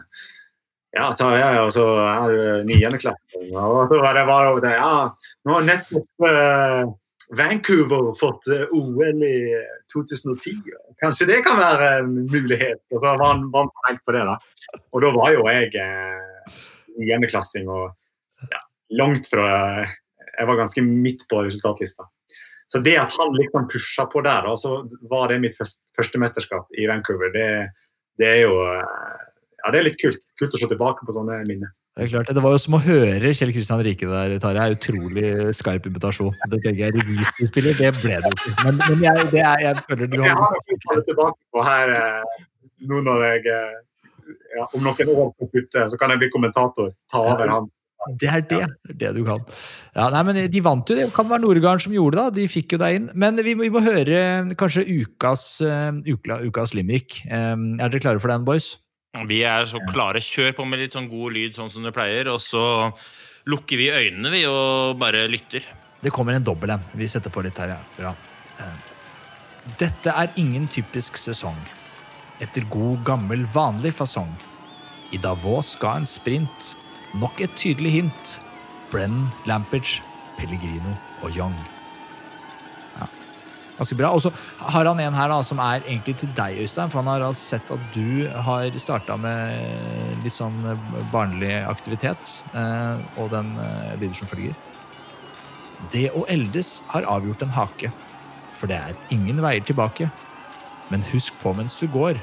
[0.93, 3.47] ja, Tarjei, og så er du niendeklassing.
[3.57, 4.75] Og så var det bare over det.
[4.77, 5.07] Ja,
[5.47, 6.91] nå har nettopp uh,
[7.33, 9.37] Vancouver fått eh, OL i
[9.89, 10.59] 2010.
[11.01, 12.83] Kanskje det kan være en mulighet?
[12.93, 14.37] Og så var han, var helt på det, da.
[14.93, 15.71] Og da var jo jeg
[17.01, 18.61] niendeklassing uh, og ja,
[19.01, 19.47] langt fra
[20.33, 22.05] Jeg var ganske midt på resultatlista.
[22.71, 26.21] Så det at han liksom pusha på der, og så var det mitt første, første
[26.21, 27.47] mesterskap i Vancouver, det,
[28.21, 28.57] det er jo
[29.63, 30.25] ja, det er litt kult.
[30.39, 31.71] Kult å se tilbake på sånne minner.
[31.93, 34.73] Det er klart, det var jo som å høre Kjell Kristian Rike der, Tarjei.
[34.73, 36.33] Utrolig skarp invitasjon.
[36.49, 38.53] Det tenker jeg revyspiller, det ble det ikke.
[38.65, 41.37] Men, men jeg, det er, jeg føler du Jeg har har noe å falle tilbake
[41.53, 42.41] på her eh,
[42.89, 43.77] nå når jeg eh,
[44.57, 46.89] ja, Om noen år på putte, så kan jeg bli kommentator.
[47.13, 47.69] Ta over han.
[48.19, 49.39] Det er det, det er det du kan.
[49.95, 52.23] Ja, nei, men De vant jo, det kan være Nordgarden som gjorde det.
[52.23, 53.09] da, De fikk jo deg inn.
[53.15, 57.21] Men vi, må- vi må høre kanskje ukas, uh, ukla, ukas limerick.
[57.31, 58.77] Um, er dere klare for den, boys?
[59.29, 60.17] Vi er så klare.
[60.23, 62.27] Kjør på med litt sånn god lyd, sånn som du pleier.
[62.33, 62.63] Og så
[63.45, 65.61] lukker vi øynene, vi, og bare lytter.
[66.03, 66.81] Det kommer en dobbel en.
[66.97, 67.79] Vi setter på litt her, ja.
[67.99, 68.15] Bra.
[68.59, 68.81] Eh,
[69.79, 71.55] Dette er ingen typisk sesong.
[72.43, 74.31] Etter god, gammel, vanlig fasong.
[75.13, 76.73] I Davos ga en sprint.
[77.13, 78.39] Nok et tydelig hint.
[78.91, 80.01] Brennan, Lampage,
[80.37, 81.53] Pellegrino og Young.
[82.97, 83.05] Ja,
[83.77, 84.09] Ganske bra.
[84.13, 86.89] Og så har han en her da, som er egentlig til deg, Øystein.
[86.89, 90.57] For han har altså sett at du har starta med litt sånn
[91.13, 92.43] barnlig aktivitet.
[92.53, 94.57] eh, Og den eh, lyder som følger.
[95.91, 97.91] Det å eldes har avgjort en hake,
[98.53, 100.09] for det er ingen veier tilbake.
[100.89, 102.17] Men husk på mens du går,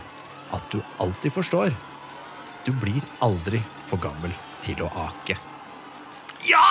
[0.53, 1.74] at du alltid forstår.
[2.64, 4.32] Du blir aldri for gammel
[4.65, 5.39] til å ake.
[6.47, 6.67] Ja!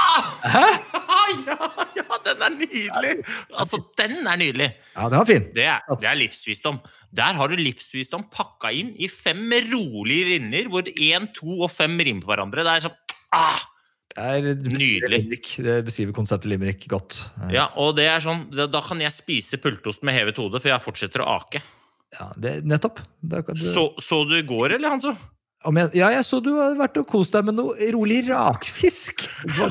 [0.50, 0.66] Hæ?
[1.50, 1.58] ja!
[1.98, 3.14] Ja, den er nydelig!
[3.54, 4.70] Altså, den er nydelig!
[4.96, 5.50] Ja, den var fin.
[5.56, 6.80] Det er, det er livsvisdom.
[7.16, 11.98] Der har du livsvisdom pakka inn i fem rolige rinner, hvor én, to og fem
[12.00, 12.66] rimer på hverandre.
[12.66, 12.98] Det er sånn
[13.38, 13.68] ah!
[14.10, 15.50] Det, er, beskriver limerick.
[15.64, 17.22] det beskriver konseptet limerick godt.
[17.54, 20.84] Ja, og det er sånn, da kan jeg spise pultost med hevet hode, for jeg
[20.84, 21.62] fortsetter å ake.
[22.18, 23.04] Ja, det, nettopp.
[23.22, 23.62] Det, det...
[23.62, 25.14] Så, så du i går, eller, Hanso?
[25.60, 29.26] Jeg, ja, jeg så du har vært og kost deg med noe rolig rakfisk.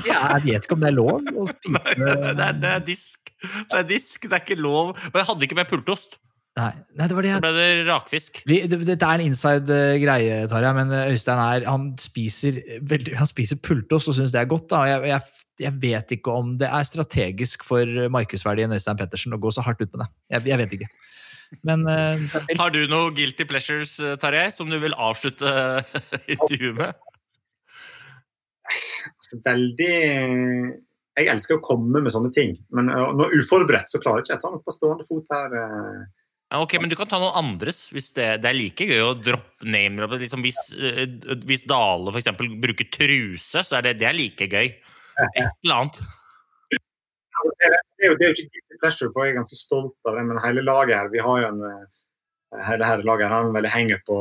[0.05, 3.32] Jeg vet ikke om det er lov å spise Det er, det er disk.
[3.41, 4.93] Det er disk, det er ikke lov.
[4.93, 6.18] Og jeg hadde ikke med pultost.
[6.59, 8.41] Nei, nei, det var det jeg ble det rakfisk.
[8.51, 12.59] Vi, det, dette er en inside eh, greie, Tarjei, men eh, Øystein er, han spiser,
[12.91, 14.66] veldig, han spiser pultost og syns det er godt.
[14.72, 14.82] Da.
[14.91, 19.55] Jeg, jeg, jeg vet ikke om det er strategisk for markedsverdien Øystein Pettersen å gå
[19.55, 20.11] så hardt ut med det.
[20.34, 20.91] Jeg, jeg vet ikke.
[21.66, 22.59] Men eh, spill.
[22.62, 25.49] Har du noe guilty pleasures, eh, Tarjei, som du vil avslutte
[26.34, 27.07] intervjuet med?
[28.68, 29.94] Altså, veldig
[31.16, 34.34] Jeg elsker å komme med sånne ting, men uh, når uforberedt så klarer jeg ikke
[34.36, 35.57] jeg ta noe på stående fot her.
[35.57, 36.28] Uh.
[36.49, 37.88] Ja, ok, men du kan ta noen andres.
[37.92, 41.05] hvis Det, det er like gøy å droppe name liksom hvis, eh,
[41.44, 44.70] hvis Dale eksempel bruker truse, så er det, det er like gøy.
[45.18, 46.01] Et eller annet.
[47.45, 50.18] Det er jo, det er jo ikke guilty pleasure, for jeg er ganske stolt av
[50.18, 51.86] det, men hele laget her Vi har jo en eh,
[52.68, 54.18] hele her laget her har en veldig henger på,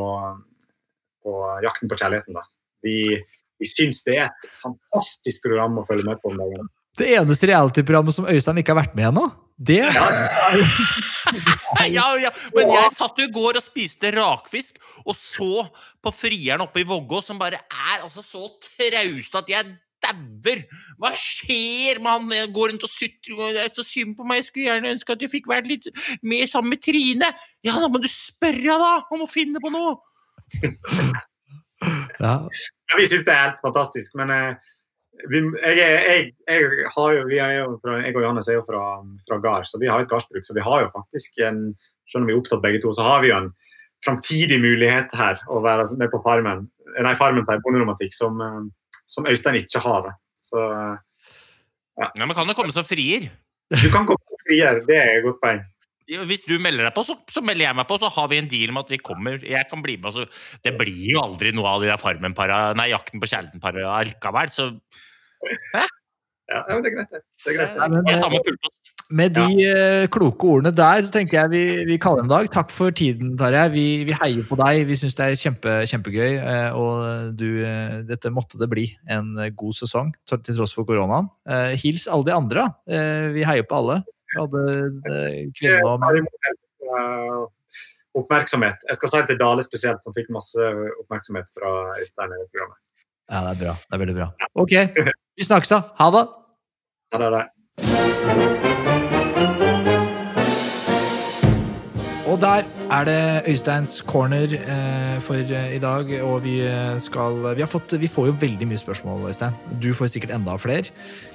[1.24, 2.38] på Jakten på kjærligheten.
[2.38, 2.44] da.
[2.84, 2.96] Vi,
[3.60, 6.70] vi syns det er et fantastisk program å følge med på om dagen.
[6.98, 9.84] Det eneste reality-programmet som Øystein ikke har vært med i ennå, det
[11.98, 15.66] Ja, ja, men jeg satt jo i går og spiste rakfisk, og så
[16.04, 19.74] på frieren oppe i Vågå, som bare er altså så trauste at jeg
[20.08, 20.64] dauer!
[21.02, 22.32] Hva skjer med han?
[22.36, 24.42] Jeg går rundt og sutrer, og det er så synd på meg.
[24.42, 25.90] Jeg skulle gjerne ønske at jeg fikk vært litt
[26.22, 27.32] mer sammen med Trine.
[27.66, 28.94] Ja, da må du spørre, da!
[29.14, 29.98] om å finne på noe!
[32.24, 32.36] ja.
[32.48, 34.74] Ja, vi syns det er helt fantastisk, men eh,
[35.32, 38.66] vi, jeg, jeg, jeg, har jo, vi er jo fra, jeg og Johannes er jo
[38.68, 38.84] fra,
[39.28, 40.46] fra gard, så vi har et gardsbruk.
[40.46, 41.70] Så vi har jo faktisk en
[42.08, 43.50] Selv om vi er opptatt begge to, så har vi jo en
[44.06, 46.62] framtidig mulighet her å være med på Farmen.
[47.04, 48.62] Nei, Farmen sier bonderomantikk, som, eh,
[49.10, 50.08] som Øystein ikke har.
[50.10, 50.14] det.
[50.48, 50.62] Så
[51.98, 52.12] ja.
[52.14, 53.30] Ja, men kan jo komme som frier.
[53.74, 55.64] du kan komme på frier, det er et godt poeng.
[56.30, 58.48] Hvis du melder deg på, så, så melder jeg meg på, så har vi en
[58.48, 59.42] deal med at vi kommer.
[59.44, 60.08] Jeg kan bli med.
[60.14, 60.24] Altså,
[60.64, 64.70] det blir jo aldri noe av de der Farmen-para, nei, Jakten på kjærligheten-para likevel, så
[66.48, 67.20] Ja, ja, det er greit, det.
[67.44, 68.08] det er greit.
[68.08, 68.94] Jeg tar med pultost.
[69.10, 70.08] Med de ja.
[70.12, 72.50] kloke ordene der, så tenker jeg vi, vi kaller det en dag.
[72.52, 73.64] Takk for tiden, Tarjei.
[73.72, 74.82] Vi, vi heier på deg.
[74.90, 76.34] Vi syns det er kjempe, kjempegøy.
[76.42, 80.84] eh, Og du, eh, dette måtte det bli en eh, god sesong, til tross for
[80.90, 81.30] koronaen.
[81.48, 82.68] Eh, Hils alle de andre.
[82.90, 84.02] Eh, Vi heier på alle.
[84.36, 84.66] Både
[85.08, 86.28] eh, kvinner og menn.
[86.84, 87.46] eh,
[88.18, 88.84] oppmerksomhet.
[88.90, 90.60] Jeg skal si til Dale spesielt, som fikk masse
[91.00, 91.72] oppmerksomhet fra
[92.02, 92.82] Øystein i programmet.
[93.32, 93.78] Ja, det er bra.
[93.88, 94.28] Det er veldig bra.
[94.60, 94.76] Ok,
[95.40, 95.82] vi snakkes, da.
[96.02, 96.26] Ha det.
[97.16, 98.87] Ha det.
[102.38, 106.12] Og der er det Øysteins corner eh, for eh, i dag.
[106.22, 109.56] Og vi eh, skal vi, har fått, vi får jo veldig mye spørsmål, Øystein.
[109.82, 110.92] Du får sikkert enda flere.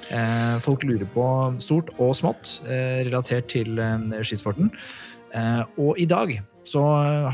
[0.07, 1.25] Eh, folk lurer på
[1.59, 4.71] stort og smått eh, relatert til eh, skisporten.
[5.77, 6.85] Og i dag så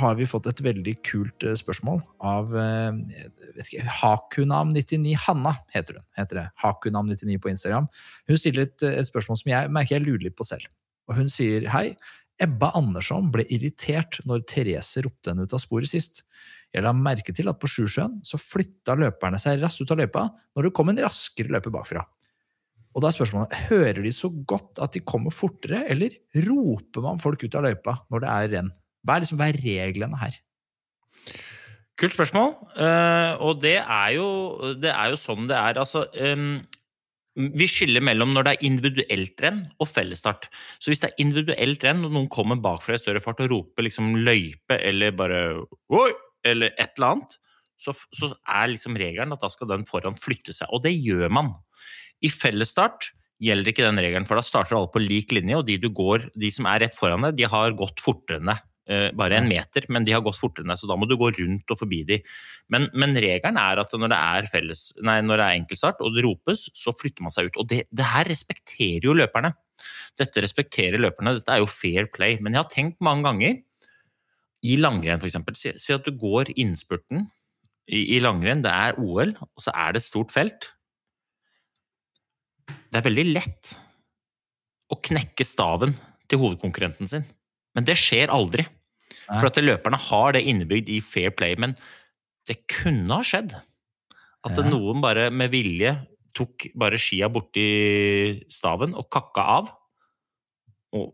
[0.02, 3.22] har vi fått et veldig kult spørsmål av eh,
[3.54, 5.14] vet ikke, Hakunam99.
[5.28, 6.10] Hanna heter hun.
[6.18, 6.50] heter det.
[6.66, 7.86] Hakunam99 på Instagram.
[8.26, 10.66] Hun stiller et, et spørsmål som jeg merker jeg lurer litt på selv.
[11.10, 11.92] Og hun sier hei.
[12.40, 16.24] Ebba Andersson ble irritert når Therese ropte henne ut av sporet sist.
[16.74, 20.28] Jeg la merke til at på Sjusjøen så flytta løperne seg raskt ut av løypa
[20.56, 22.06] når det kom en raskere løper bakfra.
[22.96, 26.16] Og da er spørsmålet, Hører de så godt at de kommer fortere, eller
[26.48, 28.72] roper man folk ut av løypa når det er renn?
[29.06, 30.40] Hva er, liksom, hva er reglene her?
[32.00, 32.54] Kult spørsmål.
[32.80, 34.28] Uh, og det er, jo,
[34.80, 35.80] det er jo sånn det er.
[35.82, 36.62] Altså, em,
[37.40, 40.50] vi skiller mellom når det er individuelt renn og fellesstart.
[40.80, 43.88] Så hvis det er individuelt renn, og noen kommer bakfra i større fart og roper
[43.88, 45.44] liksom løype eller bare
[45.96, 46.10] oi,
[46.48, 47.38] eller et eller annet,
[47.80, 50.68] så, så er liksom regelen at da skal den foran flytte seg.
[50.76, 51.54] Og det gjør man.
[52.20, 55.78] I fellesstart gjelder ikke den regelen, for da starter alle på lik linje, og de,
[55.80, 58.66] du går, de som er rett foran deg, de har gått fortere enn deg.
[58.90, 61.14] Eh, bare en meter, men de har gått fortere enn deg, så da må du
[61.20, 62.16] gå rundt og forbi de.
[62.74, 66.16] Men, men regelen er at når det er, felles, nei, når det er enkeltstart og
[66.16, 67.60] det ropes, så flytter man seg ut.
[67.62, 69.52] Og det, det her respekterer jo løperne.
[70.18, 72.40] Dette respekterer løperne, dette er jo fair play.
[72.42, 73.60] Men jeg har tenkt mange ganger,
[74.66, 77.30] i langrenn f.eks., si, si at du går innspurten
[77.86, 80.72] i, i langrenn, det er OL, og så er det et stort felt.
[82.90, 83.76] Det er veldig lett
[84.90, 85.94] å knekke staven
[86.26, 87.30] til hovedkonkurrenten sin,
[87.78, 88.66] men det skjer aldri.
[89.30, 91.76] For at løperne har det innebygd i fair play, men
[92.50, 93.56] det kunne ha skjedd.
[94.48, 94.64] At Ja.
[94.70, 95.96] noen bare med vilje
[96.38, 97.66] tok bare skia borti
[98.54, 99.72] staven og kakka av.
[100.96, 101.14] Og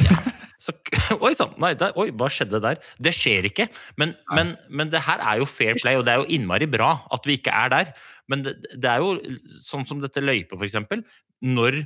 [0.00, 0.16] ja,
[0.64, 0.74] så,
[1.20, 1.54] Oi sann!
[1.60, 2.78] Nei, der, oi, hva skjedde der?
[3.02, 3.66] Det skjer ikke.
[3.98, 6.92] Men, men, men det her er jo fair play, og det er jo innmari bra
[7.12, 7.90] at vi ikke er der.
[8.30, 9.16] Men det, det er jo
[9.64, 11.02] sånn som dette løypet, for eksempel.
[11.42, 11.82] Når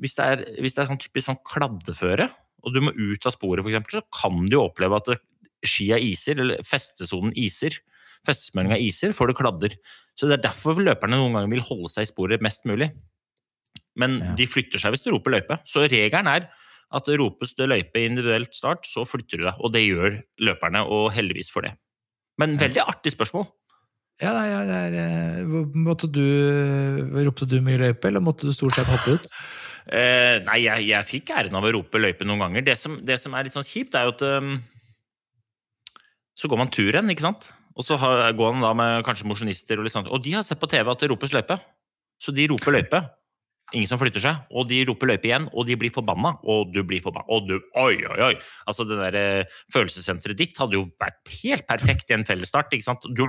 [0.00, 2.26] Hvis det er, hvis det er sånn typisk sånn kladdeføre,
[2.64, 5.12] og du må ut av sporet, eksempel, så kan du oppleve at
[5.66, 7.76] skia iser, eller festesonen iser.
[8.26, 9.74] Festesmøringa iser, får du kladder.
[10.18, 12.90] Så det er derfor løperne noen ganger vil holde seg i sporet mest mulig.
[13.96, 14.34] Men Ja.
[14.34, 15.58] de flytter seg hvis du roper løype.
[15.64, 16.48] Så regelen er
[16.92, 19.54] at ropes det løype i individuelt start, så flytter du deg.
[19.60, 21.72] Og det gjør løperne, og heldigvis for det.
[22.38, 23.46] Men veldig artig spørsmål.
[24.20, 25.44] Ja, ja, ja, er, eh,
[25.76, 26.22] måtte du,
[27.26, 29.26] Ropte du mye løype, eller måtte du stort sett hoppe ut?
[29.86, 32.64] Eh, nei, jeg, jeg fikk æren av å rope løype noen ganger.
[32.66, 34.56] Det som, det som er litt sånn kjipt, er jo at um,
[36.36, 37.52] Så går man turen, ikke sant?
[37.76, 40.44] Og så har, går han da med kanskje mosjonister, og, litt sånt, og de har
[40.46, 41.58] sett på TV at det ropes løype.
[42.18, 43.02] Så de roper løype.
[43.74, 44.42] Ingen som flytter seg.
[44.56, 46.34] Og de roper løype igjen, og de blir forbanna.
[46.48, 47.28] Og du blir forbanna.
[47.34, 48.34] Og du Oi, oi, oi!
[48.66, 52.88] Altså, det der eh, følelsessenteret ditt hadde jo vært helt perfekt i en fellesstart, ikke
[52.88, 53.06] sant?
[53.12, 53.26] Du,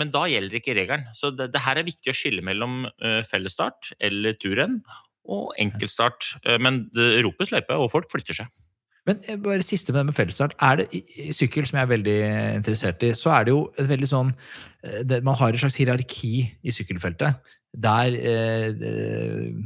[0.00, 1.08] men da gjelder ikke regelen.
[1.16, 4.80] Så det, det her er viktig å skille mellom uh, fellesstart eller turrenn
[5.30, 6.34] og enkeltstart.
[6.44, 8.50] Eh, men det ropes løype, og folk flytter seg.
[9.08, 10.56] Men eh, bare siste med det med fellesstart.
[10.60, 12.18] Er det i, sykkel, som jeg er veldig
[12.58, 14.34] interessert i, så er det jo et veldig sånn
[14.84, 17.54] eh, det, Man har et slags hierarki i sykkelfeltet.
[17.80, 18.68] Der eh,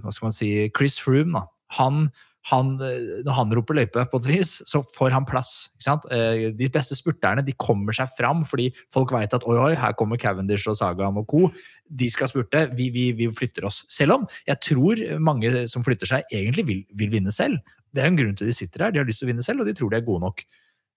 [0.02, 1.46] Hva skal man si Chris Froome, da.
[1.80, 2.08] Han,
[2.50, 5.70] han, eh, når han roper løype, på et vis, så får han plass.
[6.12, 9.94] Eh, De beste spurterne de kommer seg fram fordi folk vet at oi, oi, her
[9.96, 11.48] kommer Cavendish og Sagan og co.
[11.88, 12.66] De skal spurte.
[12.76, 13.84] Vi, vi, vi flytter oss.
[13.88, 17.62] Selv om jeg tror mange som flytter seg, egentlig vil, vil vinne selv.
[17.94, 18.92] Det er en grunn til de sitter her.
[18.92, 20.44] De har lyst til å vinne selv, og de tror de er gode nok.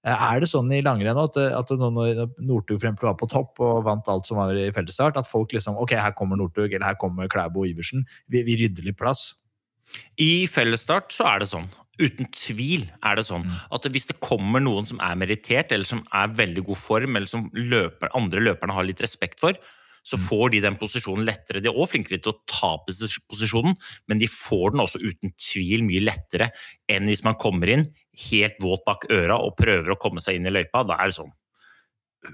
[0.04, 3.84] Eh, Er det sånn i langrenn at, at nå når Northug var på topp og
[3.88, 7.00] vant alt som var i fellesstart, at folk liksom Ok, her kommer Northug, eller her
[7.00, 8.04] kommer Klæbo Iversen.
[8.28, 9.30] Vi, vi rydder litt plass.
[10.22, 11.68] I fellesstart så er det sånn.
[11.98, 16.04] Uten tvil er det sånn at hvis det kommer noen som er merittert, eller som
[16.14, 19.58] er veldig god form, eller som løper, andre løperne har litt respekt for,
[20.08, 21.60] så får de den posisjonen lettere.
[21.60, 23.76] De er også flinkere til å ta posisjonen,
[24.08, 26.52] men de får den også uten tvil mye lettere
[26.92, 27.84] enn hvis man kommer inn
[28.30, 30.86] helt våt bak øra og prøver å komme seg inn i løypa.
[30.88, 31.36] Da er det sånn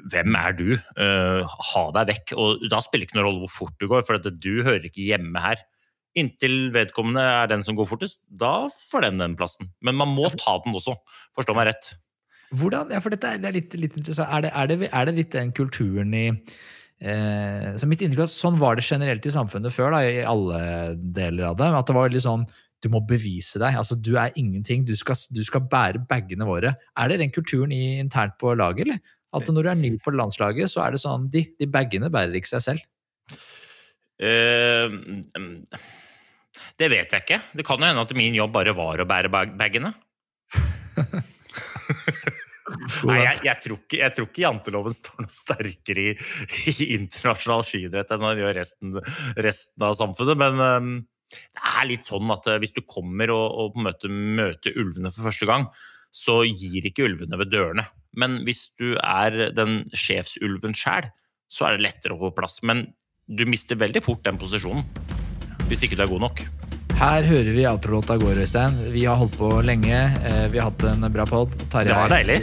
[0.10, 0.70] Hvem er du?
[0.96, 1.44] Uh,
[1.74, 2.32] ha deg vekk.
[2.40, 4.88] Og da spiller det ikke noen rolle hvor fort du går, for at du hører
[4.88, 5.60] ikke hjemme her.
[6.20, 9.72] Inntil vedkommende er den som går fortest, da får den den plassen.
[9.82, 10.96] Men man må ta den også,
[11.38, 11.94] forstå meg rett.
[12.54, 14.30] Hvordan, ja, for dette er, det er litt, litt interessant.
[14.30, 18.30] Er det, er, det, er det litt den kulturen i eh, så Mitt inntrykk er
[18.30, 20.62] at sånn var det generelt i samfunnet før, da, i alle
[21.02, 21.72] deler av det.
[21.74, 22.46] At det var veldig sånn
[22.84, 23.78] du må bevise deg.
[23.80, 24.84] altså Du er ingenting.
[24.86, 26.74] Du skal, du skal bære bagene våre.
[27.00, 29.00] Er det den kulturen i, internt på laget, eller?
[29.34, 32.36] At når du er ny på landslaget, så er det sånn de, de bagene bærer
[32.38, 32.84] ikke seg selv.
[34.22, 34.88] Eh,
[36.80, 37.42] det vet jeg ikke.
[37.58, 39.94] Det kan jo hende at min jobb bare var å bære bag bagene.
[43.04, 46.14] Nei, jeg, jeg, tror ikke, jeg tror ikke janteloven står noe sterkere i,
[46.72, 48.94] i internasjonal skiidrett enn den gjør resten,
[49.48, 50.40] resten av samfunnet.
[50.40, 50.94] Men um,
[51.34, 55.28] det er litt sånn at uh, hvis du kommer og, og måte møter ulvene for
[55.30, 55.68] første gang,
[56.14, 57.86] så gir ikke ulvene ved dørene.
[58.18, 61.10] Men hvis du er den sjefsulven sjæl,
[61.52, 62.62] så er det lettere å få plass.
[62.66, 62.88] Men
[63.28, 64.84] du mister veldig fort den posisjonen
[65.70, 66.42] hvis ikke du er god nok.
[67.00, 68.76] Her hører vi outrolåta går, Øystein.
[68.94, 69.96] Vi har holdt på lenge.
[70.28, 71.50] eh, Vi har hatt en bra pod.
[71.72, 72.38] Det var deilig.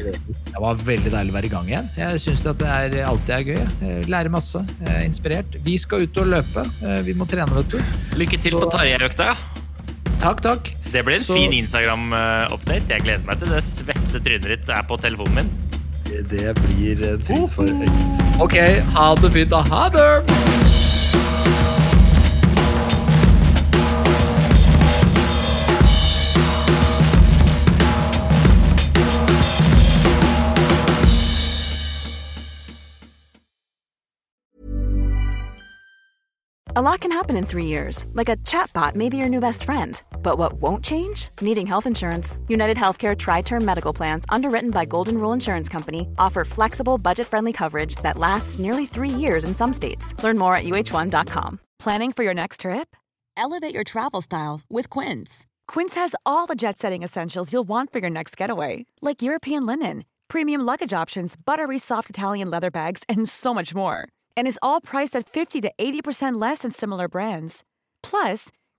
[0.51, 1.91] Det var veldig deilig å være i gang igjen.
[1.97, 3.61] Jeg syns det er, alltid er gøy.
[3.81, 4.09] jeg.
[4.11, 4.65] Lærer masse.
[4.81, 5.55] Jeg er inspirert.
[5.63, 6.67] Vi skal ut og løpe.
[6.83, 7.79] Eh, Vi må trene, vet du.
[8.19, 9.37] Lykke til på Tarjei-økta.
[10.21, 10.75] Takk, takk.
[10.93, 12.89] Det blir en Så- fin Instagram-update.
[12.89, 13.63] Jeg gleder meg til det.
[13.63, 15.70] Svette trynet ditt er på telefonen min.
[16.11, 18.57] Det blir en fryd for Ok,
[18.97, 19.63] ha det fint, da.
[19.63, 20.41] Ha det!
[36.77, 39.65] A lot can happen in three years, like a chatbot may be your new best
[39.65, 40.03] friend.
[40.23, 41.31] But what won't change?
[41.41, 42.39] Needing health insurance.
[42.49, 47.27] United Healthcare Tri Term Medical Plans, underwritten by Golden Rule Insurance Company, offer flexible, budget
[47.27, 50.15] friendly coverage that lasts nearly three years in some states.
[50.23, 51.59] Learn more at uh1.com.
[51.79, 52.95] Planning for your next trip?
[53.37, 55.47] Elevate your travel style with Quince.
[55.67, 59.65] Quince has all the jet setting essentials you'll want for your next getaway, like European
[59.65, 64.07] linen, premium luggage options, buttery soft Italian leather bags, and so much more.
[64.37, 67.65] And is all priced at 50 to 80% less than similar brands.
[68.03, 68.49] Plus,